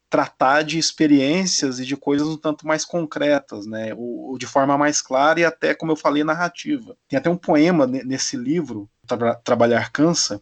tratar 0.09 0.63
de 0.63 0.79
experiências 0.79 1.79
e 1.79 1.85
de 1.85 1.95
coisas 1.95 2.27
um 2.27 2.37
tanto 2.37 2.65
mais 2.65 2.83
concretas, 2.83 3.67
né, 3.67 3.93
ou, 3.95 4.37
de 4.37 4.47
forma 4.47 4.77
mais 4.77 5.01
clara 5.01 5.39
e 5.39 5.45
até, 5.45 5.75
como 5.75 5.91
eu 5.91 5.95
falei, 5.95 6.23
narrativa. 6.23 6.97
Tem 7.07 7.19
até 7.19 7.29
um 7.29 7.37
poema 7.37 7.85
nesse 7.85 8.35
livro, 8.35 8.89
Tra 9.05 9.35
Trabalhar 9.35 9.91
Cansa, 9.91 10.41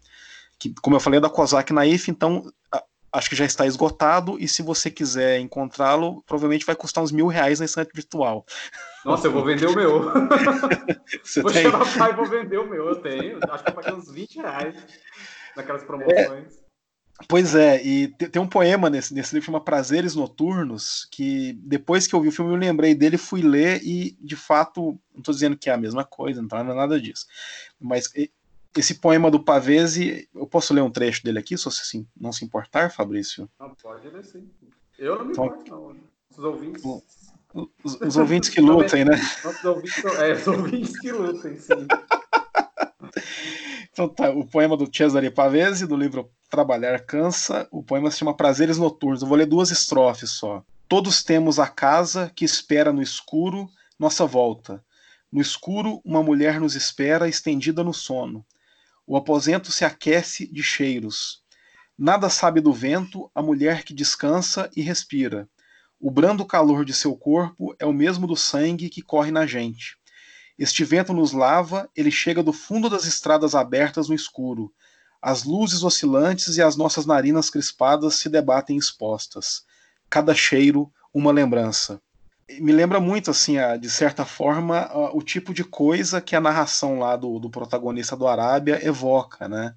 que, 0.58 0.73
como 0.82 0.95
eu 0.95 0.99
falei, 0.99 1.17
é 1.17 1.21
da 1.21 1.30
Kozak 1.30 1.73
Naif, 1.73 2.10
então 2.10 2.51
acho 3.12 3.30
que 3.30 3.36
já 3.36 3.45
está 3.45 3.65
esgotado, 3.65 4.38
e 4.39 4.47
se 4.47 4.62
você 4.62 4.91
quiser 4.91 5.39
encontrá-lo, 5.39 6.23
provavelmente 6.23 6.65
vai 6.65 6.75
custar 6.75 7.03
uns 7.03 7.12
mil 7.12 7.27
reais 7.27 7.60
na 7.60 7.65
estante 7.65 7.91
virtual. 7.93 8.45
Nossa, 9.03 9.27
eu 9.27 9.32
vou 9.32 9.43
vender 9.43 9.67
o 9.67 9.75
meu. 9.75 10.03
vou 11.41 11.51
tem... 11.51 11.63
chamar 11.63 11.84
o 11.84 11.97
pai 11.97 12.12
e 12.12 12.15
vou 12.15 12.25
vender 12.25 12.58
o 12.58 12.69
meu, 12.69 12.88
eu 12.88 12.95
tenho. 13.01 13.39
Acho 13.49 13.63
que 13.63 13.69
eu 13.69 13.75
paguei 13.75 13.93
uns 13.93 14.12
20 14.12 14.36
reais 14.36 14.75
naquelas 15.56 15.84
promoções. 15.84 16.58
É... 16.63 16.66
Pois 17.27 17.56
é, 17.56 17.84
e 17.84 18.08
tem 18.10 18.41
um 18.41 18.47
poema 18.47 18.89
nesse, 18.89 19.13
nesse 19.13 19.34
livro 19.34 19.41
que 19.41 19.45
chama 19.47 19.63
Prazeres 19.63 20.13
Noturnos, 20.13 21.08
que 21.12 21.53
depois 21.53 22.06
que 22.06 22.13
eu 22.13 22.21
vi 22.21 22.27
o 22.27 22.32
filme 22.32 22.53
eu 22.53 22.58
lembrei 22.58 22.93
dele, 22.93 23.17
fui 23.17 23.41
ler 23.41 23.82
e, 23.84 24.15
de 24.21 24.36
fato, 24.36 24.99
não 25.13 25.19
estou 25.19 25.34
dizendo 25.34 25.58
que 25.58 25.69
é 25.69 25.73
a 25.73 25.77
mesma 25.77 26.06
coisa, 26.06 26.41
não 26.41 26.47
tá 26.47 26.63
nada 26.63 27.01
disso. 27.01 27.25
Mas 27.80 28.12
esse 28.77 28.95
poema 28.95 29.32
do 29.32 29.43
Pavese, 29.43 30.30
eu 30.34 30.45
posso 30.45 30.73
ler 30.73 30.82
um 30.82 30.91
trecho 30.91 31.23
dele 31.23 31.39
aqui, 31.39 31.58
se 31.58 31.65
você 31.65 32.06
não 32.19 32.32
se 32.32 32.45
importar, 32.45 32.91
Fabrício? 32.91 33.49
Não, 33.59 33.74
pode 33.74 34.07
ler 34.09 34.24
sim. 34.24 34.47
Eu 34.99 35.18
não 35.18 35.26
me 35.26 35.32
então, 35.32 35.45
importo, 35.45 35.72
não. 35.72 35.95
Os 36.30 36.43
ouvintes... 36.43 36.84
Os, 37.84 37.99
os 37.99 38.18
ouvintes 38.18 38.49
que 38.49 38.61
lutem, 38.61 39.03
né? 39.03 39.20
Os 39.43 39.63
ouvintes, 39.65 40.05
é, 40.05 40.34
os 40.34 40.47
ouvintes 40.47 40.99
que 40.99 41.11
lutem, 41.11 41.57
sim. 41.57 41.88
Então 43.98 44.08
tá, 44.08 44.30
o 44.30 44.45
poema 44.45 44.78
do 44.78 44.88
Cesare 44.95 45.32
Pavese, 45.32 45.88
do 45.88 45.98
livro 45.98 46.32
Trabalhar 46.52 47.00
Cansa, 47.00 47.68
o 47.72 47.82
poema 47.82 48.12
se 48.12 48.20
chama 48.20 48.38
Prazeres 48.38 48.78
Noturnos. 48.78 49.24
Eu 49.24 49.28
vou 49.28 49.36
ler 49.36 49.48
duas 49.48 49.72
estrofes 49.72 50.30
só. 50.30 50.64
Todos 50.88 51.24
temos 51.24 51.58
a 51.58 51.66
casa 51.68 52.32
que 52.36 52.45
espera 52.45 52.93
no 52.93 53.02
escuro 53.02 53.68
nossa 53.98 54.24
volta. 54.24 54.86
No 55.32 55.41
escuro, 55.41 56.00
uma 56.06 56.22
mulher 56.22 56.60
nos 56.60 56.76
espera, 56.76 57.28
estendida 57.28 57.84
no 57.84 57.91
sono. 57.91 58.45
O 59.08 59.18
aposento 59.18 59.72
se 59.72 59.84
aquece 59.84 60.45
de 60.45 60.62
cheiros. 60.62 61.41
Nada 61.98 62.30
sabe 62.30 62.62
do 62.62 62.72
vento 62.72 63.32
a 63.34 63.41
mulher 63.41 63.82
que 63.82 63.95
descansa 63.95 64.70
e 64.76 64.84
respira. 64.84 65.50
O 66.00 66.12
brando 66.12 66.45
calor 66.45 66.86
de 66.86 66.93
seu 66.93 67.16
corpo 67.16 67.76
é 67.80 67.86
o 67.88 67.91
mesmo 67.91 68.28
do 68.28 68.36
sangue 68.36 68.89
que 68.89 69.02
corre 69.02 69.32
na 69.32 69.48
gente. 69.48 69.98
Este 70.58 70.84
vento 70.84 71.14
nos 71.14 71.34
lava, 71.34 71.89
ele 71.95 72.10
chega 72.10 72.41
do 72.41 72.51
fundo 72.51 72.89
das 72.89 73.05
estradas 73.05 73.53
abertas 73.53 74.10
no 74.10 74.16
escuro. 74.16 74.74
As 75.22 75.43
luzes 75.43 75.84
oscilantes 75.84 76.58
e 76.58 76.62
as 76.62 76.76
nossas 76.76 77.05
narinas 77.05 77.49
crispadas 77.49 78.16
se 78.16 78.28
debatem 78.28 78.78
expostas. 78.78 79.64
Cada 80.10 80.34
cheiro, 80.34 80.91
uma 81.14 81.32
lembrança. 81.32 82.01
Me 82.60 82.72
lembra 82.72 83.00
muito, 83.00 83.30
assim, 83.30 83.56
de 83.80 83.89
certa 83.89 84.24
forma, 84.24 84.89
o 85.14 85.22
tipo 85.22 85.54
de 85.54 85.64
coisa 85.64 86.22
que 86.22 86.36
a 86.36 86.41
narração 86.41 87.00
lá 87.00 87.16
do, 87.16 87.39
do 87.39 87.50
protagonista 87.50 88.16
do 88.16 88.28
Arábia 88.28 88.80
evoca, 88.86 89.50
né? 89.50 89.76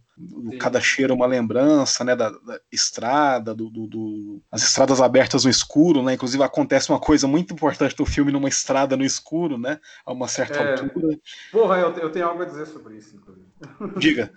cada 0.59 0.81
cheiro 0.81 1.13
é 1.13 1.17
uma 1.17 1.27
lembrança, 1.27 2.05
né, 2.05 2.15
da, 2.15 2.31
da 2.31 2.61
estrada, 2.71 3.55
do, 3.55 3.71
do, 3.71 3.87
do, 3.87 4.43
as 4.51 4.63
estradas 4.63 5.01
abertas 5.01 5.45
no 5.45 5.51
escuro, 5.51 6.03
né, 6.03 6.15
inclusive 6.15 6.43
acontece 6.43 6.91
uma 6.91 7.01
coisa 7.01 7.27
muito 7.27 7.55
importante 7.55 7.95
no 7.99 8.05
filme 8.05 8.33
numa 8.33 8.49
estrada 8.49 8.97
no 8.97 9.05
escuro, 9.05 9.57
né, 9.57 9.79
a 10.05 10.13
uma 10.13 10.29
certa 10.29 10.59
é... 10.59 10.73
altura. 10.73 11.19
Porra, 11.51 11.79
eu, 11.79 11.93
eu 11.93 12.11
tenho 12.11 12.27
algo 12.27 12.43
a 12.43 12.47
dizer 12.47 12.67
sobre 12.67 12.97
isso, 12.97 13.17
inclusive. 13.17 13.47
Diga. 13.99 14.31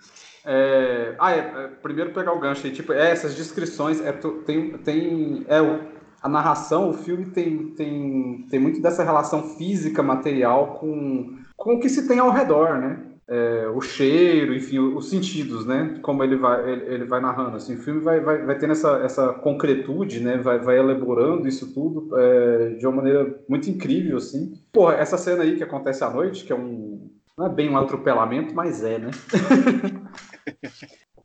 É... 0.44 1.14
Ah, 1.18 1.32
é, 1.32 1.38
é, 1.38 1.68
primeiro 1.82 2.12
pegar 2.12 2.32
o 2.32 2.40
gancho 2.40 2.66
aí, 2.66 2.72
tipo, 2.72 2.92
é, 2.92 3.10
essas 3.10 3.34
descrições, 3.34 4.00
é, 4.00 4.12
tem, 4.12 4.78
tem, 4.78 5.44
é, 5.48 5.60
a 6.24 6.28
narração, 6.28 6.88
o 6.88 6.94
filme 6.94 7.26
tem, 7.26 7.66
tem, 7.74 8.46
tem 8.48 8.58
muito 8.58 8.80
dessa 8.80 9.04
relação 9.04 9.42
física, 9.42 10.02
material 10.02 10.78
com, 10.78 11.36
com 11.54 11.74
o 11.74 11.78
que 11.78 11.90
se 11.90 12.08
tem 12.08 12.18
ao 12.18 12.30
redor, 12.30 12.78
né? 12.78 12.98
É, 13.28 13.68
o 13.68 13.82
cheiro, 13.82 14.54
enfim, 14.54 14.78
os 14.78 15.10
sentidos, 15.10 15.66
né? 15.66 15.98
Como 16.00 16.24
ele 16.24 16.36
vai, 16.36 16.72
ele, 16.72 16.94
ele 16.94 17.04
vai 17.04 17.20
narrando. 17.20 17.58
Assim, 17.58 17.74
o 17.74 17.78
filme 17.78 18.00
vai, 18.00 18.20
vai, 18.20 18.42
vai 18.42 18.56
tendo 18.56 18.72
essa, 18.72 18.96
essa 19.04 19.34
concretude, 19.34 20.20
né? 20.20 20.38
Vai, 20.38 20.58
vai 20.58 20.78
elaborando 20.78 21.46
isso 21.46 21.74
tudo 21.74 22.08
é, 22.18 22.70
de 22.70 22.86
uma 22.86 22.96
maneira 22.96 23.38
muito 23.46 23.68
incrível, 23.68 24.16
assim. 24.16 24.54
Porra, 24.72 24.94
essa 24.94 25.18
cena 25.18 25.42
aí 25.42 25.56
que 25.56 25.62
acontece 25.62 26.04
à 26.04 26.08
noite, 26.08 26.46
que 26.46 26.52
é 26.54 26.56
um. 26.56 27.10
Não 27.36 27.46
é 27.46 27.50
bem 27.50 27.68
um 27.68 27.76
atropelamento, 27.76 28.54
mas 28.54 28.82
é, 28.82 28.98
né? 28.98 29.10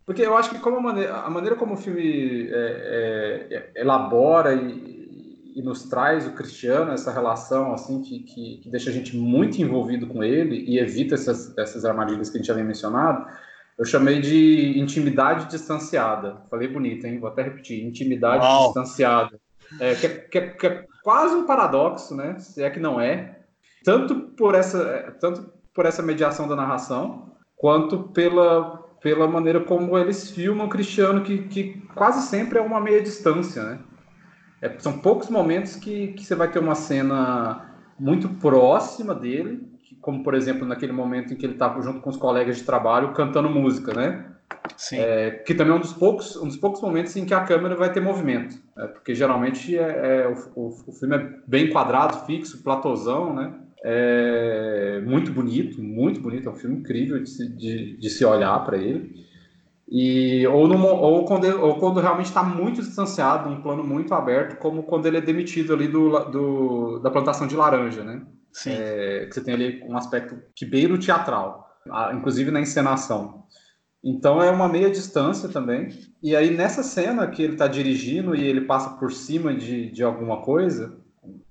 Porque 0.09 0.23
eu 0.23 0.35
acho 0.35 0.49
que 0.49 0.57
como 0.57 0.77
a 0.77 0.81
maneira, 0.81 1.17
a 1.17 1.29
maneira 1.29 1.55
como 1.55 1.75
o 1.75 1.77
filme 1.77 2.49
é, 2.49 3.47
é, 3.51 3.71
elabora 3.79 4.55
e, 4.55 5.53
e, 5.55 5.61
nos 5.61 5.83
traz 5.83 6.25
o 6.25 6.31
Cristiano, 6.31 6.91
essa 6.91 7.11
relação 7.11 7.75
assim 7.75 8.01
que, 8.01 8.21
que, 8.21 8.57
que, 8.57 8.71
deixa 8.71 8.89
a 8.89 8.91
gente 8.91 9.15
muito 9.15 9.61
envolvido 9.61 10.07
com 10.07 10.23
ele 10.23 10.65
e 10.67 10.79
evita 10.79 11.13
essas, 11.13 11.55
essas 11.55 11.85
armadilhas 11.85 12.31
que 12.31 12.37
a 12.37 12.39
gente 12.39 12.47
já 12.47 12.53
havia 12.53 12.65
mencionado, 12.65 13.23
eu 13.77 13.85
chamei 13.85 14.19
de 14.19 14.79
intimidade 14.79 15.45
distanciada. 15.45 16.37
Falei 16.49 16.67
bonito, 16.67 17.05
hein? 17.05 17.19
Vou 17.19 17.29
até 17.29 17.43
repetir, 17.43 17.85
intimidade 17.85 18.43
Uau. 18.43 18.63
distanciada. 18.63 19.39
É, 19.79 19.93
que, 19.93 20.07
é, 20.07 20.09
que, 20.09 20.37
é, 20.39 20.47
que, 20.47 20.65
é, 20.65 20.85
quase 21.03 21.35
um 21.35 21.45
paradoxo, 21.45 22.15
né? 22.15 22.39
Se 22.39 22.63
é 22.63 22.69
que 22.71 22.79
não 22.79 22.99
é. 22.99 23.41
Tanto 23.83 24.15
por 24.35 24.55
essa, 24.55 25.15
tanto 25.21 25.53
por 25.71 25.85
essa 25.85 26.01
mediação 26.01 26.47
da 26.47 26.55
narração, 26.55 27.31
quanto 27.55 28.05
pela 28.05 28.78
pela 29.01 29.27
maneira 29.27 29.59
como 29.61 29.97
eles 29.97 30.31
filmam 30.31 30.67
o 30.67 30.69
Cristiano, 30.69 31.21
que, 31.21 31.43
que 31.43 31.81
quase 31.95 32.27
sempre 32.27 32.59
é 32.59 32.61
uma 32.61 32.79
meia 32.79 33.01
distância, 33.01 33.63
né? 33.63 33.79
É, 34.61 34.77
são 34.79 34.99
poucos 34.99 35.29
momentos 35.29 35.75
que, 35.75 36.09
que 36.09 36.23
você 36.23 36.35
vai 36.35 36.51
ter 36.51 36.59
uma 36.59 36.75
cena 36.75 37.73
muito 37.97 38.27
próxima 38.27 39.15
dele, 39.15 39.67
como 40.01 40.23
por 40.23 40.33
exemplo 40.33 40.65
naquele 40.67 40.91
momento 40.91 41.33
em 41.33 41.37
que 41.37 41.45
ele 41.45 41.53
estava 41.53 41.81
junto 41.81 42.01
com 42.01 42.09
os 42.09 42.17
colegas 42.17 42.57
de 42.57 42.63
trabalho 42.63 43.13
cantando 43.13 43.49
música, 43.49 43.93
né? 43.93 44.25
Sim. 44.75 44.97
É, 44.99 45.31
que 45.31 45.53
também 45.53 45.73
é 45.73 45.75
um 45.75 45.79
dos 45.79 45.93
poucos, 45.93 46.35
um 46.35 46.47
dos 46.47 46.57
poucos 46.57 46.81
momentos 46.81 47.15
em 47.15 47.25
que 47.25 47.33
a 47.33 47.43
câmera 47.43 47.75
vai 47.75 47.91
ter 47.91 47.99
movimento, 47.99 48.55
né? 48.75 48.87
porque 48.87 49.13
geralmente 49.13 49.77
é, 49.77 50.23
é 50.23 50.27
o, 50.27 50.35
o, 50.55 50.67
o, 50.87 50.91
filme 50.91 51.15
é 51.15 51.29
bem 51.45 51.69
quadrado, 51.69 52.25
fixo, 52.25 52.63
platosão, 52.63 53.33
né? 53.33 53.53
É 53.83 55.01
muito 55.05 55.31
bonito, 55.31 55.81
muito 55.81 56.19
bonito. 56.19 56.47
É 56.47 56.51
um 56.51 56.55
filme 56.55 56.77
incrível 56.77 57.21
de 57.21 57.29
se, 57.29 57.47
de, 57.49 57.97
de 57.97 58.09
se 58.09 58.25
olhar 58.25 58.63
para 58.65 58.77
ele. 58.77 59.27
E, 59.91 60.45
ou, 60.45 60.69
ou, 60.71 61.25
quando, 61.25 61.45
ou 61.61 61.79
quando 61.79 61.99
realmente 61.99 62.27
está 62.27 62.43
muito 62.43 62.81
distanciado, 62.81 63.49
um 63.49 63.61
plano 63.61 63.83
muito 63.83 64.13
aberto, 64.13 64.59
como 64.59 64.83
quando 64.83 65.07
ele 65.07 65.17
é 65.17 65.21
demitido 65.21 65.73
ali 65.73 65.87
do, 65.87 66.09
do 66.25 66.99
da 66.99 67.09
plantação 67.09 67.47
de 67.47 67.55
laranja, 67.55 68.03
né? 68.03 68.21
Sim. 68.51 68.71
É, 68.71 69.25
que 69.25 69.33
você 69.33 69.41
tem 69.41 69.53
ali 69.53 69.83
um 69.87 69.97
aspecto 69.97 70.37
que 70.55 70.65
beira 70.65 70.93
o 70.93 70.99
teatral, 70.99 71.67
inclusive 72.13 72.51
na 72.51 72.61
encenação. 72.61 73.45
Então 74.03 74.41
é 74.41 74.51
uma 74.51 74.69
meia 74.69 74.91
distância 74.91 75.49
também. 75.49 75.89
E 76.21 76.35
aí 76.35 76.55
nessa 76.55 76.83
cena 76.83 77.27
que 77.27 77.41
ele 77.41 77.53
está 77.53 77.67
dirigindo 77.67 78.35
e 78.35 78.43
ele 78.43 78.61
passa 78.61 78.91
por 78.91 79.11
cima 79.11 79.55
de, 79.55 79.89
de 79.89 80.03
alguma 80.03 80.41
coisa, 80.41 80.98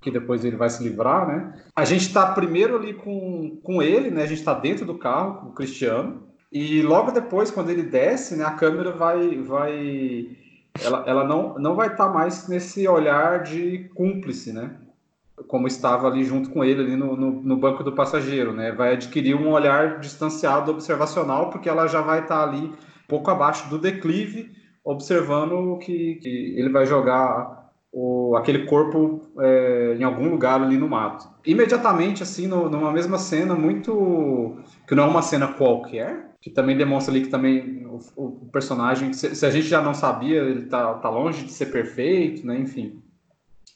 que 0.00 0.10
depois 0.10 0.44
ele 0.44 0.56
vai 0.56 0.70
se 0.70 0.82
livrar, 0.82 1.26
né? 1.26 1.52
A 1.74 1.84
gente 1.84 2.02
está 2.02 2.32
primeiro 2.32 2.76
ali 2.76 2.94
com, 2.94 3.58
com 3.62 3.82
ele, 3.82 4.10
né? 4.10 4.22
A 4.22 4.26
gente 4.26 4.38
está 4.38 4.54
dentro 4.54 4.84
do 4.84 4.98
carro 4.98 5.40
com 5.40 5.46
o 5.48 5.52
Cristiano 5.52 6.28
e 6.50 6.80
logo 6.82 7.10
depois, 7.10 7.50
quando 7.50 7.70
ele 7.70 7.82
desce, 7.82 8.36
né? 8.36 8.44
A 8.44 8.52
câmera 8.52 8.92
vai, 8.92 9.36
vai, 9.38 10.36
ela, 10.82 11.04
ela 11.06 11.24
não, 11.24 11.58
não 11.58 11.74
vai 11.74 11.88
estar 11.88 12.06
tá 12.06 12.12
mais 12.12 12.48
nesse 12.48 12.88
olhar 12.88 13.42
de 13.42 13.90
cúmplice, 13.94 14.52
né? 14.52 14.76
Como 15.46 15.66
estava 15.66 16.08
ali 16.08 16.24
junto 16.24 16.50
com 16.50 16.64
ele 16.64 16.80
ali 16.82 16.96
no, 16.96 17.16
no, 17.16 17.30
no, 17.42 17.56
banco 17.56 17.84
do 17.84 17.92
passageiro, 17.92 18.52
né? 18.52 18.72
Vai 18.72 18.94
adquirir 18.94 19.34
um 19.34 19.50
olhar 19.50 20.00
distanciado, 20.00 20.70
observacional, 20.70 21.50
porque 21.50 21.68
ela 21.68 21.86
já 21.86 22.00
vai 22.00 22.20
estar 22.20 22.38
tá 22.38 22.42
ali 22.42 22.72
pouco 23.06 23.30
abaixo 23.30 23.68
do 23.68 23.78
declive, 23.78 24.50
observando 24.82 25.78
que, 25.78 26.16
que 26.16 26.54
ele 26.58 26.70
vai 26.70 26.86
jogar 26.86 27.57
o, 28.00 28.36
aquele 28.36 28.64
corpo 28.64 29.28
é, 29.40 29.96
em 29.98 30.04
algum 30.04 30.28
lugar 30.30 30.62
ali 30.62 30.76
no 30.76 30.88
mato. 30.88 31.28
Imediatamente, 31.44 32.22
assim, 32.22 32.46
no, 32.46 32.70
numa 32.70 32.92
mesma 32.92 33.18
cena, 33.18 33.56
muito. 33.56 34.56
que 34.86 34.94
não 34.94 35.02
é 35.02 35.06
uma 35.06 35.22
cena 35.22 35.48
qualquer, 35.48 36.30
que 36.40 36.48
também 36.48 36.76
demonstra 36.76 37.12
ali 37.12 37.22
que 37.22 37.28
também 37.28 37.84
o, 37.86 37.98
o 38.16 38.48
personagem, 38.52 39.12
se, 39.12 39.34
se, 39.34 39.44
a 39.44 39.50
gente 39.50 39.66
já 39.66 39.82
não 39.82 39.94
sabia, 39.94 40.42
ele 40.42 40.66
tá, 40.66 40.94
tá 40.94 41.10
longe 41.10 41.44
de 41.44 41.52
ser 41.52 41.66
perfeito, 41.66 42.46
né? 42.46 42.56
Enfim. 42.56 43.02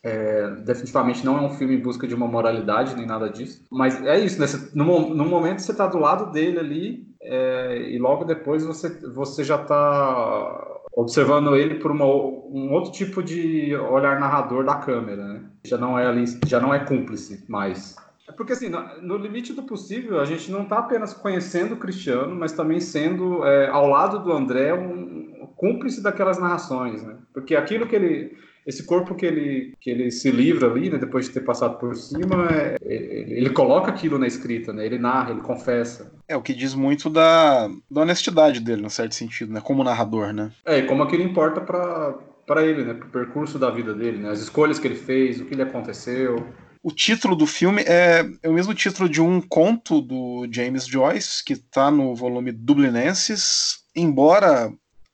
É, 0.04 0.50
definitivamente 0.64 1.24
não 1.24 1.38
é 1.38 1.40
um 1.42 1.50
filme 1.50 1.76
em 1.76 1.80
busca 1.80 2.08
de 2.08 2.14
uma 2.14 2.26
moralidade 2.26 2.96
nem 2.96 3.06
nada 3.06 3.28
disso. 3.28 3.64
Mas 3.70 4.00
é 4.04 4.18
isso, 4.20 4.40
né? 4.40 4.46
Você, 4.46 4.70
no, 4.72 5.14
no 5.14 5.24
momento 5.24 5.62
você 5.62 5.74
tá 5.74 5.86
do 5.86 5.98
lado 5.98 6.30
dele 6.30 6.58
ali 6.58 7.06
é, 7.20 7.90
e 7.90 7.98
logo 7.98 8.24
depois 8.24 8.64
você, 8.64 8.88
você 9.08 9.42
já 9.44 9.58
tá 9.58 10.71
observando 10.94 11.56
ele 11.56 11.76
por 11.76 11.90
uma, 11.90 12.04
um 12.04 12.72
outro 12.72 12.92
tipo 12.92 13.22
de 13.22 13.74
olhar 13.76 14.20
narrador 14.20 14.64
da 14.64 14.76
câmera, 14.76 15.24
né? 15.24 15.44
Já 15.64 15.78
não 15.78 15.98
é 15.98 16.06
ali, 16.06 16.24
já 16.46 16.60
não 16.60 16.74
é 16.74 16.84
cúmplice 16.84 17.44
mais. 17.48 17.96
É 18.28 18.32
porque 18.32 18.52
assim, 18.52 18.68
no, 18.68 19.16
limite 19.16 19.52
do 19.52 19.62
possível, 19.62 20.20
a 20.20 20.24
gente 20.24 20.50
não 20.50 20.62
está 20.62 20.78
apenas 20.78 21.12
conhecendo 21.12 21.74
o 21.74 21.78
Cristiano, 21.78 22.34
mas 22.34 22.52
também 22.52 22.80
sendo 22.80 23.44
é, 23.44 23.68
ao 23.68 23.88
lado 23.88 24.20
do 24.20 24.32
André 24.32 24.72
um 24.74 25.46
cúmplice 25.56 26.02
daquelas 26.02 26.38
narrações, 26.38 27.02
né? 27.02 27.16
Porque 27.32 27.54
aquilo 27.54 27.86
que 27.86 27.96
ele 27.96 28.36
esse 28.66 28.84
corpo 28.84 29.14
que 29.14 29.26
ele, 29.26 29.74
que 29.80 29.90
ele 29.90 30.10
se 30.10 30.30
livra 30.30 30.70
ali, 30.70 30.90
né, 30.90 30.98
depois 30.98 31.26
de 31.26 31.32
ter 31.32 31.40
passado 31.40 31.78
por 31.78 31.96
cima, 31.96 32.48
é, 32.50 32.76
ele, 32.82 33.34
ele 33.34 33.50
coloca 33.50 33.90
aquilo 33.90 34.18
na 34.18 34.26
escrita, 34.26 34.72
né, 34.72 34.86
ele 34.86 34.98
narra, 34.98 35.30
ele 35.30 35.40
confessa. 35.40 36.12
É, 36.28 36.36
o 36.36 36.42
que 36.42 36.54
diz 36.54 36.74
muito 36.74 37.10
da, 37.10 37.68
da 37.90 38.02
honestidade 38.02 38.60
dele, 38.60 38.82
no 38.82 38.90
certo 38.90 39.14
sentido, 39.14 39.52
né, 39.52 39.60
como 39.60 39.84
narrador, 39.84 40.32
né. 40.32 40.50
É, 40.64 40.78
e 40.78 40.82
como 40.86 41.02
aquilo 41.02 41.22
importa 41.22 41.60
para 41.60 42.14
para 42.46 42.66
ele, 42.66 42.84
né, 42.84 42.94
pro 42.94 43.08
percurso 43.08 43.58
da 43.58 43.70
vida 43.70 43.94
dele, 43.94 44.18
né, 44.18 44.30
as 44.30 44.40
escolhas 44.40 44.78
que 44.78 44.86
ele 44.86 44.96
fez, 44.96 45.40
o 45.40 45.44
que 45.44 45.54
lhe 45.54 45.62
aconteceu. 45.62 46.44
O 46.82 46.90
título 46.90 47.36
do 47.36 47.46
filme 47.46 47.82
é, 47.82 48.28
é 48.42 48.48
o 48.48 48.52
mesmo 48.52 48.74
título 48.74 49.08
de 49.08 49.22
um 49.22 49.40
conto 49.40 50.00
do 50.00 50.48
James 50.50 50.84
Joyce, 50.84 51.44
que 51.44 51.52
está 51.52 51.90
no 51.90 52.14
volume 52.14 52.50
Dublinenses, 52.50 53.84
embora 53.94 54.72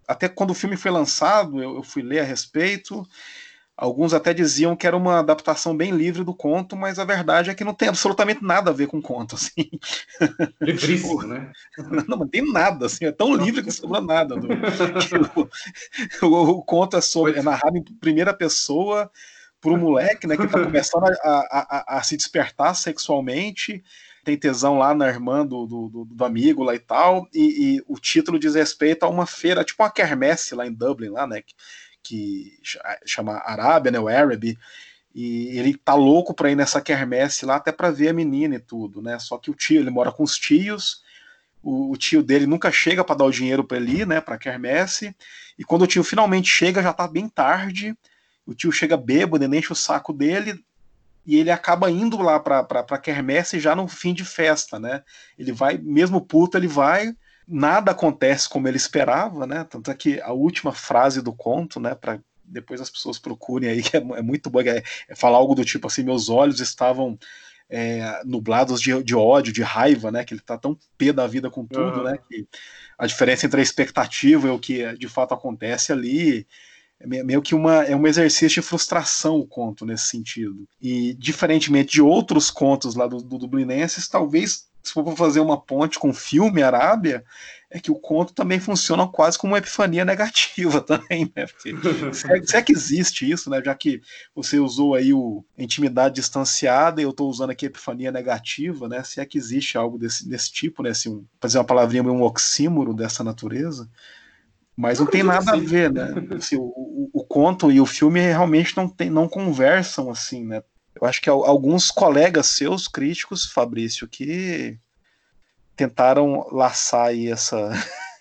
até 0.09 0.29
quando 0.29 0.51
o 0.51 0.55
filme 0.55 0.77
foi 0.77 0.91
lançado, 0.91 1.63
eu, 1.63 1.77
eu, 1.77 1.83
fui 1.83 2.03
ler 2.03 2.21
a 2.21 2.25
respeito. 2.25 3.07
Alguns 3.77 4.13
até 4.13 4.35
diziam 4.35 4.75
que 4.75 4.87
era 4.87 4.97
uma 4.97 5.21
adaptação 5.21 5.77
bem 5.77 5.93
livre 5.93 6.25
do 6.25 6.35
conto, 6.35 6.75
mas 6.75 6.99
a 6.99 7.05
verdade 7.05 7.51
é 7.51 7.55
que 7.55 7.63
não 7.63 7.75
tem 7.75 7.89
absolutamente 7.89 8.43
nada 8.43 8.71
a 8.71 8.75
ver 8.75 8.89
com 8.89 8.99
o 8.99 9.03
conto, 9.03 9.37
assim. 9.37 9.71
Livríssimo, 10.61 11.23
né? 11.23 11.53
Não, 12.09 12.19
não 12.19 12.29
tem 12.29 12.43
nada, 12.53 12.87
assim, 12.87 13.05
é 13.05 13.13
tão 13.13 13.33
livre 13.37 13.63
que 13.63 13.71
sobra 13.71 14.01
nada. 14.01 14.35
Do, 14.35 14.49
o, 16.23 16.27
o, 16.27 16.51
o, 16.59 16.63
conto 16.65 16.97
é, 16.97 17.01
sobre, 17.01 17.39
é 17.39 17.43
narrado 17.43 17.77
em 17.77 17.85
primeira 17.85 18.35
pessoa 18.35 19.09
por 19.61 19.73
um 19.73 19.79
moleque, 19.79 20.27
né, 20.27 20.37
que 20.37 20.45
está 20.45 20.59
começando 20.65 21.05
a, 21.05 21.13
a, 21.23 21.97
a, 21.97 21.99
a 21.99 22.03
se 22.03 22.17
despertar 22.17 22.75
sexualmente 22.75 23.85
tem 24.29 24.37
tesão 24.37 24.76
lá 24.76 24.95
na 24.95 25.09
irmã 25.09 25.47
do, 25.47 25.64
do, 25.64 26.05
do 26.05 26.24
amigo 26.24 26.62
lá 26.62 26.74
e 26.74 26.79
tal, 26.79 27.26
e, 27.33 27.76
e, 27.76 27.85
o 27.89 27.99
título 27.99 28.39
diz 28.39 28.55
respeito 28.55 29.05
a 29.05 29.09
uma 29.09 29.24
feira, 29.24 29.64
tipo 29.64 29.83
uma 29.83 29.91
quermesse 29.91 30.55
lá 30.55 30.66
em 30.66 30.72
Dublin, 30.72 31.09
lá, 31.09 31.26
né, 31.26 31.41
que, 31.41 31.55
que 32.03 32.59
chama 33.07 33.39
Arábia, 33.39 33.91
né, 33.91 33.99
o 33.99 34.07
Arab, 34.07 34.55
e 35.14 35.59
ele 35.59 35.74
tá 35.79 35.95
louco 35.95 36.35
pra 36.35 36.51
ir 36.51 36.57
nessa 36.57 36.79
quermesse 36.83 37.47
lá 37.47 37.57
até 37.57 37.72
pra 37.72 37.91
ver 37.91 38.11
a 38.11 38.12
menina 38.12 38.57
e 38.57 38.61
tudo, 38.61 39.01
né, 39.01 39.18
só 39.18 39.39
que 39.39 39.51
o 39.51 39.55
tio, 39.55 39.81
ele 39.81 39.89
mora 39.89 40.12
com 40.12 40.22
os 40.22 40.37
tios, 40.37 41.03
o, 41.62 41.97
tio 41.97 42.22
dele 42.22 42.47
nunca 42.47 42.70
chega 42.70 43.03
para 43.03 43.16
dar 43.16 43.24
o 43.24 43.31
dinheiro 43.31 43.64
para 43.64 43.79
ele 43.79 44.05
né, 44.05 44.20
pra 44.20 44.37
quermesse, 44.37 45.16
e 45.59 45.64
quando 45.64 45.83
o 45.83 45.87
tio 45.87 46.05
finalmente 46.05 46.51
chega, 46.51 46.83
já 46.83 46.93
tá 46.93 47.09
bem 47.09 47.31
tarde, 47.31 47.97
o 48.45 48.55
tio 48.55 48.70
chega 48.70 48.95
bêbado, 48.95 49.43
ele 49.43 49.57
enche 49.57 49.72
o 49.72 49.76
saco 49.76 50.12
dele, 50.12 50.62
e 51.29 51.37
ele 51.37 51.51
acaba 51.51 51.91
indo 51.91 52.16
lá 52.22 52.41
para 52.41 52.64
pra 52.64 52.97
quermesse 52.97 53.61
já 53.61 53.76
no 53.76 53.87
fim 53.87 54.14
de 54.14 54.24
festa, 54.24 54.79
né? 54.79 55.03
Ele 55.39 55.53
vai, 55.53 55.76
mesmo 55.76 56.22
puto, 56.22 56.57
ele 56.57 56.66
vai, 56.66 57.14
nada 57.47 57.91
acontece 57.91 58.49
como 58.49 58.66
ele 58.66 58.79
esperava, 58.79 59.47
né? 59.47 59.62
Tanto 59.68 59.91
é 59.91 59.95
que 59.95 60.18
a 60.22 60.33
última 60.33 60.72
frase 60.72 61.20
do 61.20 61.31
conto, 61.31 61.79
né, 61.79 61.95
para 61.95 62.18
depois 62.43 62.81
as 62.81 62.89
pessoas 62.89 63.18
procurem 63.18 63.68
aí, 63.68 63.83
que 63.85 63.95
é, 63.95 64.01
é 64.01 64.22
muito 64.22 64.49
boa, 64.49 64.66
é, 64.66 64.83
é, 65.07 65.14
falar 65.14 65.37
algo 65.37 65.55
do 65.55 65.66
tipo 65.66 65.87
assim, 65.87 66.03
meus 66.03 66.31
olhos 66.31 66.61
estavam 66.61 67.18
é, 67.68 68.22
nublados 68.24 68.81
de, 68.81 69.03
de, 69.03 69.14
ódio, 69.14 69.53
de 69.53 69.62
raiva, 69.62 70.11
né? 70.11 70.24
Que 70.24 70.33
ele 70.33 70.41
tá 70.41 70.57
tão 70.57 70.79
pé 70.97 71.12
da 71.12 71.26
vida 71.26 71.51
com 71.51 71.66
tudo, 71.66 71.99
uhum. 71.99 72.05
né? 72.05 72.18
Que 72.26 72.49
a 72.97 73.07
diferença 73.07 73.45
entre 73.45 73.61
a 73.61 73.62
expectativa 73.62 74.49
e 74.49 74.51
o 74.51 74.59
que 74.59 74.97
de 74.97 75.09
fato 75.11 75.35
acontece 75.35 75.93
ali 75.93 76.39
é 76.41 76.45
meio 77.07 77.40
que 77.40 77.55
uma, 77.55 77.84
é 77.84 77.94
um 77.94 78.07
exercício 78.07 78.61
de 78.61 78.66
frustração 78.66 79.36
o 79.36 79.46
conto 79.46 79.86
nesse 79.86 80.07
sentido. 80.07 80.68
E, 80.80 81.14
diferentemente 81.14 81.92
de 81.92 82.03
outros 82.03 82.51
contos 82.51 82.94
lá 82.94 83.07
do, 83.07 83.18
do 83.18 83.38
Dublinenses, 83.38 84.09
talvez, 84.09 84.66
se 84.82 84.92
for 84.92 85.16
fazer 85.16 85.40
uma 85.40 85.61
ponte 85.61 85.99
com 85.99 86.11
o 86.11 86.14
filme 86.14 86.62
Arábia, 86.62 87.24
é 87.70 87.78
que 87.78 87.90
o 87.90 87.94
conto 87.94 88.32
também 88.32 88.59
funciona 88.59 89.07
quase 89.07 89.38
como 89.38 89.53
uma 89.53 89.59
epifania 89.59 90.05
negativa 90.05 90.80
também, 90.82 91.30
né? 91.36 91.46
Porque 91.46 91.74
se, 92.14 92.32
é, 92.32 92.42
se 92.42 92.57
é 92.57 92.62
que 92.62 92.72
existe 92.72 93.30
isso, 93.30 93.51
né? 93.51 93.62
Já 93.62 93.74
que 93.74 94.01
você 94.34 94.59
usou 94.59 94.94
aí 94.94 95.12
o 95.12 95.44
intimidade 95.57 96.14
distanciada 96.14 97.01
e 97.01 97.05
eu 97.05 97.11
estou 97.11 97.28
usando 97.28 97.51
aqui 97.51 97.66
epifania 97.66 98.11
negativa, 98.11 98.88
né? 98.88 99.05
Se 99.05 99.20
é 99.20 99.26
que 99.26 99.36
existe 99.36 99.76
algo 99.76 99.99
desse, 99.99 100.26
desse 100.26 100.51
tipo, 100.51 100.82
né? 100.82 100.94
Se 100.94 101.09
um, 101.09 101.24
fazer 101.40 101.59
uma 101.59 101.64
palavrinha 101.64 102.03
um 102.03 102.22
oxímoro 102.22 102.94
dessa 102.94 103.22
natureza, 103.22 103.88
mas 104.79 105.01
não 105.01 105.07
tem 105.09 105.24
nada 105.24 105.55
a 105.55 105.57
ver, 105.57 105.93
né? 105.93 106.14
Assim, 106.37 106.55
o, 106.55 106.62
o, 106.62 107.11
o, 107.12 107.24
conto 107.24 107.68
e 107.68 107.81
o 107.81 107.85
filme 107.85 108.20
realmente 108.20 108.76
não, 108.76 108.89
tem, 108.89 109.11
não 109.11 109.29
conversam 109.29 110.09
assim, 110.09 110.45
né? 110.45 110.62
Eu 110.95 111.05
acho 111.05 111.20
que 111.20 111.29
alguns 111.29 111.91
colegas 111.91 112.47
seus, 112.47 112.87
críticos, 112.87 113.47
Fabrício, 113.47 114.07
que 114.07 114.79
tentaram 115.74 116.47
laçar 116.53 117.07
aí 117.07 117.29
essa. 117.29 117.70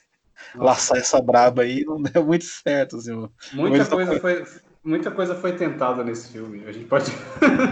laçar 0.56 0.98
essa 0.98 1.22
braba 1.22 1.62
aí, 1.62 1.86
não 1.86 2.02
deu 2.02 2.26
muito 2.26 2.46
certo. 2.46 2.98
Assim, 2.98 3.30
Muita 3.54 3.86
coisa 3.86 4.20
foi 4.20 4.44
muita 4.88 5.12
coisa 5.12 5.36
foi 5.36 5.52
tentada 5.52 6.04
nesse 6.04 6.32
filme. 6.32 6.64
A 6.66 6.72
gente 6.72 6.86
pode. 6.86 7.12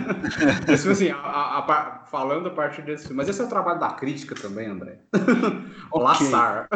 Esse, 0.71 0.89
assim, 0.89 1.09
a, 1.09 1.17
a, 1.17 2.05
falando 2.11 2.47
a 2.47 2.51
partir 2.51 2.81
desse 2.81 3.07
filme. 3.07 3.17
Mas 3.17 3.29
esse 3.29 3.41
é 3.41 3.45
o 3.45 3.49
trabalho 3.49 3.79
da 3.79 3.93
crítica 3.93 4.35
também, 4.35 4.67
André. 4.67 4.99
Laçar. 5.93 6.67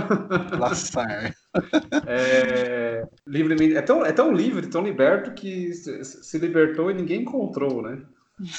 Laçar. 0.57 1.35
É, 2.05 3.07
livremente, 3.25 3.75
é, 3.75 3.81
tão, 3.81 4.05
é 4.05 4.11
tão 4.11 4.31
livre, 4.31 4.67
tão 4.67 4.83
liberto 4.83 5.31
que 5.31 5.73
se, 5.73 6.37
libertou 6.37 6.91
e 6.91 6.93
ninguém 6.93 7.21
encontrou, 7.21 7.81
né? 7.81 8.03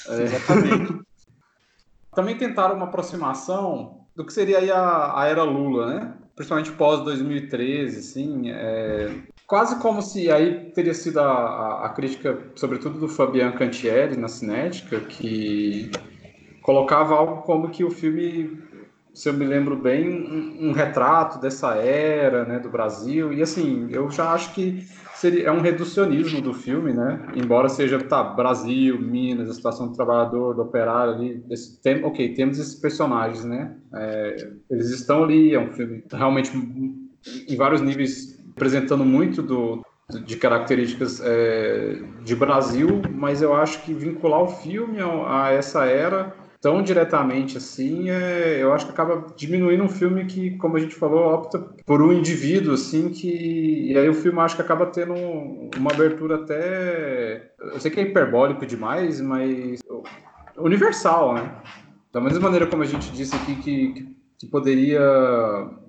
É... 0.09 0.23
Exatamente. 0.23 1.01
Também 2.13 2.37
tentaram 2.37 2.75
uma 2.75 2.87
aproximação 2.87 4.07
do 4.17 4.27
que 4.27 4.33
seria 4.33 4.59
aí 4.59 4.73
a, 4.73 5.21
a 5.21 5.27
era 5.27 5.45
Lula, 5.45 5.95
né? 5.95 6.15
Principalmente 6.35 6.73
pós 6.73 7.05
2013, 7.05 7.99
assim, 7.99 8.51
é, 8.51 9.15
quase 9.51 9.81
como 9.81 10.01
se 10.01 10.31
aí 10.31 10.71
teria 10.71 10.95
sido 10.95 11.19
a, 11.19 11.25
a, 11.25 11.87
a, 11.87 11.89
crítica, 11.89 12.39
sobretudo 12.55 13.01
do 13.01 13.09
Fabian 13.09 13.51
Cantieri 13.51 14.17
na 14.17 14.29
Cinética, 14.29 15.01
que 15.01 15.91
colocava 16.63 17.17
algo 17.17 17.43
como 17.43 17.69
que 17.69 17.83
o 17.83 17.91
filme, 17.91 18.63
se 19.13 19.29
eu 19.29 19.33
me 19.33 19.45
lembro 19.45 19.75
bem, 19.75 20.09
um, 20.09 20.69
um, 20.69 20.73
retrato 20.73 21.41
dessa 21.41 21.75
era, 21.75 22.45
né, 22.45 22.61
do 22.61 22.71
Brasil. 22.71 23.33
E 23.33 23.43
assim, 23.43 23.89
eu 23.91 24.09
já 24.09 24.33
acho 24.33 24.55
que 24.55 24.87
seria 25.17 25.49
é 25.49 25.51
um 25.51 25.61
reducionismo 25.61 26.41
do 26.41 26.55
filme, 26.55 26.93
né? 26.93 27.21
Embora 27.35 27.69
seja 27.69 27.99
tá 27.99 28.23
Brasil, 28.23 29.01
Minas, 29.01 29.51
a 29.51 29.55
situação 29.55 29.89
do 29.89 29.97
trabalhador, 29.97 30.55
do 30.55 30.63
operário 30.63 31.15
ali, 31.15 31.45
esse, 31.51 31.83
tem, 31.83 32.05
ok, 32.05 32.35
temos 32.35 32.57
esses 32.57 32.77
personagens, 32.77 33.45
né? 33.45 33.75
É, 33.93 34.53
eles 34.71 34.91
estão 34.91 35.25
ali, 35.25 35.53
é 35.53 35.59
um 35.59 35.73
filme 35.73 36.05
realmente 36.13 36.53
em 37.49 37.57
vários 37.57 37.81
níveis 37.81 38.40
apresentando 38.61 39.07
muito 39.07 39.41
do, 39.41 39.83
de 40.27 40.37
características 40.37 41.19
é, 41.25 41.99
de 42.23 42.37
Brasil, 42.37 43.01
mas 43.11 43.41
eu 43.41 43.55
acho 43.55 43.83
que 43.83 43.95
vincular 43.95 44.43
o 44.43 44.49
filme 44.49 45.01
a, 45.01 45.47
a 45.47 45.51
essa 45.51 45.87
era 45.87 46.35
tão 46.61 46.83
diretamente 46.83 47.57
assim, 47.57 48.11
é, 48.11 48.59
eu 48.61 48.71
acho 48.75 48.85
que 48.85 48.93
acaba 48.93 49.29
diminuindo 49.35 49.83
um 49.83 49.89
filme 49.89 50.27
que, 50.27 50.59
como 50.59 50.77
a 50.77 50.81
gente 50.81 50.95
falou, 50.95 51.33
opta 51.33 51.59
por 51.87 52.03
um 52.03 52.13
indivíduo, 52.13 52.75
assim, 52.75 53.09
que. 53.09 53.91
E 53.91 53.97
aí 53.97 54.07
o 54.11 54.15
filme 54.15 54.39
acho 54.41 54.57
que 54.57 54.63
acaba 54.63 54.85
tendo 54.85 55.15
uma 55.15 55.91
abertura 55.91 56.35
até. 56.35 57.53
Eu 57.59 57.81
sei 57.81 57.91
que 57.91 57.99
é 57.99 58.03
hiperbólico 58.03 58.67
demais, 58.67 59.23
mas. 59.23 59.81
universal, 60.59 61.33
né? 61.33 61.51
Da 62.13 62.21
mesma 62.21 62.41
maneira 62.41 62.67
como 62.67 62.83
a 62.83 62.87
gente 62.87 63.11
disse 63.11 63.35
aqui 63.35 63.55
que, 63.57 63.93
que 63.95 64.20
que 64.41 64.47
poderia 64.47 64.99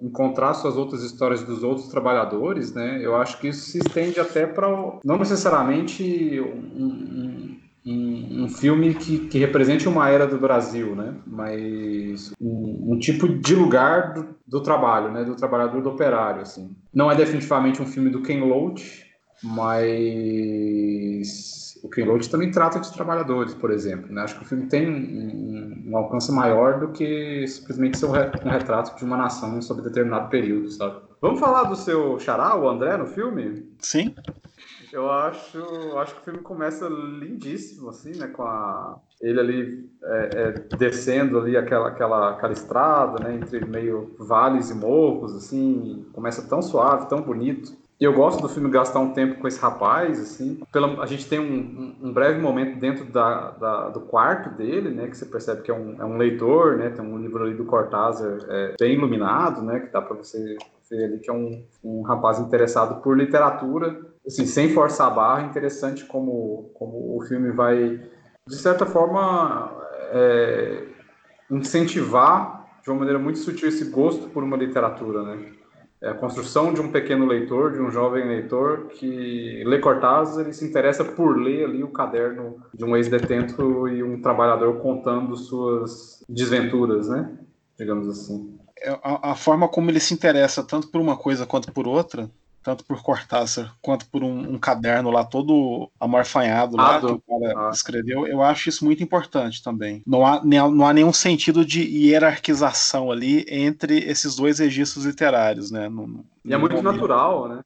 encontrar 0.01 0.53
suas 0.53 0.75
outras 0.75 1.01
histórias 1.03 1.41
dos 1.41 1.63
outros 1.63 1.87
trabalhadores, 1.87 2.73
né? 2.73 2.99
Eu 3.01 3.15
acho 3.15 3.39
que 3.39 3.47
isso 3.47 3.61
se 3.61 3.77
estende 3.77 4.19
até 4.19 4.45
para 4.45 4.67
não 5.05 5.17
necessariamente 5.17 6.37
um, 6.41 7.57
um, 7.85 8.43
um 8.43 8.49
filme 8.49 8.93
que, 8.93 9.19
que, 9.29 9.39
represente 9.39 9.87
uma 9.87 10.09
era 10.09 10.27
do 10.27 10.37
Brasil, 10.37 10.93
né? 10.97 11.15
Mas 11.25 12.33
um, 12.41 12.91
um 12.91 12.99
tipo 12.99 13.25
de 13.29 13.55
lugar 13.55 14.13
do, 14.13 14.35
do, 14.45 14.61
trabalho, 14.61 15.13
né? 15.13 15.23
Do 15.23 15.37
trabalhador, 15.37 15.81
do 15.81 15.89
operário, 15.89 16.41
assim. 16.41 16.75
Não 16.93 17.09
é 17.09 17.15
definitivamente 17.15 17.81
um 17.81 17.85
filme 17.85 18.09
do 18.09 18.21
Ken 18.21 18.43
Loach, 18.43 19.05
mas 19.41 20.11
o 21.81 21.89
Ken 21.89 22.03
Loach 22.03 22.29
também 22.29 22.51
trata 22.51 22.81
de 22.81 22.93
trabalhadores, 22.93 23.53
por 23.53 23.71
exemplo. 23.71 24.11
Né? 24.11 24.21
Acho 24.21 24.37
que 24.37 24.43
o 24.43 24.47
filme 24.47 24.67
tem 24.67 24.85
um, 25.91 25.97
alcance 25.97 26.31
maior 26.31 26.79
do 26.79 26.89
que 26.89 27.45
simplesmente 27.47 27.97
ser 27.97 28.05
um, 28.05 28.11
retrato 28.11 28.97
de 28.97 29.03
uma 29.03 29.17
nação 29.17 29.61
sobre 29.61 29.83
determinado 29.83 30.29
período, 30.29 30.71
sabe? 30.71 31.01
Vamos 31.21 31.39
falar 31.39 31.63
do 31.63 31.75
seu 31.75 32.19
xará, 32.19 32.55
o 32.57 32.67
André, 32.69 32.97
no 32.97 33.05
filme? 33.05 33.69
Sim. 33.79 34.15
Eu 34.91 35.09
acho, 35.09 35.59
acho 35.97 36.15
que 36.15 36.21
o 36.21 36.23
filme 36.23 36.39
começa 36.39 36.87
lindíssimo, 36.87 37.89
assim, 37.89 38.11
né? 38.17 38.27
Com 38.27 38.43
a, 38.43 38.99
ele 39.21 39.39
ali 39.39 39.89
é, 40.03 40.29
é, 40.33 40.51
descendo 40.77 41.39
ali 41.39 41.55
aquela, 41.55 41.87
aquela, 41.87 42.31
aquela 42.31 42.53
estrada, 42.53 43.23
né? 43.23 43.35
Entre 43.35 43.63
meio 43.65 44.15
vales 44.19 44.69
e 44.69 44.73
morros, 44.73 45.35
assim. 45.35 46.05
Começa 46.11 46.47
tão 46.47 46.61
suave, 46.61 47.07
tão 47.07 47.21
bonito 47.21 47.80
eu 48.05 48.13
gosto 48.13 48.41
do 48.41 48.49
filme 48.49 48.67
gastar 48.71 48.99
um 48.99 49.13
tempo 49.13 49.39
com 49.39 49.47
esse 49.47 49.59
rapaz, 49.59 50.19
assim. 50.19 50.59
Pela, 50.71 51.03
a 51.03 51.05
gente 51.05 51.29
tem 51.29 51.39
um, 51.39 51.95
um, 52.01 52.11
breve 52.11 52.41
momento 52.41 52.79
dentro 52.79 53.05
da, 53.05 53.51
da, 53.51 53.89
do 53.89 54.01
quarto 54.01 54.49
dele, 54.49 54.89
né? 54.89 55.07
Que 55.07 55.15
você 55.15 55.25
percebe 55.25 55.61
que 55.61 55.69
é 55.69 55.73
um, 55.73 56.01
é 56.01 56.03
um 56.03 56.17
leitor, 56.17 56.77
né? 56.77 56.89
Tem 56.89 57.05
um 57.05 57.19
livro 57.19 57.43
ali 57.43 57.53
do 57.53 57.65
Cortázar 57.65 58.39
é, 58.49 58.75
bem 58.79 58.95
iluminado, 58.95 59.61
né? 59.61 59.81
Que 59.81 59.93
dá 59.93 60.01
para 60.01 60.15
você 60.15 60.57
ver 60.89 61.05
ali 61.05 61.19
que 61.19 61.29
é 61.29 61.33
um, 61.33 61.63
um 61.83 62.01
rapaz 62.01 62.39
interessado 62.39 63.03
por 63.03 63.15
literatura. 63.15 64.01
Assim, 64.25 64.47
sem 64.47 64.73
forçar 64.73 65.07
a 65.07 65.11
barra, 65.11 65.43
interessante 65.43 66.03
como, 66.05 66.71
como 66.73 67.17
o 67.17 67.21
filme 67.27 67.51
vai, 67.51 68.01
de 68.47 68.55
certa 68.55 68.85
forma, 68.85 69.71
é, 70.11 70.87
incentivar 71.51 72.65
de 72.81 72.89
uma 72.89 72.97
maneira 72.97 73.19
muito 73.19 73.37
sutil 73.37 73.69
esse 73.69 73.85
gosto 73.91 74.27
por 74.29 74.43
uma 74.43 74.57
literatura, 74.57 75.21
né? 75.21 75.51
É 76.01 76.09
a 76.09 76.13
construção 76.15 76.73
de 76.73 76.81
um 76.81 76.91
pequeno 76.91 77.27
leitor, 77.27 77.73
de 77.73 77.79
um 77.79 77.91
jovem 77.91 78.27
leitor 78.27 78.87
que 78.87 79.63
lê 79.65 79.79
Cortázar 79.79 80.49
e 80.49 80.53
se 80.53 80.65
interessa 80.65 81.05
por 81.05 81.37
ler 81.37 81.65
ali 81.65 81.83
o 81.83 81.91
caderno 81.91 82.57
de 82.73 82.83
um 82.83 82.97
ex-detento 82.97 83.87
e 83.87 84.01
um 84.01 84.19
trabalhador 84.19 84.81
contando 84.81 85.35
suas 85.35 86.23
desventuras, 86.27 87.07
né? 87.07 87.37
Digamos 87.77 88.07
assim. 88.07 88.57
É, 88.81 88.89
a, 89.03 89.31
a, 89.31 89.35
forma 89.35 89.67
como 89.67 89.91
ele 89.91 89.99
se 89.99 90.11
interessa 90.11 90.63
tanto 90.63 90.87
por 90.89 90.99
uma 90.99 91.15
coisa 91.15 91.45
quanto 91.45 91.71
por 91.71 91.87
outra 91.87 92.27
tanto 92.63 92.85
por 92.85 93.01
Cortázar 93.01 93.75
quanto 93.81 94.05
por 94.07 94.23
um, 94.23 94.53
um 94.53 94.59
caderno 94.59 95.09
lá 95.09 95.23
todo 95.23 95.89
amarfanhado 95.99 96.77
lá 96.77 96.99
que 96.99 97.05
o 97.05 97.21
cara 97.21 97.67
ah. 97.67 97.71
escreveu, 97.71 98.27
eu 98.27 98.41
acho 98.41 98.69
isso 98.69 98.85
muito 98.85 99.01
importante 99.03 99.63
também. 99.63 100.03
Não 100.05 100.25
há, 100.25 100.43
não 100.43 100.85
há 100.85 100.93
nenhum 100.93 101.13
sentido 101.13 101.65
de 101.65 101.81
hierarquização 101.81 103.11
ali 103.11 103.45
entre 103.47 103.99
esses 103.99 104.35
dois 104.35 104.59
registros 104.59 105.05
literários, 105.05 105.71
né? 105.71 105.89
No, 105.89 106.25
e 106.45 106.53
é 106.53 106.57
muito 106.57 106.81
natural, 106.81 107.47
né? 107.47 107.61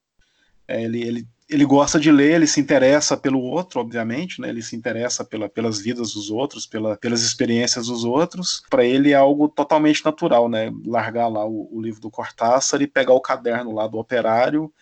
É, 0.68 0.84
ele, 0.84 1.02
ele, 1.02 1.28
ele 1.50 1.64
gosta 1.64 2.00
de 2.00 2.12
ler, 2.12 2.34
ele 2.34 2.48
se 2.48 2.60
interessa 2.60 3.16
pelo 3.16 3.40
outro, 3.40 3.80
obviamente, 3.80 4.42
né? 4.42 4.50
Ele 4.50 4.64
se 4.64 4.76
interessa 4.76 5.24
pela, 5.24 5.48
pelas 5.48 5.80
vidas 5.80 6.14
dos 6.14 6.32
outros, 6.32 6.66
pela, 6.66 6.98
pelas 6.98 7.22
experiências 7.22 7.88
dos 7.88 8.04
outros. 8.04 8.64
Para 8.70 8.84
ele 8.84 9.12
é 9.12 9.16
algo 9.16 9.48
totalmente 9.48 10.04
natural, 10.04 10.50
né? 10.50 10.72
Largar 10.86 11.28
lá 11.28 11.46
o, 11.46 11.70
o 11.72 11.82
livro 11.82 12.02
do 12.02 12.10
Cortázar 12.10 12.82
e 12.82 12.88
pegar 12.88 13.14
o 13.14 13.22
caderno 13.22 13.72
lá 13.72 13.88
do 13.88 14.00
operário 14.00 14.74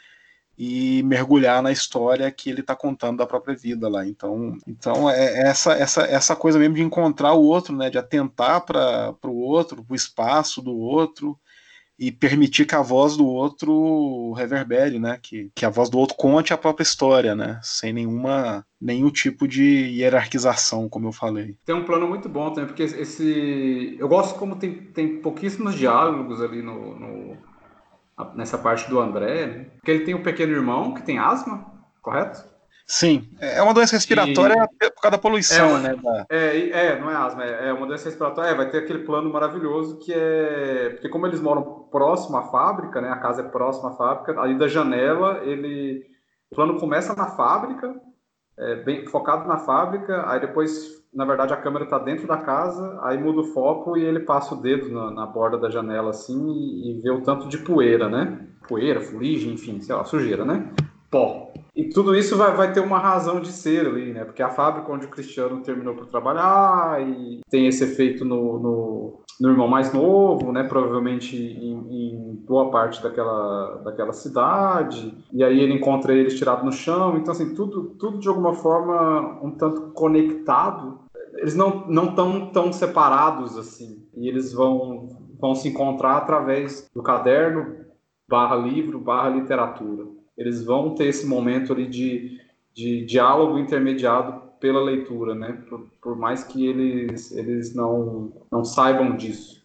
e 0.57 1.01
mergulhar 1.03 1.61
na 1.61 1.71
história 1.71 2.31
que 2.31 2.49
ele 2.49 2.61
está 2.61 2.75
contando 2.75 3.17
da 3.17 3.25
própria 3.25 3.55
vida 3.55 3.89
lá. 3.89 4.07
Então, 4.07 4.57
então 4.65 5.09
é 5.09 5.49
essa 5.49 5.73
essa 5.73 6.03
essa 6.03 6.35
coisa 6.35 6.59
mesmo 6.59 6.75
de 6.75 6.81
encontrar 6.81 7.33
o 7.33 7.43
outro, 7.43 7.75
né, 7.75 7.89
de 7.89 7.97
atentar 7.97 8.61
para 8.65 9.15
o 9.23 9.35
outro, 9.35 9.83
para 9.83 9.93
o 9.93 9.95
espaço 9.95 10.61
do 10.61 10.75
outro 10.77 11.37
e 11.97 12.11
permitir 12.11 12.65
que 12.65 12.75
a 12.75 12.81
voz 12.81 13.15
do 13.15 13.25
outro 13.25 14.33
reverbere, 14.33 14.99
né, 14.99 15.19
que, 15.21 15.51
que 15.55 15.65
a 15.65 15.69
voz 15.69 15.89
do 15.89 15.97
outro 15.97 16.15
conte 16.15 16.53
a 16.53 16.57
própria 16.57 16.83
história, 16.83 17.35
né, 17.35 17.59
sem 17.61 17.93
nenhuma 17.93 18.65
nenhum 18.81 19.09
tipo 19.09 19.47
de 19.47 19.63
hierarquização, 19.63 20.89
como 20.89 21.07
eu 21.07 21.13
falei. 21.13 21.55
Tem 21.65 21.73
um 21.73 21.85
plano 21.85 22.07
muito 22.07 22.27
bom 22.27 22.49
também, 22.49 22.67
porque 22.67 22.83
esse 22.83 23.95
eu 23.97 24.09
gosto 24.09 24.37
como 24.37 24.57
tem, 24.57 24.73
tem 24.73 25.21
pouquíssimos 25.21 25.75
diálogos 25.75 26.41
ali 26.41 26.61
no, 26.61 26.99
no 26.99 27.37
nessa 28.35 28.57
parte 28.57 28.89
do 28.89 28.99
André, 28.99 29.47
né? 29.47 29.65
porque 29.75 29.91
ele 29.91 30.05
tem 30.05 30.13
um 30.13 30.21
pequeno 30.21 30.51
irmão 30.51 30.93
que 30.93 31.01
tem 31.01 31.17
asma, 31.17 31.65
correto? 32.01 32.52
Sim, 32.85 33.29
é 33.39 33.61
uma 33.61 33.73
doença 33.73 33.95
respiratória 33.95 34.67
e... 34.81 34.89
por 34.91 35.01
causa 35.01 35.11
da 35.11 35.17
poluição, 35.17 35.77
é, 35.77 35.79
né? 35.79 35.95
Da... 35.95 36.25
É, 36.29 36.69
é, 36.69 36.99
não 36.99 37.09
é 37.09 37.15
asma, 37.15 37.43
é, 37.43 37.69
é 37.69 37.73
uma 37.73 37.87
doença 37.87 38.05
respiratória. 38.05 38.49
É, 38.49 38.55
vai 38.55 38.69
ter 38.69 38.79
aquele 38.79 38.99
plano 38.99 39.31
maravilhoso 39.31 39.99
que 39.99 40.13
é. 40.13 40.89
Porque, 40.89 41.07
como 41.07 41.25
eles 41.25 41.39
moram 41.39 41.87
próximo 41.89 42.37
à 42.37 42.43
fábrica, 42.43 42.99
né? 42.99 43.09
A 43.09 43.19
casa 43.19 43.41
é 43.41 43.47
próxima 43.47 43.91
à 43.91 43.93
fábrica, 43.93 44.39
ali 44.39 44.57
da 44.57 44.67
janela, 44.67 45.39
ele. 45.43 46.05
O 46.51 46.55
plano 46.55 46.79
começa 46.79 47.15
na 47.15 47.27
fábrica, 47.27 47.95
é, 48.59 48.75
bem 48.75 49.07
focado 49.07 49.47
na 49.47 49.57
fábrica, 49.57 50.29
aí 50.29 50.39
depois, 50.39 51.03
na 51.11 51.25
verdade, 51.25 51.53
a 51.53 51.57
câmera 51.57 51.85
está 51.85 51.97
dentro 51.97 52.27
da 52.27 52.37
casa, 52.37 52.99
aí 53.03 53.17
muda 53.17 53.41
o 53.41 53.53
foco 53.53 53.97
e 53.97 54.03
ele 54.03 54.19
passa 54.19 54.53
o 54.53 54.61
dedo 54.61 54.89
na, 54.91 55.09
na 55.09 55.25
borda 55.25 55.57
da 55.57 55.69
janela 55.69 56.11
assim 56.11 56.51
e, 56.51 56.91
e 56.91 57.01
vê 57.01 57.09
o 57.09 57.23
tanto 57.23 57.47
de 57.47 57.57
poeira, 57.59 58.07
né? 58.09 58.45
Poeira, 58.67 59.01
fuligem, 59.01 59.53
enfim, 59.53 59.81
sei 59.81 59.95
lá, 59.95 60.03
sujeira, 60.03 60.45
né? 60.45 60.69
Pó. 61.13 61.53
E 61.75 61.89
tudo 61.89 62.15
isso 62.15 62.35
vai, 62.35 62.55
vai 62.55 62.73
ter 62.73 62.79
uma 62.79 62.97
razão 62.97 63.39
de 63.39 63.51
ser 63.51 63.85
ali, 63.85 64.11
né? 64.11 64.25
Porque 64.25 64.41
a 64.41 64.49
fábrica 64.49 64.91
onde 64.91 65.05
o 65.05 65.09
Cristiano 65.09 65.61
terminou 65.61 65.93
por 65.93 66.07
trabalhar 66.07 67.07
e 67.07 67.41
tem 67.51 67.67
esse 67.67 67.83
efeito 67.83 68.25
no, 68.25 68.57
no, 68.57 69.21
no 69.39 69.49
irmão 69.49 69.67
mais 69.67 69.93
novo, 69.93 70.51
né? 70.51 70.63
Provavelmente 70.63 71.37
em, 71.37 71.73
em, 71.91 72.43
boa 72.47 72.71
parte 72.71 73.01
daquela, 73.03 73.81
daquela 73.85 74.11
cidade. 74.11 75.15
E 75.31 75.43
aí 75.43 75.59
ele 75.59 75.75
encontra 75.75 76.15
eles 76.15 76.35
tirados 76.35 76.65
no 76.65 76.71
chão. 76.71 77.15
Então, 77.15 77.31
assim, 77.31 77.53
tudo, 77.53 77.95
tudo 77.99 78.17
de 78.17 78.27
alguma 78.27 78.55
forma 78.55 79.39
um 79.43 79.51
tanto 79.51 79.91
conectado. 79.91 80.97
Eles 81.35 81.55
não 81.55 81.85
não 81.87 82.05
estão 82.05 82.47
tão 82.47 82.73
separados 82.73 83.55
assim. 83.55 84.03
E 84.17 84.27
eles 84.27 84.51
vão, 84.51 85.09
vão 85.39 85.53
se 85.53 85.69
encontrar 85.69 86.17
através 86.17 86.89
do 86.91 87.03
caderno 87.03 87.83
barra 88.27 88.55
livro 88.55 88.99
barra 88.99 89.29
literatura 89.29 90.22
eles 90.37 90.63
vão 90.63 90.95
ter 90.95 91.05
esse 91.05 91.25
momento 91.25 91.73
ali 91.73 91.87
de, 91.87 92.39
de 92.73 93.05
diálogo 93.05 93.57
intermediado 93.57 94.43
pela 94.59 94.81
leitura, 94.81 95.35
né? 95.35 95.63
Por, 95.69 95.87
por 96.01 96.15
mais 96.17 96.43
que 96.43 96.65
eles, 96.65 97.31
eles 97.31 97.73
não, 97.75 98.31
não 98.51 98.63
saibam 98.63 99.15
disso. 99.15 99.62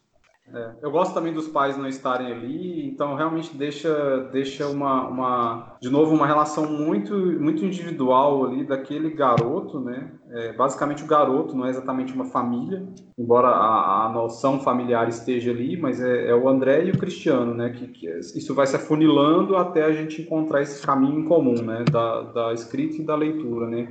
É, 0.52 0.70
eu 0.80 0.90
gosto 0.90 1.12
também 1.12 1.32
dos 1.32 1.46
pais 1.46 1.76
não 1.76 1.86
estarem 1.86 2.32
ali, 2.32 2.88
então 2.88 3.14
realmente 3.14 3.54
deixa, 3.54 4.28
deixa 4.32 4.66
uma, 4.66 5.06
uma, 5.06 5.76
de 5.80 5.90
novo, 5.90 6.14
uma 6.14 6.26
relação 6.26 6.64
muito, 6.64 7.14
muito 7.14 7.64
individual 7.64 8.46
ali 8.46 8.64
daquele 8.64 9.10
garoto, 9.10 9.78
né? 9.78 10.12
É, 10.30 10.52
basicamente 10.54 11.04
o 11.04 11.06
garoto 11.06 11.54
não 11.54 11.66
é 11.66 11.70
exatamente 11.70 12.14
uma 12.14 12.24
família, 12.24 12.86
embora 13.18 13.48
a, 13.48 14.06
a 14.06 14.08
noção 14.12 14.60
familiar 14.60 15.06
esteja 15.08 15.50
ali, 15.50 15.76
mas 15.76 16.00
é, 16.00 16.30
é, 16.30 16.34
o 16.34 16.48
André 16.48 16.84
e 16.84 16.90
o 16.92 16.98
Cristiano, 16.98 17.52
né? 17.52 17.70
Que, 17.70 17.88
que 17.88 18.06
isso 18.18 18.54
vai 18.54 18.66
se 18.66 18.76
afunilando 18.76 19.54
até 19.54 19.84
a 19.84 19.92
gente 19.92 20.22
encontrar 20.22 20.62
esse 20.62 20.84
caminho 20.84 21.20
em 21.20 21.24
comum, 21.24 21.60
né? 21.60 21.84
Da, 21.90 22.22
da 22.22 22.52
escrita 22.54 22.96
e 22.96 23.04
da 23.04 23.14
leitura, 23.14 23.66
né? 23.66 23.88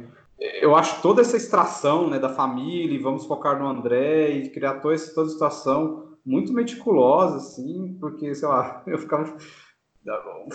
eu 0.62 0.76
acho 0.76 1.02
toda 1.02 1.22
essa 1.22 1.36
extração 1.36 2.08
né, 2.12 2.20
da 2.20 2.30
família, 2.30 2.96
e 2.96 3.02
vamos 3.02 3.26
focar 3.26 3.58
no 3.60 3.68
André, 3.68 4.30
e 4.30 4.50
criar 4.50 4.76
toda 4.76 4.94
essa, 4.94 5.12
toda 5.14 5.28
a 5.28 5.32
situação 5.32 6.07
muito 6.28 6.52
meticulosa, 6.52 7.38
assim, 7.38 7.98
porque, 8.00 8.36
sei 8.36 8.48
lá, 8.48 8.84
eu 8.86 8.98
ficava. 8.98 9.38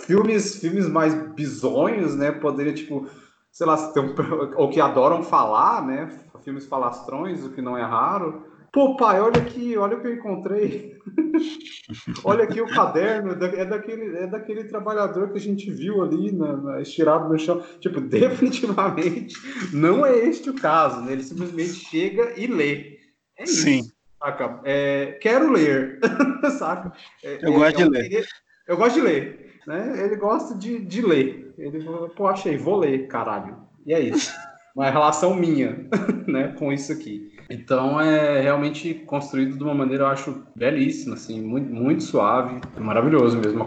Filmes, 0.05 0.59
filmes 0.59 0.87
mais 0.87 1.13
bizonhos, 1.33 2.15
né? 2.15 2.31
Poderia, 2.31 2.73
tipo, 2.73 3.07
sei 3.51 3.67
lá, 3.67 3.75
um, 3.97 4.53
ou 4.57 4.69
que 4.69 4.79
adoram 4.79 5.23
falar, 5.23 5.85
né? 5.85 6.09
Filmes 6.43 6.65
falastrões, 6.65 7.43
o 7.43 7.51
que 7.51 7.61
não 7.61 7.77
é 7.77 7.83
raro. 7.83 8.45
Pô, 8.71 8.97
pai, 8.97 9.21
olha 9.21 9.39
aqui, 9.39 9.77
olha 9.77 9.95
o 9.95 10.01
que 10.01 10.07
eu 10.07 10.15
encontrei. 10.15 10.97
olha 12.25 12.43
aqui 12.43 12.59
o 12.59 12.67
caderno, 12.67 13.31
é, 13.31 13.61
é 13.61 13.65
daquele, 13.65 14.17
é 14.17 14.27
daquele 14.27 14.63
trabalhador 14.63 15.29
que 15.29 15.37
a 15.37 15.41
gente 15.41 15.69
viu 15.71 16.01
ali, 16.01 16.31
na, 16.31 16.57
na, 16.57 16.81
estirado 16.81 17.29
no 17.29 17.37
chão. 17.37 17.63
Tipo, 17.79 18.01
definitivamente 18.01 19.35
não 19.71 20.03
é 20.03 20.17
este 20.17 20.49
o 20.49 20.55
caso, 20.55 21.01
né? 21.01 21.13
Ele 21.13 21.23
simplesmente 21.23 21.73
chega 21.73 22.33
e 22.35 22.47
lê. 22.47 22.97
É 23.37 23.43
isso. 23.43 23.61
Sim. 23.61 23.92
Saca? 24.23 24.59
É, 24.63 25.17
quero 25.19 25.51
ler, 25.51 25.99
saca? 26.57 26.93
É, 27.21 27.39
eu 27.41 27.53
é, 27.53 27.57
gosto 27.57 27.77
de 27.77 27.89
ler. 27.89 28.25
Eu 28.65 28.77
gosto 28.77 28.95
de 28.95 29.01
ler, 29.01 29.59
né? 29.67 30.01
Ele 30.01 30.15
gosta 30.15 30.55
de, 30.55 30.79
de 30.79 31.01
ler. 31.01 31.53
Ele, 31.57 31.85
pô, 32.15 32.27
achei, 32.27 32.55
vou 32.55 32.77
ler, 32.77 33.07
caralho. 33.07 33.57
E 33.85 33.93
é 33.93 33.99
isso. 33.99 34.31
Uma 34.73 34.89
relação 34.89 35.35
minha, 35.35 35.89
né, 36.25 36.55
com 36.57 36.71
isso 36.71 36.93
aqui. 36.93 37.33
Então 37.49 37.99
é 37.99 38.39
realmente 38.39 38.93
construído 38.93 39.57
de 39.57 39.63
uma 39.63 39.75
maneira, 39.75 40.05
eu 40.05 40.07
acho, 40.07 40.41
belíssima, 40.55 41.15
assim, 41.15 41.41
muito, 41.41 41.69
muito 41.69 42.01
suave, 42.01 42.61
maravilhoso 42.77 43.37
mesmo 43.37 43.63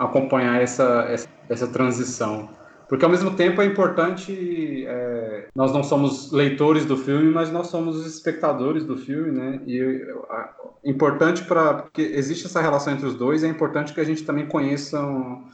acompanhar 0.00 0.62
essa, 0.62 1.04
essa, 1.10 1.28
essa 1.46 1.66
transição 1.66 2.48
porque 2.90 3.04
ao 3.04 3.10
mesmo 3.10 3.36
tempo 3.36 3.62
é 3.62 3.64
importante, 3.64 4.84
é, 4.84 5.46
nós 5.54 5.72
não 5.72 5.80
somos 5.80 6.32
leitores 6.32 6.84
do 6.84 6.96
filme, 6.96 7.30
mas 7.30 7.48
nós 7.48 7.68
somos 7.68 7.94
os 7.94 8.04
espectadores 8.04 8.84
do 8.84 8.96
filme, 8.96 9.30
né? 9.30 9.60
E 9.64 9.80
é 9.80 10.90
importante 10.90 11.44
para 11.44 11.82
porque 11.84 12.02
existe 12.02 12.46
essa 12.46 12.60
relação 12.60 12.92
entre 12.92 13.06
os 13.06 13.14
dois, 13.14 13.44
é 13.44 13.46
importante 13.46 13.94
que 13.94 14.00
a 14.00 14.04
gente 14.04 14.24
também 14.24 14.44
conheça 14.44 15.00
um, 15.00 15.44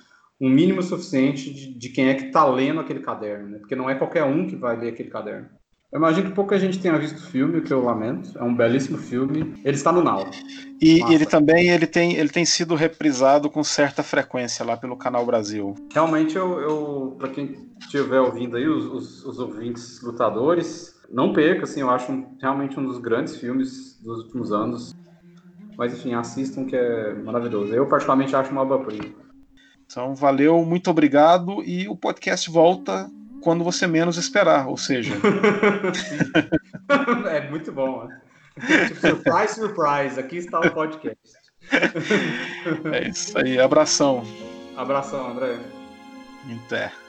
um 0.40 0.48
mínimo 0.48 0.82
suficiente 0.82 1.52
de, 1.52 1.78
de 1.78 1.88
quem 1.90 2.08
é 2.08 2.14
que 2.14 2.24
está 2.24 2.42
lendo 2.46 2.80
aquele 2.80 3.00
caderno, 3.00 3.50
né? 3.50 3.58
Porque 3.58 3.76
não 3.76 3.90
é 3.90 3.94
qualquer 3.94 4.24
um 4.24 4.46
que 4.46 4.56
vai 4.56 4.74
ler 4.74 4.94
aquele 4.94 5.10
caderno. 5.10 5.50
Eu 5.92 5.98
imagino 5.98 6.28
que 6.28 6.34
pouca 6.34 6.58
gente 6.58 6.80
tenha 6.80 6.98
visto 6.98 7.16
o 7.16 7.26
filme, 7.30 7.58
o 7.58 7.62
que 7.62 7.72
eu 7.72 7.82
lamento. 7.82 8.36
É 8.36 8.42
um 8.42 8.54
belíssimo 8.54 8.98
filme. 8.98 9.54
Ele 9.64 9.76
está 9.76 9.92
no 9.92 10.02
Now. 10.02 10.28
E 10.82 11.00
ele 11.12 11.24
também 11.24 11.68
ele 11.68 11.86
tem, 11.86 12.16
ele 12.16 12.28
tem 12.28 12.44
sido 12.44 12.74
reprisado 12.74 13.48
com 13.48 13.62
certa 13.62 14.02
frequência 14.02 14.64
lá 14.64 14.76
pelo 14.76 14.96
Canal 14.96 15.24
Brasil. 15.24 15.74
Realmente, 15.92 16.36
eu, 16.36 16.60
eu 16.60 17.16
para 17.18 17.28
quem 17.28 17.70
estiver 17.80 18.20
ouvindo 18.20 18.56
aí, 18.56 18.66
os, 18.66 18.84
os, 18.86 19.24
os, 19.24 19.38
ouvintes 19.38 20.02
lutadores, 20.02 20.92
não 21.08 21.32
perca, 21.32 21.62
assim, 21.62 21.80
eu 21.80 21.88
acho 21.88 22.10
um, 22.10 22.36
realmente 22.40 22.78
um 22.78 22.84
dos 22.84 22.98
grandes 22.98 23.36
filmes 23.36 23.98
dos 24.02 24.24
últimos 24.24 24.52
anos. 24.52 24.92
Mas 25.78 25.92
enfim, 25.92 26.14
assistam 26.14 26.64
que 26.64 26.74
é 26.74 27.14
maravilhoso. 27.14 27.72
Eu 27.72 27.86
particularmente 27.86 28.34
acho 28.34 28.50
uma 28.50 28.62
obra-prima. 28.62 29.14
Então, 29.84 30.16
valeu, 30.16 30.64
muito 30.64 30.90
obrigado 30.90 31.62
e 31.62 31.86
o 31.86 31.96
podcast 31.96 32.50
volta 32.50 33.08
quando 33.46 33.62
você 33.62 33.86
menos 33.86 34.16
esperar, 34.16 34.66
ou 34.66 34.76
seja. 34.76 35.14
é 37.30 37.48
muito 37.48 37.70
bom. 37.70 38.04
Né? 38.04 38.20
Surprise, 39.00 39.54
surprise, 39.54 40.18
aqui 40.18 40.38
está 40.38 40.58
o 40.58 40.68
podcast. 40.72 41.16
é 42.92 43.08
isso 43.08 43.38
aí, 43.38 43.60
abração. 43.60 44.24
Abração, 44.76 45.30
André. 45.30 45.60
Até. 46.66 47.05